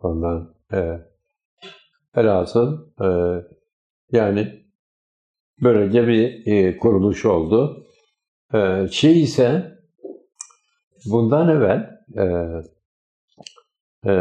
Ondan 0.00 0.54
e, 0.72 1.00
velhasıl 2.16 2.78
e, 3.00 3.08
yani 4.12 4.61
böylece 5.62 6.08
bir 6.08 6.46
e, 6.46 6.76
kuruluş 6.78 7.24
oldu. 7.24 7.86
E, 8.54 8.88
şey 8.90 9.22
ise 9.22 9.78
bundan 11.04 11.48
evvel 11.48 12.00
e, 12.16 12.26
e, 14.10 14.12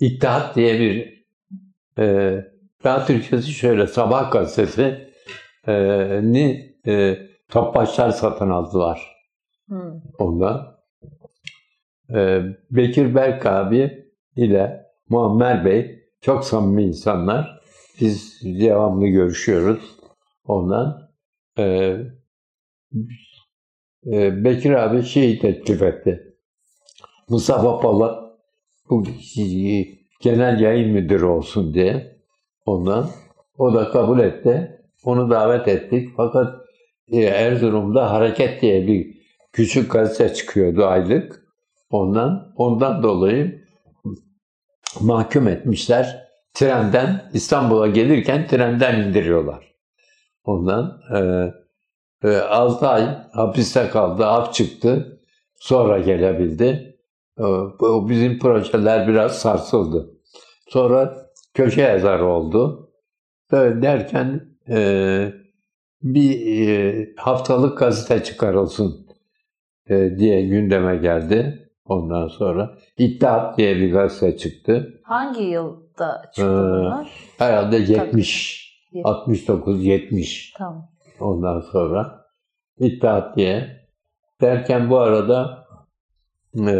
İttihat 0.00 0.56
diye 0.56 0.80
bir 0.80 1.24
e, 1.98 2.34
daha 2.84 3.06
Türkçesi 3.06 3.50
şöyle 3.50 3.86
Sabah 3.86 4.32
gazetesi 4.32 5.08
e, 5.66 5.74
ni 6.22 6.76
e, 6.86 7.18
topbaşlar 7.48 8.10
satın 8.10 8.50
aldılar 8.50 9.18
Hmm. 9.68 10.00
ondan. 10.18 10.78
E, 12.14 12.42
Bekir 12.70 13.14
Berk 13.14 13.46
abi 13.46 14.06
ile 14.36 14.86
Muammer 15.08 15.64
Bey 15.64 16.08
çok 16.20 16.44
samimi 16.44 16.82
insanlar. 16.84 17.57
Biz 18.00 18.40
devamlı 18.42 19.06
görüşüyoruz 19.06 19.96
ondan. 20.44 21.10
E, 21.58 21.96
e, 24.06 24.44
Bekir 24.44 24.70
abi 24.70 25.02
şeyi 25.02 25.38
teklif 25.38 25.82
etti. 25.82 26.34
Mustafa 27.28 27.80
Polat 27.80 28.38
bu 28.90 29.04
genel 30.20 30.60
yayın 30.60 30.90
müdürü 30.90 31.24
olsun 31.24 31.74
diye 31.74 32.18
ondan. 32.66 33.10
O 33.58 33.74
da 33.74 33.90
kabul 33.90 34.18
etti. 34.18 34.82
Onu 35.04 35.30
davet 35.30 35.68
ettik. 35.68 36.10
Fakat 36.16 36.60
e, 37.12 37.20
Erzurum'da 37.20 38.10
Hareket 38.10 38.62
diye 38.62 38.86
bir 38.86 39.18
küçük 39.52 39.92
gazete 39.92 40.34
çıkıyordu 40.34 40.86
aylık. 40.86 41.44
Ondan 41.90 42.52
ondan 42.56 43.02
dolayı 43.02 43.64
mahkum 45.00 45.48
etmişler. 45.48 46.27
Trenden 46.58 47.30
İstanbul'a 47.34 47.86
gelirken 47.86 48.46
trenden 48.46 49.00
indiriyorlar. 49.00 49.74
Ondan 50.44 51.00
e, 51.14 52.28
e, 52.28 52.36
6 52.36 52.88
ay 52.88 53.02
hapiste 53.32 53.88
kaldı, 53.88 54.26
af 54.26 54.54
çıktı. 54.54 55.20
Sonra 55.60 55.98
gelebildi. 55.98 56.96
E, 57.38 57.42
bu- 57.80 58.08
bizim 58.08 58.38
projeler 58.38 59.08
biraz 59.08 59.38
sarsıldı. 59.38 60.10
Sonra 60.68 61.16
köşe 61.54 61.82
yazarı 61.82 62.26
oldu. 62.26 62.90
Böyle 63.52 63.82
derken 63.82 64.40
e, 64.68 65.32
bir 66.02 66.68
e, 66.68 67.06
haftalık 67.16 67.78
gazete 67.78 68.24
çıkarılsın 68.24 69.06
e, 69.90 70.10
diye 70.18 70.46
gündeme 70.46 70.96
geldi. 70.96 71.68
Ondan 71.84 72.28
sonra 72.28 72.78
İttihat 72.96 73.58
diye 73.58 73.76
bir 73.76 73.92
gazete 73.92 74.36
çıktı. 74.36 74.97
Hangi 75.08 75.42
yılda 75.42 76.22
çıktı 76.34 76.42
Ee, 76.42 76.46
bunlar? 76.46 77.08
Herhalde 77.38 77.76
70, 77.76 78.68
Yet- 78.92 79.02
69, 79.06 79.84
70 79.84 80.52
Tamam. 80.58 80.88
ondan 81.20 81.60
sonra 81.60 82.24
İttihat 82.78 83.36
diye. 83.36 83.86
Derken 84.40 84.90
bu 84.90 84.98
arada 84.98 85.66
e, 86.66 86.72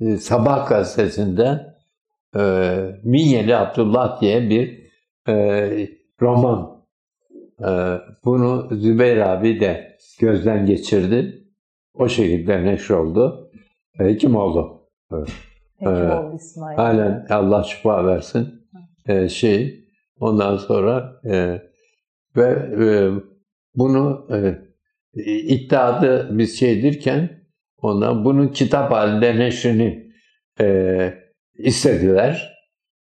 e, 0.00 0.16
Sabah 0.16 0.68
gazetesinde 0.68 1.74
e, 2.36 2.40
Minyeli 3.04 3.56
Abdullah 3.56 4.20
diye 4.20 4.50
bir 4.50 4.86
e, 5.28 5.88
roman. 6.22 6.84
E, 7.60 7.68
bunu 8.24 8.68
Zübeyir 8.76 9.16
abi 9.16 9.60
de 9.60 9.98
gözden 10.20 10.66
geçirdi. 10.66 11.44
O 11.94 12.08
şekilde 12.08 12.64
neşr 12.64 12.90
oldu. 12.94 13.50
E, 13.98 14.16
kim 14.16 14.36
oldu? 14.36 14.82
Hekimoğlu 15.78 16.36
İsmail. 16.36 16.76
Halen 16.76 17.26
Allah 17.30 17.62
şifa 17.62 18.06
versin. 18.06 18.68
E, 19.06 19.28
şey 19.28 19.84
ondan 20.20 20.56
sonra 20.56 21.20
e, 21.24 21.62
ve 22.36 22.48
e, 22.84 22.86
bunu 23.74 24.28
e, 24.32 24.58
iddiadı 25.26 26.38
biz 26.38 26.58
şeydirken 26.58 27.46
ondan 27.78 28.24
bunun 28.24 28.48
kitap 28.48 28.92
halinde 28.92 29.38
neşrini 29.38 30.12
e, 30.60 31.14
istediler. 31.54 32.56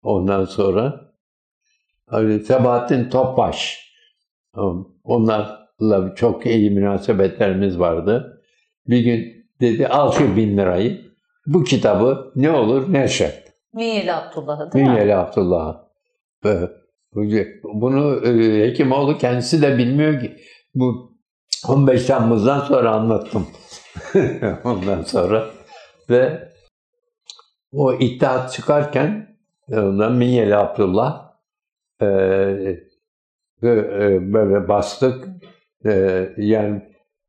Ondan 0.03 0.45
sonra 0.45 1.11
hani 2.05 2.39
Sebahattin 2.39 3.09
Topbaş 3.09 3.87
onlarla 5.03 6.15
çok 6.15 6.45
iyi 6.45 6.71
münasebetlerimiz 6.71 7.79
vardı. 7.79 8.41
Bir 8.87 8.99
gün 8.99 9.47
dedi 9.61 9.87
al 9.87 10.11
şu 10.11 10.35
bin 10.35 10.57
lirayı 10.57 11.06
bu 11.47 11.63
kitabı 11.63 12.31
ne 12.35 12.51
olur 12.51 12.93
neşret. 12.93 13.53
Minyeli 13.73 14.13
Abdullah'ı 14.13 14.71
değil 14.71 14.85
mi? 14.85 14.91
Minyeli 14.91 15.15
Abdullah'ı. 15.15 15.87
Bunu 17.63 18.27
e, 18.27 18.61
Hekimoğlu 18.67 19.17
kendisi 19.17 19.61
de 19.61 19.77
bilmiyor 19.77 20.19
ki. 20.19 20.37
Bu 20.75 21.17
15 21.67 22.05
Temmuz'dan 22.05 22.59
sonra 22.59 22.91
anlattım. 22.91 23.47
Ondan 24.63 25.01
sonra 25.01 25.45
ve 26.09 26.49
o 27.71 27.93
iddiat 27.93 28.53
çıkarken 28.53 29.37
ondan 29.71 30.13
Minyeli 30.13 30.55
Abdullah 30.55 31.33
e, 32.01 32.05
e, 33.63 33.69
böyle 34.33 34.67
bastık. 34.67 35.27
E, 35.85 36.23
yani 36.37 36.81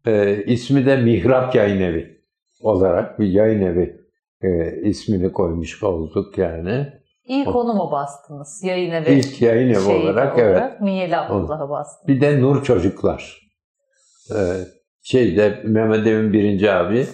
e, 0.07 0.45
ismi 0.45 0.87
de 0.87 0.97
Mihrap 0.97 1.55
Yayın 1.55 1.81
Evi 1.81 2.19
olarak 2.61 3.19
bir 3.19 3.27
yayın 3.27 3.63
evi 3.63 3.98
e, 4.43 4.81
ismini 4.83 5.33
koymuş 5.33 5.83
olduk 5.83 6.39
yani. 6.39 6.93
İlk 7.25 7.57
onu 7.57 7.75
mu 7.75 7.91
bastınız? 7.93 8.61
Yayın 8.65 8.91
evi. 8.91 9.11
İlk 9.11 9.43
yayın 9.43 9.69
evi 9.69 9.79
olarak, 9.79 10.05
olarak 10.05 10.39
evet. 10.39 10.81
Minyeli 10.81 11.17
Abdullah'ı 11.17 11.69
bastınız. 11.69 12.09
Bir 12.09 12.21
de 12.21 12.41
Nur 12.41 12.65
Çocuklar. 12.65 13.49
Ee, 14.31 14.37
şeyde 15.03 15.63
Mehmet 15.65 16.07
Emin 16.07 16.33
birinci 16.33 16.73
abi 16.73 17.07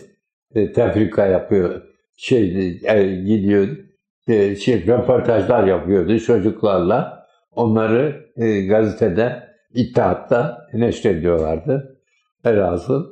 e, 0.54 0.72
tefrika 0.72 1.26
yapıyor. 1.26 1.82
Şey 2.16 2.78
e, 2.84 3.06
gidiyor 3.06 3.68
e, 4.28 4.56
şey 4.56 4.86
röportajlar 4.86 5.66
yapıyordu 5.66 6.18
çocuklarla. 6.18 7.26
Onları 7.52 8.24
e, 8.36 8.66
gazetede 8.66 9.48
İttihat'ta 9.74 10.58
neşrediyorlardı. 10.72 12.00
Elhasıl 12.44 13.04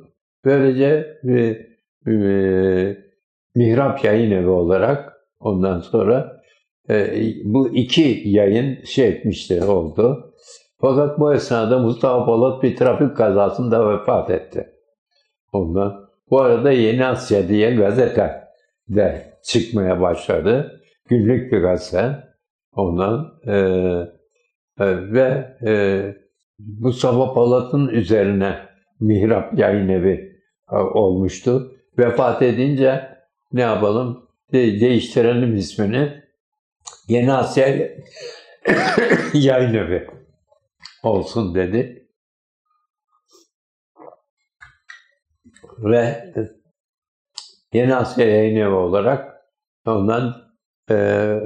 böylece 0.44 1.20
e, 1.28 1.32
e, 2.12 3.01
Mihrap 3.54 4.04
Yayın 4.04 4.30
Evi 4.30 4.48
olarak 4.48 5.12
ondan 5.40 5.80
sonra 5.80 6.42
e, 6.90 7.24
bu 7.44 7.68
iki 7.68 8.22
yayın 8.24 8.84
şey 8.84 9.08
etmişti 9.08 9.64
oldu. 9.64 10.34
Fakat 10.80 11.18
bu 11.18 11.34
esnada 11.34 11.78
Mustafa 11.78 12.24
Polat 12.24 12.62
bir 12.62 12.76
trafik 12.76 13.16
kazasında 13.16 13.90
vefat 13.90 14.30
etti. 14.30 14.68
Ondan. 15.52 16.08
Bu 16.30 16.40
arada 16.40 16.72
Yeni 16.72 17.06
Asya 17.06 17.48
diye 17.48 17.74
gazete 17.74 18.48
de 18.88 19.32
çıkmaya 19.44 20.00
başladı. 20.00 20.80
Günlük 21.08 21.52
bir 21.52 21.60
gazete. 21.60 22.32
Ondan 22.72 23.26
e, 23.46 23.56
e, 24.80 25.12
ve 25.12 25.56
e, 25.66 25.72
Mustafa 26.58 27.34
Polat'ın 27.34 27.88
üzerine 27.88 28.56
Mihrap 29.00 29.58
Yayın 29.58 29.88
Evi 29.88 30.32
e, 30.72 30.76
olmuştu. 30.76 31.72
Vefat 31.98 32.42
edince 32.42 33.11
ne 33.52 33.60
yapalım? 33.60 34.28
De, 34.52 34.80
değiştirelim 34.80 35.56
ismini. 35.56 36.22
Yeni 37.08 37.32
Asya 37.32 37.66
Yayın 39.32 39.74
Evi 39.74 40.06
olsun 41.02 41.54
dedi. 41.54 42.08
Ve 45.78 46.32
Yeni 47.72 47.94
Asya 47.94 48.26
Yayın 48.26 48.56
Evi 48.56 48.74
olarak 48.74 49.32
ondan 49.86 50.52
e, 50.90 51.38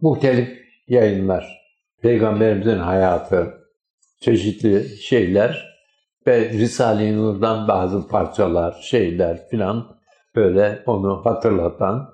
muhtelif 0.00 0.64
yayınlar, 0.88 1.64
Peygamberimizin 2.02 2.78
hayatı, 2.78 3.54
çeşitli 4.20 4.96
şeyler 4.96 5.74
ve 6.26 6.48
Risale-i 6.48 7.16
Nur'dan 7.16 7.68
bazı 7.68 8.08
parçalar, 8.08 8.72
şeyler 8.82 9.48
filan 9.48 9.93
böyle 10.36 10.82
onu 10.86 11.24
hatırlatan 11.24 12.08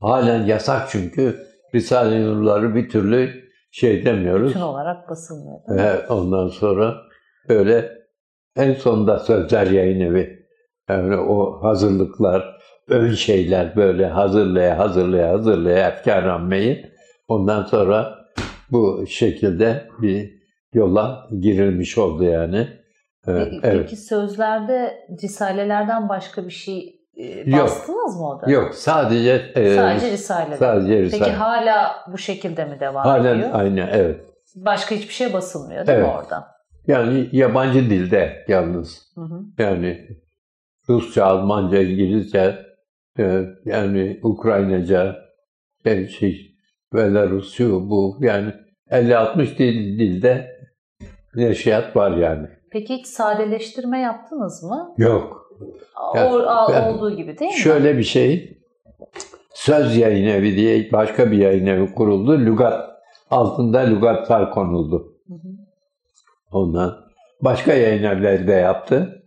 halen 0.00 0.46
yasak 0.46 0.88
çünkü 0.90 1.36
Risale-i 1.74 2.24
Nur'ları 2.24 2.74
bir 2.74 2.88
türlü 2.88 3.30
şey 3.70 4.04
demiyoruz. 4.04 4.50
Bütün 4.50 4.60
olarak 4.60 5.08
basılmıyor. 5.08 5.60
Ve 5.68 6.06
ondan 6.08 6.48
sonra 6.48 6.96
böyle 7.48 7.92
en 8.56 8.74
sonunda 8.74 9.18
Sözler 9.18 9.66
Yayın 9.66 10.00
Evi 10.00 10.38
yani 10.88 11.16
o 11.16 11.62
hazırlıklar, 11.62 12.58
ön 12.88 13.12
şeyler 13.12 13.76
böyle 13.76 14.06
hazırlaya 14.06 14.78
hazırlaya 14.78 15.32
hazırlaya 15.32 15.88
efkarlanmayı 15.88 16.92
ondan 17.28 17.62
sonra 17.62 18.18
bu 18.70 19.06
şekilde 19.08 19.88
bir 20.02 20.38
yola 20.72 21.28
girilmiş 21.40 21.98
oldu 21.98 22.24
yani. 22.24 22.68
Peki, 23.24 23.60
evet. 23.62 23.82
peki 23.82 23.96
sözlerde 23.96 25.06
risalelerden 25.22 26.08
başka 26.08 26.46
bir 26.46 26.50
şey 26.50 26.97
e, 27.18 27.52
bastınız 27.52 28.14
yok, 28.14 28.20
mı 28.20 28.28
o 28.28 28.40
da? 28.40 28.50
Yok 28.50 28.74
sadece 28.74 29.52
e, 29.54 29.74
sadece 29.74 30.10
risale. 30.10 30.56
Sadece 30.56 31.02
risale. 31.02 31.24
Peki 31.24 31.32
hala 31.32 31.96
bu 32.12 32.18
şekilde 32.18 32.64
mi 32.64 32.80
devam 32.80 33.04
Halen, 33.04 33.34
ediyor? 33.34 33.50
Aynen 33.52 33.88
evet. 33.92 34.20
Başka 34.56 34.94
hiçbir 34.94 35.14
şey 35.14 35.32
basılmıyor 35.32 35.86
değil 35.86 35.98
evet. 35.98 36.08
mi 36.08 36.14
orada? 36.14 36.46
Yani 36.86 37.28
yabancı 37.32 37.90
dilde 37.90 38.44
yalnız. 38.48 39.02
Hı 39.14 39.20
hı. 39.20 39.40
Yani 39.58 40.08
Rusça, 40.88 41.24
Almanca, 41.24 41.82
İngilizce, 41.82 42.58
e, 43.18 43.44
yani 43.64 44.20
Ukraynaca, 44.22 45.16
şey, 45.84 46.08
şey 46.08 46.54
Belarus, 46.94 47.60
bu 47.60 48.18
yani 48.20 48.52
50-60 48.90 49.58
dil, 49.58 49.98
dilde 49.98 50.58
neşriyat 51.34 51.96
var 51.96 52.16
yani. 52.16 52.48
Peki 52.72 52.94
hiç 52.94 53.06
sadeleştirme 53.06 54.00
yaptınız 54.00 54.62
mı? 54.62 54.94
Yok. 54.98 55.37
Yani, 56.14 56.34
o, 56.34 56.88
olduğu 56.88 57.16
gibi 57.16 57.38
değil 57.38 57.50
mi? 57.50 57.58
Şöyle 57.58 57.98
bir 57.98 58.02
şey, 58.02 58.58
Söz 59.54 59.96
Yayın 59.96 60.28
Evi 60.28 60.56
diye 60.56 60.92
başka 60.92 61.30
bir 61.30 61.38
yayın 61.38 61.66
evi 61.66 61.94
kuruldu. 61.94 62.38
Lügat, 62.38 62.90
altında 63.30 63.78
lügatlar 63.78 64.50
konuldu. 64.50 65.14
Hı 65.28 65.34
hı. 65.34 65.48
Ondan. 66.50 67.08
Başka 67.40 67.72
yayın 67.72 68.02
evleri 68.02 68.46
de 68.46 68.52
yaptı. 68.52 69.24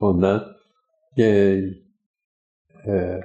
Ondan. 0.00 0.44
E, 1.18 1.24
e, 2.86 3.20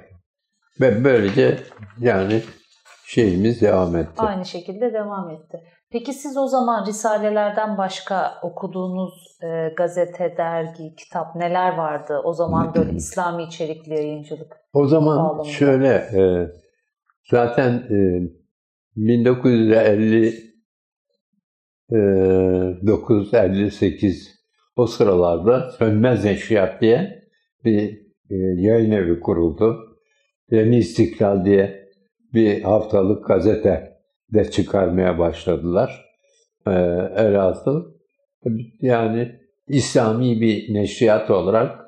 ve 0.80 1.04
böylece 1.04 1.58
yani 2.00 2.42
şeyimiz 3.06 3.60
devam 3.60 3.96
etti. 3.96 4.12
Aynı 4.16 4.44
şekilde 4.44 4.92
devam 4.92 5.30
etti. 5.30 5.60
Peki 5.94 6.12
siz 6.12 6.36
o 6.36 6.46
zaman 6.46 6.86
risalelerden 6.86 7.78
başka 7.78 8.34
okuduğunuz 8.42 9.38
e, 9.42 9.74
gazete, 9.76 10.34
dergi, 10.36 10.94
kitap 10.96 11.36
neler 11.36 11.76
vardı? 11.76 12.20
O 12.24 12.32
zaman 12.32 12.74
böyle 12.74 12.92
İslami 12.96 13.44
içerikli 13.44 13.94
yayıncılık. 13.94 14.56
O 14.72 14.86
zaman 14.86 15.18
bağlamında. 15.18 15.48
şöyle 15.48 15.88
e, 15.88 16.50
zaten 17.30 17.72
e, 17.72 18.20
1950 18.96 20.26
e, 21.90 21.96
958 22.86 24.34
o 24.76 24.86
sıralarda 24.86 25.70
Sönmez 25.70 26.24
Neşriyat 26.24 26.80
diye 26.80 27.22
bir 27.64 27.98
e, 28.30 28.34
yayın 28.36 28.90
evi 28.90 29.20
kuruldu. 29.20 29.76
Yeni 30.50 30.76
İstiklal 30.76 31.44
diye 31.44 31.88
bir 32.32 32.62
haftalık 32.62 33.26
gazete 33.26 33.93
de 34.34 34.50
çıkarmaya 34.50 35.18
başladılar. 35.18 36.04
E, 36.66 36.70
yani 38.80 39.40
İslami 39.68 40.40
bir 40.40 40.74
neşriyat 40.74 41.30
olarak 41.30 41.80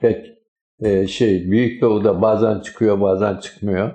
pek 0.00 0.26
e, 0.80 1.06
şey 1.06 1.50
Büyük 1.50 1.82
Doğu'da 1.82 2.22
bazen 2.22 2.60
çıkıyor 2.60 3.00
bazen 3.00 3.36
çıkmıyor. 3.36 3.92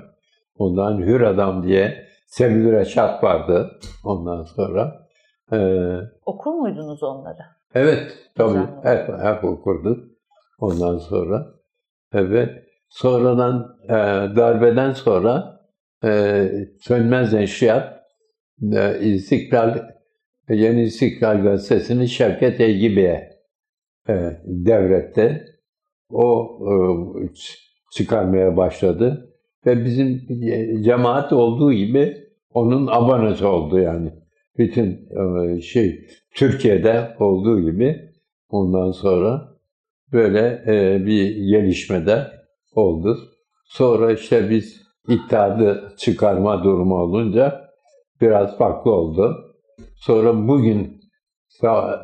Ondan 0.58 0.98
Hür 0.98 1.22
Adam 1.22 1.64
diye 1.64 2.06
Sevil 2.28 2.72
Reşat 2.72 3.24
vardı 3.24 3.80
ondan 4.04 4.44
sonra. 4.44 5.08
Ee, 5.54 5.98
Okur 6.26 6.54
muydunuz 6.54 7.04
onları? 7.04 7.38
Evet 7.76 8.18
tabii 8.36 8.68
hep, 8.84 9.10
hep 9.24 9.44
okurduk 9.44 10.08
ondan 10.60 10.98
sonra. 10.98 11.48
Evet. 12.14 12.50
Sonradan 12.90 13.78
e, 13.84 13.90
darbeden 14.36 14.92
sonra 14.92 15.59
e, 16.04 16.50
Sönmez 16.80 17.34
Neşriyat 17.34 18.00
e, 18.74 19.00
İstiklal 19.00 19.90
Yeni 20.50 20.82
İstiklal 20.82 21.44
Gazetesi'ni 21.44 22.08
Şevket 22.08 22.60
Eygibi'ye 22.60 23.30
e, 24.10 24.14
devretti. 24.44 25.46
O 26.10 26.60
e, 26.66 26.74
çıkarmaya 27.92 28.58
başladı 28.58 29.36
ve 29.66 29.86
bizim 29.86 30.28
cemaat 30.84 31.34
olduğu 31.34 31.74
gibi 31.74 32.16
onun 32.54 32.88
abonesi 32.88 33.46
oldu 33.46 33.80
yani. 33.80 34.14
Bütün 34.58 35.10
e, 35.10 35.62
şey 35.62 36.08
Türkiye'de 36.36 37.16
olduğu 37.20 37.62
gibi 37.62 38.10
Ondan 38.50 38.92
sonra 38.92 39.58
böyle 40.12 40.64
e, 40.68 41.06
bir 41.06 41.36
gelişmede 41.36 42.28
oldu. 42.72 43.18
Sonra 43.66 44.12
işte 44.12 44.50
biz 44.50 44.82
iddiadı 45.10 45.94
çıkarma 45.98 46.64
durumu 46.64 46.96
olunca 46.96 47.70
biraz 48.22 48.58
farklı 48.58 48.92
oldu. 48.92 49.56
Sonra 49.96 50.48
bugün 50.48 51.00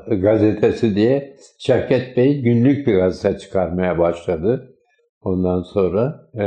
gazetesi 0.08 0.96
diye 0.96 1.38
Şevket 1.60 2.18
Bey 2.18 2.42
günlük 2.42 2.88
bir 2.88 2.96
gazete 2.96 3.38
çıkarmaya 3.38 4.00
başladı. 4.00 4.76
Ondan 5.22 5.62
sonra 5.62 6.30
e, 6.34 6.44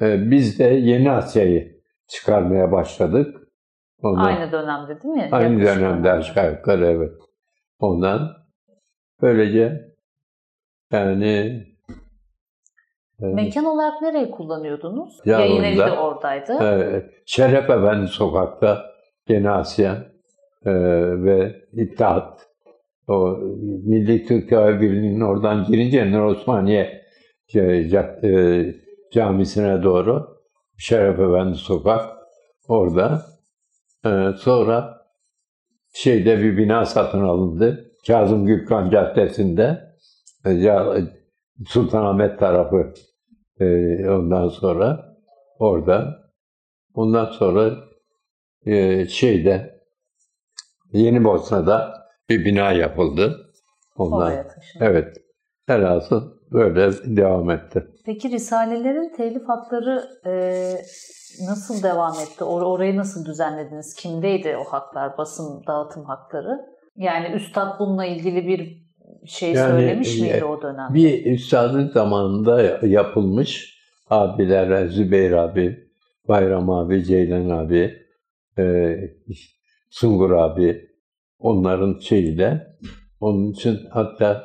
e, 0.00 0.30
biz 0.30 0.58
de 0.58 0.64
Yeni 0.64 1.10
Asya'yı 1.10 1.80
çıkarmaya 2.08 2.72
başladık. 2.72 3.36
Ondan, 4.02 4.24
aynı 4.24 4.52
dönemde 4.52 5.02
değil 5.02 5.14
mi? 5.14 5.28
Aynı 5.32 5.60
Yaklaşık 5.60 5.80
dönemde 5.80 6.12
aşağı 6.12 6.52
yukarı 6.52 6.86
evet. 6.86 7.12
Ondan 7.78 8.32
böylece 9.22 9.94
yani 10.92 11.65
Mekan 13.20 13.64
olarak 13.64 14.02
nereye 14.02 14.30
kullanıyordunuz? 14.30 15.20
Yayın 15.24 15.62
evi 15.62 15.78
de 15.78 15.92
oradaydı. 15.92 16.58
Evet. 16.60 17.10
Şeref 17.26 17.70
Efendi 17.70 18.06
Sokak'ta 18.06 18.84
Yeni 19.28 19.50
Asya 19.50 19.92
e, 20.66 20.72
ve 21.24 21.56
İttihat 21.72 22.46
o 23.08 23.38
Milli 23.84 24.24
Türk 24.24 24.50
Birliği'nin 24.52 25.20
oradan 25.20 25.64
girince 25.64 26.12
Nur 26.12 26.24
Osmaniye 26.24 27.02
şey, 27.52 27.94
e, 28.22 28.74
camisine 29.12 29.82
doğru 29.82 30.26
Şeref 30.78 31.20
Efendi 31.20 31.54
Sokak 31.56 32.16
orada. 32.68 33.22
E, 34.06 34.08
sonra 34.38 34.96
şeyde 35.94 36.38
bir 36.38 36.56
bina 36.56 36.84
satın 36.84 37.20
alındı. 37.20 37.92
Kazım 38.06 38.46
Gürkan 38.46 38.90
Caddesi'nde 38.90 39.80
e, 40.46 40.50
Sultanahmet 41.64 42.38
tarafı 42.38 42.94
e, 43.60 43.66
ondan 44.10 44.48
sonra 44.48 45.16
orada. 45.58 46.26
Ondan 46.94 47.24
sonra 47.24 47.74
e, 48.66 49.06
şeyde 49.08 49.80
Yeni 50.92 51.24
Bosna'da 51.24 51.94
bir 52.28 52.44
bina 52.44 52.72
yapıldı. 52.72 53.52
Ondan, 53.96 54.32
evet. 54.80 55.16
Herhalde 55.66 56.14
böyle 56.52 56.92
devam 57.16 57.50
etti. 57.50 57.86
Peki 58.04 58.30
Risalelerin 58.30 59.16
telif 59.16 59.48
hakları 59.48 60.04
e, 60.26 60.32
nasıl 61.48 61.82
devam 61.82 62.14
etti? 62.14 62.44
Or 62.44 62.62
orayı 62.62 62.96
nasıl 62.96 63.24
düzenlediniz? 63.24 63.94
Kimdeydi 63.94 64.56
o 64.56 64.64
haklar, 64.64 65.18
basın 65.18 65.66
dağıtım 65.66 66.04
hakları? 66.04 66.66
Yani 66.96 67.34
Üstad 67.34 67.78
bununla 67.78 68.04
ilgili 68.04 68.46
bir 68.46 68.85
şey 69.26 69.52
yani, 69.52 69.70
söylemiş 69.70 70.20
miydi 70.20 70.44
o 70.44 70.62
dönemde? 70.62 70.94
Bir 70.94 71.26
üstadın 71.26 71.88
zamanında 71.88 72.86
yapılmış 72.86 73.80
abiler, 74.10 74.86
Zübeyir 74.86 75.32
abi, 75.32 75.88
Bayram 76.28 76.70
abi, 76.70 77.04
Ceylan 77.04 77.48
abi, 77.48 77.94
e, 78.58 78.96
Sungur 79.90 80.30
abi, 80.30 80.88
onların 81.38 81.98
şeyiyle, 81.98 82.66
onun 83.20 83.52
için 83.52 83.78
hatta 83.90 84.44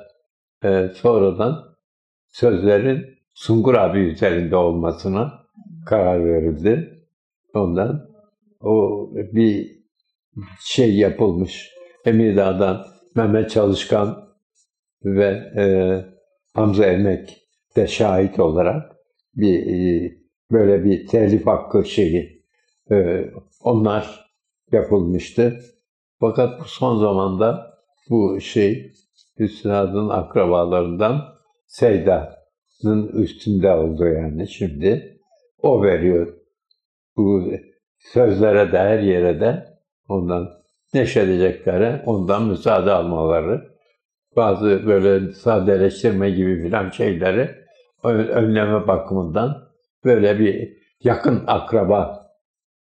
e, 0.64 0.90
sonradan 0.96 1.64
sözlerin 2.28 3.06
Sungur 3.34 3.74
abi 3.74 4.00
üzerinde 4.00 4.56
olmasına 4.56 5.34
karar 5.86 6.26
verildi. 6.26 7.04
Ondan 7.54 8.10
o 8.62 9.10
bir 9.14 9.82
şey 10.60 10.98
yapılmış. 10.98 11.72
Emirdağ'dan 12.06 12.86
Mehmet 13.16 13.50
Çalışkan 13.50 14.31
ve 15.06 15.26
e, 15.58 15.64
Hamza 16.54 16.86
Emek 16.86 17.38
de 17.76 17.88
şahit 17.88 18.40
olarak 18.40 18.92
bir 19.36 19.68
e, 19.68 20.12
böyle 20.52 20.84
bir 20.84 21.08
telif 21.08 21.48
hakkı 21.48 21.86
şeyi 21.86 22.44
e, 22.92 23.26
onlar 23.64 24.32
yapılmıştı. 24.72 25.60
Fakat 26.20 26.60
bu 26.60 26.66
son 26.66 26.98
zamanda 26.98 27.78
bu 28.10 28.42
şey 28.42 28.92
Üstad'ın 29.38 30.10
akrabalarından 30.10 31.22
Seyda'nın 31.68 33.08
üstünde 33.08 33.72
oldu 33.72 34.08
yani 34.08 34.48
şimdi. 34.48 35.18
O 35.62 35.84
veriyor 35.84 36.34
bu 37.18 37.52
sözlere 38.00 38.72
de 38.72 38.78
her 38.78 39.00
yere 39.00 39.40
de 39.40 39.68
ondan 40.08 40.50
neşredeceklere 40.94 42.04
ondan 42.06 42.44
müsaade 42.44 42.92
almaları 42.92 43.71
bazı 44.36 44.88
böyle 44.88 45.34
sadeleştirme 45.34 46.30
gibi 46.30 46.62
filan 46.62 46.90
şeyleri 46.90 47.56
önleme 48.04 48.88
bakımından 48.88 49.68
böyle 50.06 50.40
bir 50.40 50.78
yakın 51.04 51.44
akraba 51.48 52.28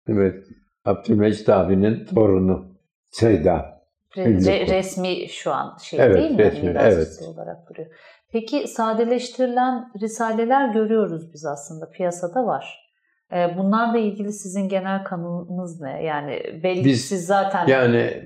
evet, 0.08 0.45
Abdülmecid 0.86 1.47
abinin 1.47 2.06
torunu 2.06 2.72
Seyda. 3.10 3.82
Re- 4.16 4.70
resmi 4.70 5.30
şu 5.30 5.52
an 5.52 5.78
şey 5.84 5.99
evet, 5.99 6.18
değil 6.18 6.32
mi? 6.32 6.38
Resmi, 6.38 6.70
evet. 6.80 7.20
olarak 7.28 7.70
duruyor. 7.70 7.88
Peki 8.32 8.68
sadeleştirilen 8.68 9.91
risaleler 10.02 10.74
görüyoruz 10.74 11.34
biz 11.34 11.45
aslında 11.45 11.89
piyasada 11.89 12.45
var. 12.45 12.91
Ee, 13.34 13.58
bunlarla 13.58 13.97
ilgili 13.97 14.34
sizin 14.34 14.70
genel 14.70 15.04
kanınız 15.04 15.82
ne? 15.82 16.04
Yani 16.04 16.62
belli 16.64 16.86
biz, 16.86 17.06
siz 17.06 17.26
zaten 17.26 17.68
yani 17.68 18.24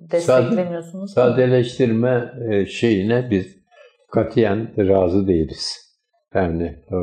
desteklemiyorsunuz. 0.00 1.12
Sadeleştirme 1.12 2.34
e, 2.50 2.66
şeyine 2.66 3.30
biz 3.30 3.56
katiyen 4.12 4.74
razı 4.78 5.28
değiliz. 5.28 5.96
Yani 6.34 6.64
e, 6.64 6.98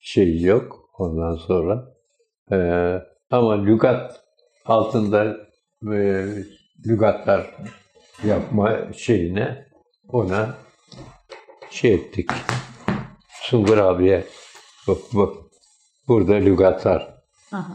şey 0.00 0.40
yok 0.40 0.90
ondan 0.98 1.36
sonra. 1.36 1.84
E, 2.52 2.56
ama 3.30 3.64
lügat 3.64 4.20
altında 4.64 5.36
lügatlar 6.86 7.56
yapma 8.24 8.92
şeyine 8.92 9.66
ona 10.08 10.54
şey 11.70 11.94
ettik. 11.94 12.30
Sungur 13.42 13.78
abiye 13.78 14.24
bak, 14.88 14.98
bak 15.12 15.34
burada 16.08 16.34
lügatlar. 16.34 17.14
Aha. 17.52 17.74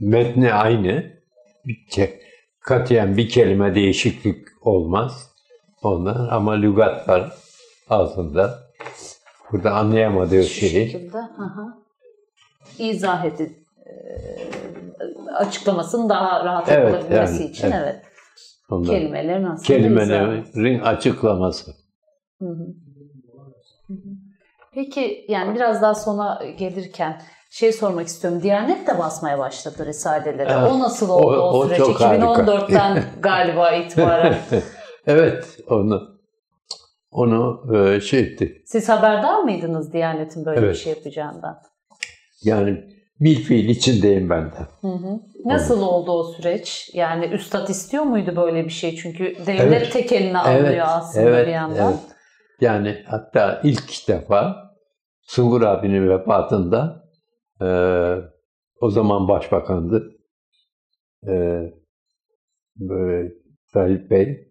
Metni 0.00 0.54
aynı. 0.54 1.22
Bir 1.66 1.86
katiyen 2.64 3.16
bir 3.16 3.28
kelime 3.28 3.74
değişiklik 3.74 4.48
olmaz. 4.60 5.32
Onlar 5.82 6.28
ama 6.30 6.52
lügatlar 6.52 7.32
altında. 7.88 8.58
Burada 9.52 9.70
anlayamadığı 9.70 10.44
Şu 10.44 10.54
şeyi. 10.54 10.90
şekilde. 10.90 11.18
Aha. 11.18 11.78
İzah 12.78 13.24
edin. 13.24 13.66
E, 13.86 13.92
açıklamasını 15.34 16.08
daha 16.08 16.44
rahat 16.44 16.68
evet, 16.68 17.04
yani, 17.10 17.44
için 17.44 17.66
evet. 17.66 17.74
evet. 17.82 18.02
Ondan. 18.70 18.90
Kelimelerin 18.90 19.44
aslında 19.44 19.66
Kelimelerin 19.66 20.80
açıklaması. 20.80 21.72
Hı 22.38 22.48
hı. 22.48 22.66
Peki 24.74 25.24
yani 25.28 25.54
biraz 25.54 25.82
daha 25.82 25.94
sona 25.94 26.40
gelirken 26.58 27.22
şey 27.52 27.72
sormak 27.72 28.06
istiyorum. 28.06 28.42
Diyanet 28.42 28.86
de 28.86 28.98
basmaya 28.98 29.38
başladı 29.38 29.86
Risaleleri. 29.86 30.52
Evet. 30.52 30.72
O 30.72 30.78
nasıl 30.78 31.08
oldu 31.08 31.42
o, 31.42 31.58
o 31.58 31.64
süreç? 31.64 31.80
2014'ten 31.80 33.04
galiba 33.20 33.72
itibaren. 33.72 34.38
evet 35.06 35.58
onu 35.68 36.12
onu 37.10 37.62
e, 37.76 38.00
şey 38.00 38.20
etti. 38.20 38.62
Siz 38.66 38.88
haberdar 38.88 39.42
mıydınız 39.42 39.92
Diyanet'in 39.92 40.44
böyle 40.44 40.60
evet. 40.60 40.74
bir 40.74 40.78
şey 40.78 40.92
yapacağından? 40.92 41.58
Yani 42.44 42.84
bir 43.20 43.34
fiil 43.34 43.68
içindeyim 43.68 44.30
ben 44.30 44.44
de. 44.44 44.58
Hı 44.80 44.88
hı. 44.88 45.20
Nasıl 45.44 45.78
Onu. 45.78 45.88
oldu 45.88 46.12
o 46.12 46.24
süreç? 46.24 46.90
Yani 46.94 47.26
üstad 47.26 47.68
istiyor 47.68 48.04
muydu 48.04 48.36
böyle 48.36 48.64
bir 48.64 48.70
şey? 48.70 48.96
Çünkü 48.96 49.36
devlet 49.46 49.82
evet. 49.82 49.92
tek 49.92 50.12
eline 50.12 50.38
alıyor 50.38 50.64
evet. 50.64 50.82
aslında 50.84 51.28
evet. 51.28 51.46
bir 51.46 51.52
yandan. 51.52 51.92
Evet. 51.92 52.00
Yani 52.60 52.96
hatta 53.06 53.60
ilk 53.64 54.08
defa 54.08 54.56
Sungur 55.22 55.62
abinin 55.62 56.08
vefatında 56.08 57.01
ee, 57.62 58.16
o 58.80 58.90
zaman 58.90 59.28
başbakandı. 59.28 60.16
Ee, 61.28 61.72
böyle 62.76 63.32
Tayyip 63.72 64.10
Bey, 64.10 64.48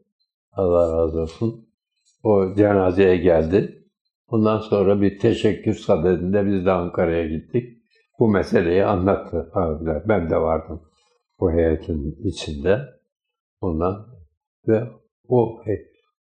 Allah 0.52 0.98
razı 0.98 1.20
olsun, 1.20 1.70
o 2.24 2.56
cenazeye 2.56 3.18
geldi. 3.18 3.88
Ondan 4.28 4.58
sonra 4.58 5.02
bir 5.02 5.20
teşekkür 5.20 5.74
sadedinde 5.74 6.46
biz 6.46 6.66
de 6.66 6.72
Ankara'ya 6.72 7.28
gittik. 7.28 7.82
Bu 8.20 8.28
meseleyi 8.28 8.86
anlattı 8.86 9.52
abiler. 9.54 10.04
Ben 10.08 10.30
de 10.30 10.38
vardım 10.38 10.82
bu 11.40 11.52
heyetin 11.52 12.18
içinde. 12.24 12.80
Ondan 13.62 14.08
ve 14.68 14.84
o 15.28 15.64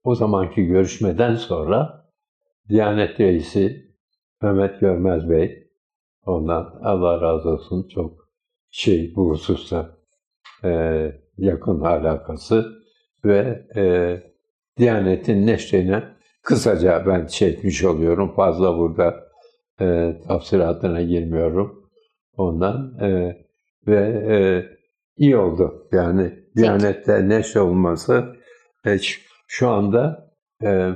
o 0.04 0.16
zamanki 0.16 0.66
görüşmeden 0.66 1.36
sonra 1.36 2.06
Diyanet 2.70 3.20
Reisi 3.20 3.90
Mehmet 4.42 4.80
Görmez 4.80 5.30
Bey 5.30 5.59
Ondan 6.30 6.80
Allah 6.84 7.22
razı 7.22 7.50
olsun 7.50 7.88
çok 7.88 8.30
şey 8.72 9.14
bu 9.16 9.30
hususta 9.30 9.98
e, 10.64 10.70
yakın 11.38 11.82
alakası 11.82 12.66
ve 13.26 13.66
e, 13.76 13.84
Diyanet'in 14.78 15.48
neşrine 15.48 16.04
kısaca 16.44 17.04
ben 17.06 17.28
etmiş 17.42 17.84
oluyorum. 17.84 18.34
Fazla 18.36 18.78
burada 18.78 19.24
e, 19.82 20.18
tafsiratına 20.28 21.02
girmiyorum. 21.02 21.90
Ondan 22.38 23.00
e, 23.02 23.38
ve 23.88 24.00
e, 24.30 24.38
iyi 25.18 25.38
oldu. 25.38 25.88
Yani 25.92 26.34
Diyanet'te 26.56 27.30
neşre 27.30 27.60
olması 27.60 28.36
e, 28.86 28.98
şu 29.48 29.70
anda 29.70 30.32
e, 30.64 30.90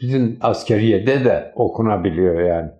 bizim 0.00 0.38
askeriyede 0.40 1.24
de 1.24 1.52
okunabiliyor 1.56 2.40
yani. 2.40 2.70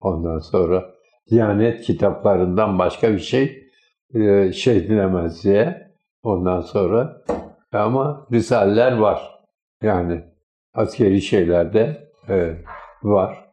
Ondan 0.00 0.38
sonra 0.38 0.91
Diyanet 1.32 1.80
kitaplarından 1.80 2.78
başka 2.78 3.12
bir 3.12 3.18
şey 3.18 3.68
e, 4.14 4.52
şey 4.52 4.88
dilemez 4.88 5.44
diye. 5.44 5.92
Ondan 6.22 6.60
sonra 6.60 7.16
ama 7.72 8.26
risaleler 8.32 8.92
var. 8.92 9.22
Yani 9.82 10.24
askeri 10.74 11.20
şeylerde 11.22 12.08
e, 12.28 12.54
var. 13.02 13.44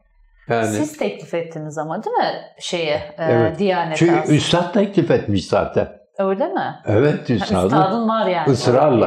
Yani, 0.48 0.66
Siz 0.66 0.96
teklif 0.98 1.34
ettiniz 1.34 1.78
ama 1.78 2.04
değil 2.04 2.16
mi 2.16 2.32
şeye, 2.58 2.96
e, 3.18 3.24
Evet. 3.24 3.58
Diyanet'e 3.58 3.96
çünkü 3.96 4.12
aslında? 4.12 4.36
üstad 4.36 4.72
teklif 4.72 5.10
etmiş 5.10 5.46
zaten. 5.46 5.88
Öyle 6.18 6.48
mi? 6.48 6.74
Evet 6.86 7.30
üstadın 7.30 7.66
Üstadın 7.66 8.08
var 8.08 8.26
yani. 8.26 8.46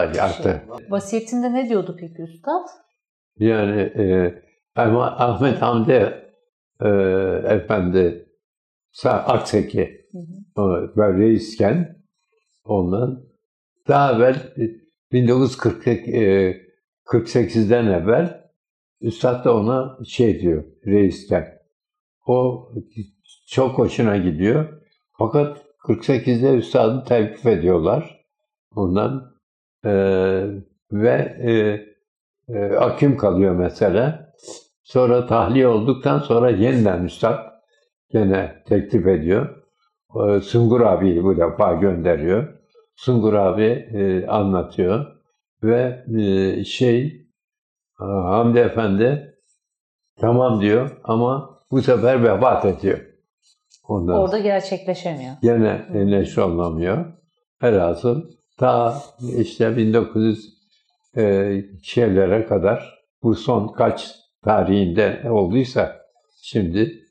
bir 0.10 0.14
şey. 0.14 0.24
yaptı. 0.24 0.62
Vasiyetinde 0.90 1.54
ne 1.54 1.70
diyordu 1.70 1.96
peki 2.00 2.22
üstad? 2.22 2.64
Yani 3.40 3.82
e, 3.82 4.34
ama 4.76 5.06
Ahmet 5.06 5.62
Hamdi 5.62 6.14
e, 6.82 6.88
Efendi 7.48 8.23
Akseki 9.06 10.04
ben 10.98 11.18
reisken 11.18 11.98
ondan 12.66 13.24
daha 13.88 14.14
evvel 14.14 14.54
e, 14.58 14.72
1948'den 15.12 17.86
evvel 17.86 18.44
Üstad 19.02 19.46
da 19.46 19.58
ona 19.58 19.98
şey 20.06 20.40
diyor 20.40 20.64
reisken. 20.86 21.60
O 22.28 22.70
çok 23.48 23.78
hoşuna 23.78 24.18
gidiyor. 24.18 24.82
Fakat 25.14 25.58
48'de 25.80 26.58
Üstad'ı 26.58 27.06
tevkif 27.06 27.46
ediyorlar. 27.46 28.26
Ondan 28.76 29.34
e, 29.86 29.92
ve 30.92 31.38
e, 31.42 31.52
e, 32.54 32.76
Akim 32.76 33.18
kalıyor 33.18 33.56
mesela. 33.56 34.34
Sonra 34.84 35.28
tahliye 35.28 35.68
olduktan 35.68 36.20
sonra 36.20 36.50
yeniden 36.50 37.04
Üstad 37.04 37.53
gene 38.14 38.64
teklif 38.66 39.08
ediyor. 39.08 39.64
E, 40.30 40.40
Sungur 40.42 40.82
abi 40.82 41.24
bu 41.24 41.38
defa 41.38 41.74
gönderiyor. 41.74 42.54
Sungur 42.96 43.34
abi 43.34 43.64
e, 43.94 44.28
anlatıyor 44.28 45.06
ve 45.64 46.04
e, 46.20 46.64
şey 46.64 47.06
e, 48.02 48.04
Hamdi 48.04 48.60
Efendi 48.60 49.36
tamam 50.20 50.62
diyor 50.62 50.92
ama 51.04 51.60
bu 51.72 51.82
sefer 51.82 52.24
vefat 52.24 52.66
ediyor. 52.66 53.00
Ondan 53.88 54.18
Orada 54.20 54.40
gerçekleşemiyor. 54.40 55.34
gene 55.42 55.86
neşre 55.94 56.42
olunamıyor. 56.42 57.06
Velhasıl 57.64 58.32
ta 58.58 58.96
işte 59.38 59.78
1900 59.78 60.54
e, 61.18 61.54
şeylere 61.84 62.46
kadar 62.46 63.04
bu 63.24 63.36
son 63.36 63.68
kaç 63.68 64.16
tarihinde 64.44 65.30
olduysa 65.30 66.02
şimdi 66.42 67.03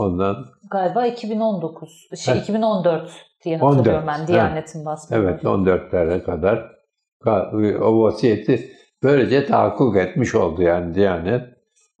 ondan 0.00 0.36
Galiba 0.70 1.06
2019, 1.06 2.08
şey 2.24 2.34
Evet. 2.34 2.42
2014 2.42 3.10
diye 3.44 3.58
14, 3.58 3.76
hatırlıyorum 3.78 4.06
ben. 4.08 4.26
Diyanet'in 4.26 4.84
basmaları. 4.84 5.24
evet 5.24 5.44
14'lere 5.44 6.22
kadar 6.22 6.70
ka- 7.24 7.78
o 7.78 8.02
vasiyeti 8.02 8.70
böylece 9.02 9.46
tahakkuk 9.46 9.96
etmiş 9.96 10.34
oldu 10.34 10.62
yani 10.62 10.94
Diyanet 10.94 11.42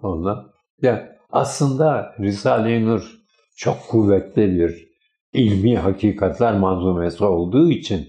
ondan. 0.02 0.50
Ya 0.82 1.08
aslında 1.32 2.14
Risale-i 2.20 2.86
Nur 2.86 3.20
çok 3.56 3.76
kuvvetli 3.88 4.58
bir 4.58 4.88
ilmi 5.32 5.78
hakikatler 5.78 6.54
manzumesi 6.58 7.24
olduğu 7.24 7.70
için 7.70 8.08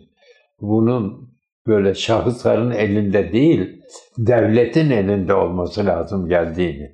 bunun 0.61 1.31
böyle 1.67 1.95
şahısların 1.95 2.71
elinde 2.71 3.33
değil, 3.33 3.81
devletin 4.17 4.89
elinde 4.89 5.33
olması 5.33 5.85
lazım 5.85 6.29
geldiğini. 6.29 6.91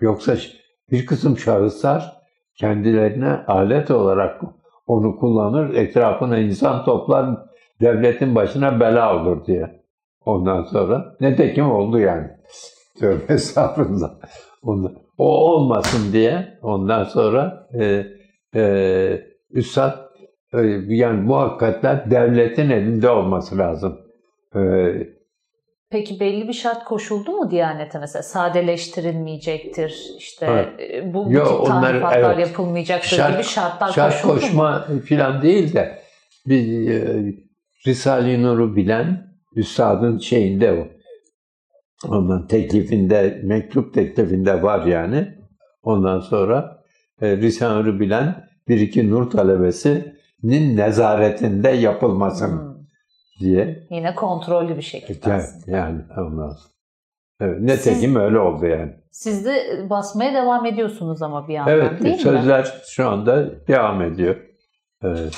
Yoksa 0.00 0.36
bir 0.90 1.06
kısım 1.06 1.38
şahıslar 1.38 2.19
kendilerine 2.60 3.44
alet 3.46 3.90
olarak 3.90 4.40
onu 4.86 5.16
kullanır, 5.16 5.74
etrafına 5.74 6.38
insan 6.38 6.84
toplar, 6.84 7.26
devletin 7.80 8.34
başına 8.34 8.80
bela 8.80 9.22
olur 9.22 9.46
diye. 9.46 9.80
Ondan 10.24 10.62
sonra 10.62 11.16
ne 11.20 11.36
tekim 11.36 11.70
oldu 11.70 11.98
yani. 11.98 12.26
Tövbe 13.00 13.32
estağfurullah. 13.32 14.10
O 15.18 15.52
olmasın 15.52 16.12
diye 16.12 16.58
ondan 16.62 17.04
sonra 17.04 17.68
e, 17.80 18.06
e, 18.54 19.22
Üstad 19.50 19.98
e, 20.54 20.60
yani 20.88 21.20
muhakkakler 21.20 22.10
devletin 22.10 22.70
elinde 22.70 23.10
olması 23.10 23.58
lazım. 23.58 23.98
E, 24.54 24.60
Peki 25.90 26.20
belli 26.20 26.48
bir 26.48 26.52
şart 26.52 26.84
koşuldu 26.84 27.30
mu 27.32 27.50
Diyanet'e 27.50 27.98
mesela 27.98 28.22
sadeleştirilmeyecektir 28.22 29.94
işte 30.18 30.46
Evet. 30.46 30.68
e, 30.80 31.14
bu, 31.14 31.26
bu 31.26 31.32
Yo, 31.32 31.44
tip 31.44 31.66
tarifatlar 31.66 32.34
evet. 32.34 32.48
yapılmayacaktır 32.48 33.16
Şart- 33.16 33.32
gibi 33.32 33.42
şartlar 33.42 33.92
şart 33.92 34.22
koşuldu 34.22 34.32
mu? 34.34 34.40
koşma 34.40 34.86
filan 35.04 35.42
değil 35.42 35.74
de 35.74 35.98
bir 36.46 36.90
e, 36.90 37.24
Risale-i 37.86 38.42
Nur'u 38.42 38.76
bilen 38.76 39.26
üstadın 39.56 40.18
şeyinde 40.18 40.72
o. 40.72 40.86
Ondan 42.08 42.46
teklifinde, 42.46 43.40
mektup 43.44 43.94
teklifinde 43.94 44.62
var 44.62 44.86
yani. 44.86 45.28
Ondan 45.82 46.20
sonra 46.20 46.82
e, 47.22 47.36
Risale-i 47.36 47.78
Nur'u 47.78 48.00
bilen 48.00 48.44
bir 48.68 48.80
iki 48.80 49.10
nur 49.10 49.30
talebesinin 49.30 50.76
nezaretinde 50.76 51.68
yapılmasın 51.68 52.48
Hmm. 52.58 52.69
Diye. 53.40 53.86
Yine 53.90 54.14
kontrollü 54.14 54.76
bir 54.76 54.82
şekilde 54.82 55.30
Yani, 55.30 55.42
aslında. 55.42 55.76
yani 55.76 56.02
ondan. 56.18 56.56
Evet, 57.40 57.60
netekim 57.60 58.16
öyle 58.16 58.38
oldu 58.38 58.66
yani. 58.66 58.94
Siz 59.10 59.44
de 59.44 59.86
basmaya 59.90 60.34
devam 60.34 60.66
ediyorsunuz 60.66 61.22
ama 61.22 61.48
bir 61.48 61.54
yandan 61.54 61.72
Evet, 61.74 62.02
değil 62.02 62.14
mi? 62.14 62.20
sözler 62.20 62.82
şu 62.86 63.08
anda 63.08 63.66
devam 63.68 64.02
ediyor. 64.02 64.36
Evet. 65.02 65.36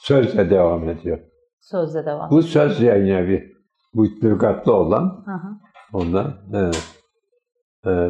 Sözle 0.00 0.50
devam 0.50 0.88
ediyor. 0.88 1.18
Sözle 1.60 2.06
devam. 2.06 2.30
Bu 2.30 2.42
söz 2.42 2.80
yayın 2.80 3.06
evi. 3.06 3.54
Bu 3.94 4.06
lügatlı 4.06 4.72
olan 4.74 5.22
Hı 5.26 5.32
hı. 5.32 5.48
ondan. 5.92 6.34
Evet. 6.54 6.84
Ee, 7.86 8.08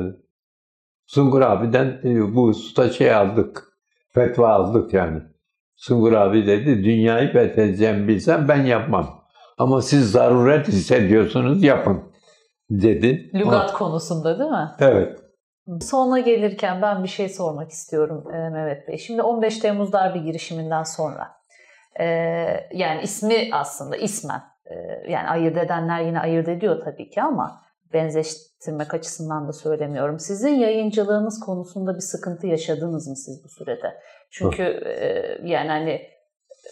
Sungur 1.07 1.41
abiden 1.41 2.01
e, 2.05 2.35
bu 2.35 2.43
usta 2.43 2.91
şey 2.91 3.15
aldık. 3.15 3.65
Fetva 4.11 4.49
aldık 4.49 4.95
yani. 4.95 5.23
Sungur 5.77 6.13
abi 6.13 6.47
dedi 6.47 6.85
dünyayı 6.85 7.33
fethedeceğim 7.33 8.09
bilsem 8.09 8.49
ben 8.49 8.63
yapmam. 8.63 9.25
Ama 9.59 9.83
siz 9.83 10.11
zaruret 10.11 10.69
hissediyorsunuz 10.69 11.63
yapın 11.63 12.13
dedi. 12.71 13.31
Lügat 13.35 13.73
konusunda 13.73 14.39
değil 14.39 14.51
mi? 14.51 14.71
Evet. 14.81 15.21
Sona 15.81 16.21
gelirken 16.21 16.83
ben 16.83 17.03
bir 17.03 17.09
şey 17.09 17.29
sormak 17.29 17.71
istiyorum 17.71 18.25
e, 18.35 18.37
Mehmet 18.37 18.89
Bey. 18.89 18.99
Şimdi 18.99 19.23
15 19.23 19.59
Temmuz 19.59 19.93
darbe 19.93 20.19
girişiminden 20.19 20.83
sonra 20.83 21.29
e, 22.01 22.05
yani 22.73 23.03
ismi 23.03 23.49
aslında 23.53 23.97
ismen 23.97 24.43
e, 24.65 24.75
yani 25.11 25.29
ayırt 25.29 25.57
edenler 25.57 26.01
yine 26.01 26.21
ayırt 26.21 26.49
ediyor 26.49 26.85
tabii 26.85 27.11
ki 27.11 27.23
ama 27.23 27.63
benzeştirmek 27.93 28.95
açısından 28.95 29.49
da 29.49 29.53
söylemiyorum. 29.53 30.19
Sizin 30.19 30.55
yayıncılığınız 30.55 31.41
konusunda 31.41 31.95
bir 31.95 32.01
sıkıntı 32.01 32.47
yaşadınız 32.47 33.09
mı 33.09 33.17
siz 33.17 33.45
bu 33.45 33.49
sürede? 33.49 33.95
Çünkü 34.35 34.63
e, 34.63 35.39
yani 35.45 35.69
hani 35.69 36.03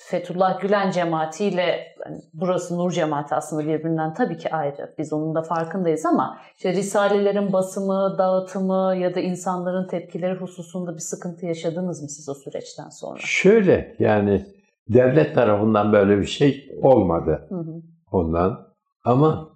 Fethullah 0.00 0.60
Gülen 0.60 0.90
cemaatiyle 0.90 1.94
hani 2.04 2.20
burası 2.34 2.78
Nur 2.78 2.90
cemaati 2.90 3.34
aslında 3.34 3.68
birbirinden 3.68 4.14
tabii 4.14 4.38
ki 4.38 4.50
ayrı. 4.50 4.94
Biz 4.98 5.12
onun 5.12 5.34
da 5.34 5.42
farkındayız 5.42 6.06
ama 6.06 6.38
işte 6.56 6.72
risalelerin 6.72 7.52
basımı, 7.52 8.14
dağıtımı 8.18 8.96
ya 8.96 9.14
da 9.14 9.20
insanların 9.20 9.86
tepkileri 9.88 10.34
hususunda 10.34 10.94
bir 10.94 11.00
sıkıntı 11.00 11.46
yaşadınız 11.46 12.02
mı 12.02 12.08
siz 12.08 12.28
o 12.28 12.34
süreçten 12.34 12.88
sonra? 12.88 13.18
Şöyle 13.18 13.96
yani 13.98 14.46
devlet 14.88 15.34
tarafından 15.34 15.92
böyle 15.92 16.18
bir 16.18 16.26
şey 16.26 16.78
olmadı 16.82 17.46
Hı 17.48 17.54
hı. 17.54 17.82
ondan. 18.12 18.68
Ama 19.04 19.48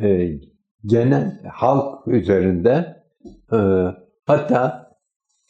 e, 0.00 0.30
genel 0.84 1.42
halk 1.42 2.08
üzerinde 2.08 3.02
e, 3.52 3.58
hatta 4.26 4.90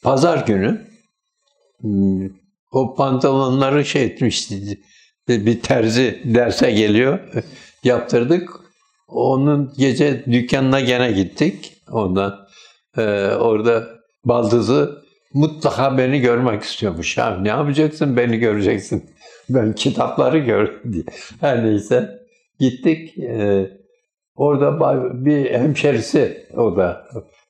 pazar 0.03 0.47
günü 0.47 0.90
o 2.73 2.95
pantolonları 2.95 3.85
şey 3.85 4.05
etmişti. 4.05 4.79
Bir 5.29 5.47
bir 5.47 5.61
terzi 5.61 6.21
derse 6.25 6.71
geliyor. 6.71 7.19
Yaptırdık. 7.85 8.51
Onun 9.09 9.73
gece 9.79 10.25
dükkanına 10.25 10.81
gene 10.81 11.13
gittik. 11.13 11.73
Ondan 11.91 12.47
e, 12.97 13.03
orada 13.27 13.87
baldızı 14.25 15.03
mutlaka 15.35 15.99
beni 15.99 16.21
görmek 16.21 16.63
istiyormuş. 16.63 17.17
Ya 17.17 17.37
ne 17.37 17.49
yapacaksın 17.49 18.17
beni 18.17 18.39
göreceksin. 18.39 19.11
Ben 19.51 19.73
kitapları 19.73 20.39
gör 20.39 20.83
diye. 20.93 21.05
Her 21.41 21.65
neyse 21.65 22.11
gittik. 22.59 23.19
E, 23.19 23.67
Orada 24.41 25.25
bir 25.25 25.51
hemşerisi 25.51 26.47
o 26.57 26.77
da 26.77 27.07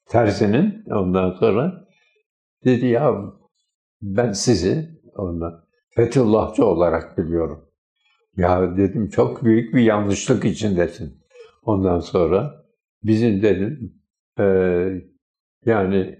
terzinin 0.09 0.85
ondan 0.91 1.31
sonra 1.31 1.73
dedi 2.65 2.87
ya 2.87 3.15
ben 4.03 4.33
sizi 4.33 5.01
ondan 5.17 5.65
Fethullahçı 5.97 6.65
olarak 6.65 7.19
biliyorum. 7.19 7.65
Ya 8.37 8.77
dedim 8.77 9.09
çok 9.09 9.45
büyük 9.45 9.75
bir 9.75 9.83
yanlışlık 9.83 10.45
içindesin. 10.45 11.21
Ondan 11.63 12.01
sonra 12.01 12.65
bizim 13.03 13.43
dedim 13.43 13.95
e, 14.39 14.45
yani 15.67 16.19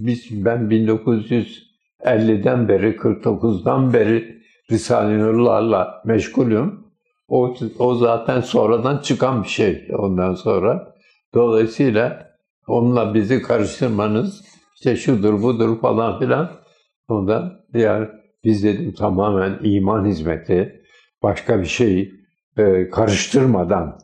biz 0.00 0.44
ben 0.44 0.60
1950'den 0.60 2.68
beri 2.68 2.96
49'dan 2.96 3.92
beri 3.92 4.36
Risale-i 4.70 5.18
Nurlarla 5.18 6.02
meşgulüm. 6.04 6.86
O, 7.28 7.54
o 7.78 7.94
zaten 7.94 8.40
sonradan 8.40 8.98
çıkan 8.98 9.42
bir 9.42 9.48
şey 9.48 9.88
ondan 9.98 10.34
sonra. 10.34 10.94
Dolayısıyla 11.34 12.30
onunla 12.66 13.14
bizi 13.14 13.42
karıştırmanız 13.42 14.44
işte 14.74 14.96
şudur 14.96 15.42
budur 15.42 15.80
falan 15.80 16.18
filan. 16.18 16.65
Ondan 17.08 17.52
yani 17.74 18.08
biz 18.44 18.64
dedim 18.64 18.94
tamamen 18.94 19.58
iman 19.62 20.04
hizmeti, 20.04 20.82
başka 21.22 21.60
bir 21.60 21.66
şey 21.66 22.12
e, 22.56 22.90
karıştırmadan, 22.90 23.98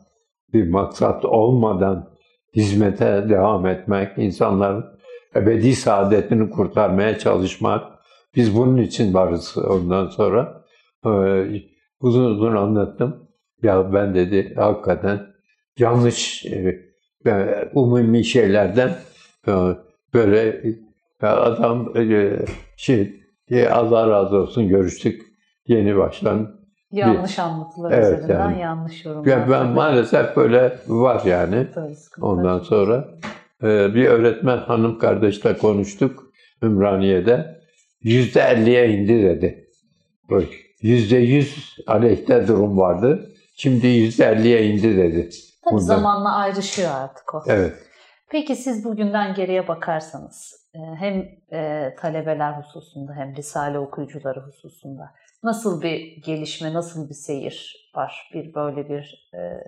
bir 0.53 0.69
maksat 0.69 1.25
olmadan 1.25 2.09
hizmete 2.55 3.25
devam 3.29 3.67
etmek, 3.67 4.17
insanların 4.17 4.85
ebedi 5.35 5.75
saadetini 5.75 6.49
kurtarmaya 6.49 7.17
çalışmak. 7.17 7.93
Biz 8.35 8.57
bunun 8.57 8.77
için 8.77 9.13
varız 9.13 9.57
ondan 9.57 10.07
sonra. 10.07 10.63
E, 11.05 11.09
uzun 11.99 12.25
uzun 12.25 12.55
anlattım. 12.55 13.29
Ya 13.63 13.93
ben 13.93 14.15
dedi 14.15 14.53
hakikaten 14.55 15.19
yanlış 15.79 16.45
e, 16.45 17.69
umumi 17.73 18.23
şeylerden 18.23 18.95
e, 19.47 19.51
böyle 20.13 20.63
e, 21.23 21.25
adam 21.27 21.97
e, 21.97 22.39
şey 22.77 23.21
e, 23.49 23.67
Allah 23.67 24.09
razı 24.09 24.37
olsun 24.37 24.67
görüştük 24.67 25.21
yeni 25.67 25.97
baştan. 25.97 26.63
Yanlış 26.91 27.39
anlatılar 27.39 27.91
evet, 27.91 28.05
üzerinden 28.05 28.49
yani. 28.49 28.59
yanlış 28.59 29.05
yorumlar. 29.05 29.27
Ya 29.27 29.49
ben 29.49 29.67
maalesef 29.67 30.35
böyle 30.35 30.77
var 30.87 31.21
yani. 31.25 31.67
Ondan 32.21 32.59
sonra 32.59 33.07
e, 33.63 33.95
bir 33.95 34.05
öğretmen 34.05 34.57
hanım 34.57 34.99
kardeşle 34.99 35.57
konuştuk 35.57 36.23
Ümraniye'de. 36.63 37.63
Yüzde 38.01 38.41
elliye 38.41 38.89
indi 38.89 39.23
dedi. 39.23 39.69
Yüzde 40.81 41.17
yüz 41.17 41.77
aleyhte 41.87 42.47
durum 42.47 42.77
vardı. 42.77 43.29
Şimdi 43.55 43.87
yüzde 43.87 44.25
elliye 44.25 44.65
indi 44.65 44.97
dedi. 44.97 45.29
Tabii 45.63 45.73
Bundan. 45.73 45.85
zamanla 45.85 46.35
ayrışıyor 46.35 46.91
artık 46.91 47.35
o. 47.35 47.43
Evet. 47.47 47.73
Peki 48.29 48.55
siz 48.55 48.85
bugünden 48.85 49.33
geriye 49.33 49.67
bakarsanız 49.67 50.51
e, 50.53 50.62
hem 50.73 51.39
e, 51.51 51.89
talebeler 51.99 52.53
hususunda 52.53 53.13
hem 53.13 53.35
risale 53.35 53.79
okuyucuları 53.79 54.39
hususunda 54.39 55.13
nasıl 55.43 55.81
bir 55.81 56.21
gelişme, 56.21 56.73
nasıl 56.73 57.09
bir 57.09 57.13
seyir 57.13 57.89
var? 57.95 58.29
Bir 58.33 58.53
böyle 58.53 58.89
bir 58.89 59.29
e, 59.33 59.63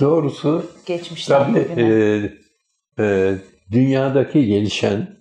doğrusu 0.00 0.70
geçmişten 0.86 1.52
tabii, 1.54 1.68
bugüne. 1.70 2.30
E, 2.98 3.04
e, 3.04 3.34
dünyadaki 3.72 4.46
gelişen 4.46 5.16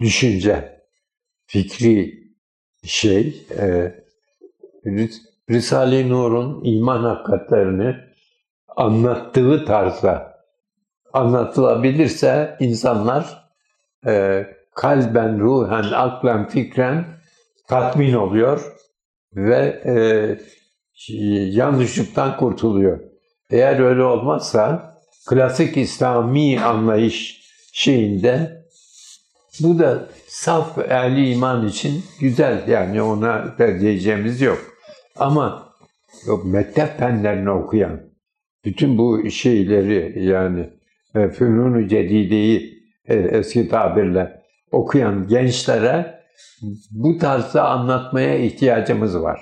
düşünce, 0.00 0.82
fikri 1.46 2.24
şey 2.84 3.46
e, 3.58 3.94
Risale-i 5.50 6.08
Nur'un 6.08 6.64
iman 6.64 7.04
hakikatlerini 7.04 7.96
anlattığı 8.76 9.64
tarzda 9.64 10.44
anlatılabilirse 11.12 12.56
insanlar 12.60 13.43
e, 14.06 14.46
kalben, 14.74 15.40
ruhen, 15.40 15.84
aklen, 15.92 16.48
fikren 16.48 17.04
tatmin 17.68 18.14
oluyor 18.14 18.72
ve 19.36 19.82
e, 19.84 19.94
yanlışlıktan 21.34 22.36
kurtuluyor. 22.36 23.00
Eğer 23.50 23.80
öyle 23.80 24.02
olmazsa 24.02 24.94
klasik 25.28 25.76
İslami 25.76 26.60
anlayış 26.60 27.44
şeyinde 27.72 28.64
bu 29.60 29.78
da 29.78 30.08
saf 30.26 30.78
ehli 30.78 31.30
iman 31.30 31.66
için 31.66 32.04
güzel 32.20 32.68
yani 32.68 33.02
ona 33.02 33.58
diyeceğimiz 33.58 34.40
yok. 34.40 34.58
Ama 35.16 35.72
yok, 36.26 36.44
mektep 36.44 36.98
fenlerini 36.98 37.50
okuyan, 37.50 38.00
bütün 38.64 38.98
bu 38.98 39.30
şeyleri 39.30 40.24
yani 40.24 40.70
e, 41.14 41.28
Fünun-u 41.28 41.88
Cedide'yi 41.88 42.73
eski 43.08 43.68
tabirle 43.68 44.42
okuyan 44.72 45.26
gençlere 45.28 46.20
bu 46.90 47.18
tarzda 47.18 47.68
anlatmaya 47.68 48.38
ihtiyacımız 48.38 49.22
var. 49.22 49.40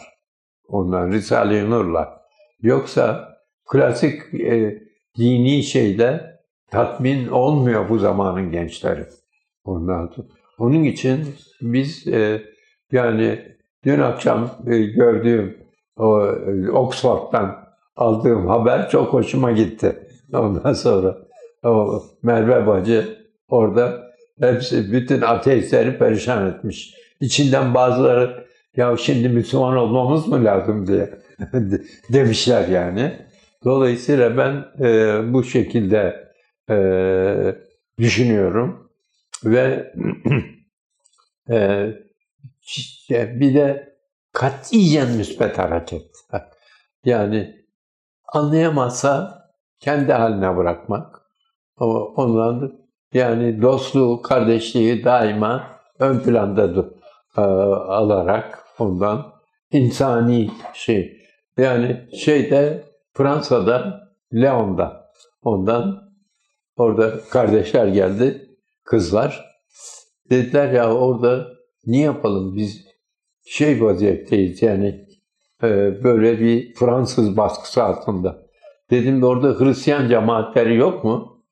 Ondan 0.68 1.12
Risale-i 1.12 1.70
Nur'la. 1.70 2.22
Yoksa 2.60 3.28
klasik 3.66 4.34
e, 4.34 4.82
dini 5.18 5.62
şeyde 5.62 6.40
tatmin 6.70 7.28
olmuyor 7.28 7.88
bu 7.88 7.98
zamanın 7.98 8.50
gençleri. 8.50 9.04
Ondan 9.64 10.06
sonra. 10.06 10.28
Onun 10.58 10.84
için 10.84 11.24
biz 11.60 12.08
e, 12.08 12.42
yani 12.92 13.38
dün 13.84 14.00
akşam 14.00 14.50
e, 14.66 14.78
gördüğüm 14.78 15.56
o 15.96 16.26
e, 16.26 16.70
Oxford'dan 16.70 17.56
aldığım 17.96 18.46
haber 18.46 18.88
çok 18.90 19.12
hoşuma 19.12 19.52
gitti. 19.52 20.08
Ondan 20.32 20.72
sonra 20.72 21.16
o 21.64 22.02
Merve 22.22 22.66
Bacı 22.66 23.21
orada 23.52 24.12
hepsi 24.40 24.92
bütün 24.92 25.20
ateistleri 25.20 25.98
perişan 25.98 26.48
etmiş. 26.48 26.94
İçinden 27.20 27.74
bazıları 27.74 28.46
ya 28.76 28.96
şimdi 28.96 29.28
Müslüman 29.28 29.76
olmamız 29.76 30.28
mı 30.28 30.44
lazım 30.44 30.86
diye 30.86 31.10
demişler 32.12 32.68
yani. 32.68 33.26
Dolayısıyla 33.64 34.36
ben 34.36 34.84
e, 34.86 35.20
bu 35.32 35.44
şekilde 35.44 36.32
e, 36.70 36.76
düşünüyorum 37.98 38.90
ve 39.44 39.92
e, 41.50 41.94
bir 43.10 43.54
de 43.54 43.96
katiyen 44.32 45.10
müspet 45.10 45.58
hareket. 45.58 46.02
Yani 47.04 47.56
anlayamazsa 48.32 49.42
kendi 49.80 50.12
haline 50.12 50.56
bırakmak. 50.56 51.22
Ama 51.76 51.98
ondan 52.04 52.81
yani 53.14 53.62
dostluğu, 53.62 54.22
kardeşliği 54.22 55.04
daima 55.04 55.80
ön 55.98 56.18
planda 56.18 56.86
e, 57.36 57.40
alarak 57.40 58.64
ondan 58.78 59.32
insani 59.72 60.50
şey. 60.74 61.16
Yani 61.58 62.08
şeyde 62.18 62.84
Fransa'da, 63.12 64.00
Leon'da 64.34 65.10
ondan 65.42 66.12
orada 66.76 67.20
kardeşler 67.30 67.86
geldi, 67.86 68.48
kızlar. 68.84 69.52
Dediler 70.30 70.72
ya 70.72 70.94
orada 70.94 71.46
ne 71.86 71.98
yapalım 71.98 72.56
biz 72.56 72.86
şey 73.44 73.82
vaziyetteyiz 73.82 74.62
yani 74.62 75.06
e, 75.62 75.68
böyle 76.04 76.40
bir 76.40 76.74
Fransız 76.74 77.36
baskısı 77.36 77.82
altında. 77.82 78.46
Dedim 78.90 79.22
orada 79.22 79.60
Hristiyan 79.60 80.08
cemaatleri 80.08 80.76
yok 80.76 81.04
mu? 81.04 81.44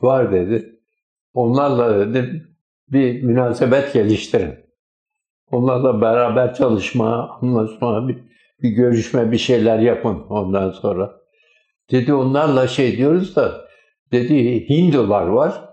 Var 0.00 0.32
dedi. 0.32 0.75
Onlarla 1.36 2.14
dedim 2.14 2.56
bir 2.88 3.22
münasebet 3.22 3.92
geliştirin. 3.92 4.54
Onlarla 5.50 6.00
beraber 6.00 6.54
çalışma, 6.54 7.38
anlaşma, 7.42 8.08
bir, 8.08 8.18
bir 8.62 8.68
görüşme, 8.68 9.32
bir 9.32 9.38
şeyler 9.38 9.78
yapın 9.78 10.22
ondan 10.28 10.70
sonra. 10.70 11.12
Dedi 11.90 12.14
onlarla 12.14 12.68
şey 12.68 12.96
diyoruz 12.96 13.36
da, 13.36 13.68
dedi 14.12 14.68
Hindular 14.68 15.26
var. 15.26 15.64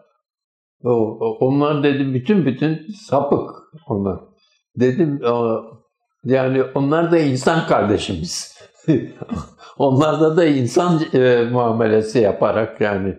O, 0.84 0.92
onlar 1.40 1.84
dedi 1.84 2.14
bütün 2.14 2.46
bütün 2.46 2.88
sapık 3.08 3.50
onlar. 3.88 4.20
Dedim 4.76 5.22
yani 6.26 6.64
onlar 6.76 7.12
da 7.12 7.18
insan 7.18 7.68
kardeşimiz. 7.68 8.58
Onlarda 9.78 10.38
da 10.38 10.46
insan 10.46 11.02
e, 11.14 11.50
muamelesi 11.52 12.20
yaparak 12.20 12.82
yani 12.82 13.18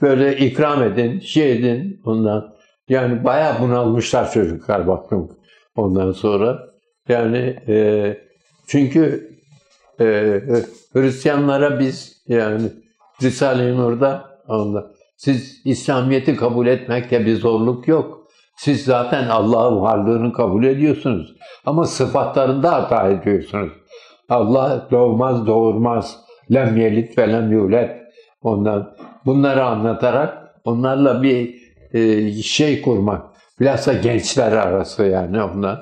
böyle 0.00 0.36
ikram 0.36 0.82
edin, 0.82 1.20
şey 1.20 1.52
edin 1.52 2.00
ondan. 2.04 2.56
Yani 2.88 3.24
bayağı 3.24 3.60
bunalmışlar 3.60 4.30
çocuklar 4.32 4.88
baktım 4.88 5.38
ondan 5.76 6.12
sonra. 6.12 6.58
Yani 7.08 7.56
e, 7.68 8.18
çünkü 8.66 9.30
e, 10.00 10.40
Hristiyanlara 10.92 11.80
biz 11.80 12.22
yani 12.28 12.62
Risale-i 13.22 13.76
Nur'da 13.76 14.40
onda, 14.48 14.90
siz 15.16 15.62
İslamiyet'i 15.64 16.36
kabul 16.36 16.66
etmekte 16.66 17.26
bir 17.26 17.36
zorluk 17.36 17.88
yok. 17.88 18.26
Siz 18.56 18.84
zaten 18.84 19.28
Allah'ın 19.28 19.80
varlığını 19.80 20.32
kabul 20.32 20.64
ediyorsunuz. 20.64 21.36
Ama 21.66 21.84
sıfatlarında 21.84 22.72
hata 22.72 23.08
ediyorsunuz. 23.08 23.72
Allah 24.28 24.88
doğmaz, 24.90 25.46
doğurmaz. 25.46 26.16
lem 26.52 26.76
yelit 26.76 27.18
ve 27.18 27.32
lem 27.32 27.52
yulet. 27.52 28.02
Ondan 28.42 28.96
bunları 29.26 29.64
anlatarak 29.64 30.60
onlarla 30.64 31.22
bir 31.22 31.66
e, 31.92 32.30
şey 32.32 32.82
kurmak. 32.82 33.22
Bilhassa 33.60 33.92
gençler 33.92 34.52
arası 34.52 35.04
yani 35.04 35.42
ondan. 35.42 35.78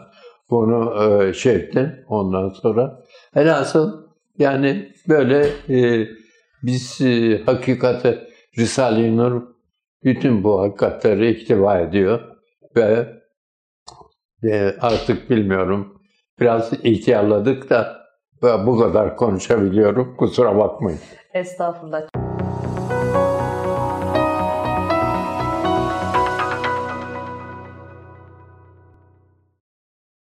Bunu 0.51 1.03
e, 1.03 1.33
şey 1.33 1.55
ettim 1.55 2.05
ondan 2.09 2.49
sonra. 2.49 3.03
Elhasıl 3.37 4.05
yani 4.39 4.93
böyle 5.09 5.47
e, 5.69 6.09
biz 6.63 7.01
e, 7.01 7.43
hakikati 7.47 8.19
Risale-i 8.59 9.17
Nur 9.17 9.43
bütün 10.05 10.45
bu 10.45 10.61
hakikatleri 10.61 11.31
iktiva 11.31 11.79
ediyor 11.79 12.21
ve 12.77 13.09
e, 14.45 14.75
artık 14.81 15.31
bilmiyorum 15.31 16.01
biraz 16.41 16.73
ihtiyarladık 16.73 17.71
da 17.71 18.05
bu 18.43 18.79
kadar 18.79 19.17
konuşabiliyorum 19.17 20.17
kusura 20.17 20.59
bakmayın. 20.59 21.01
Estağfurullah. 21.35 22.24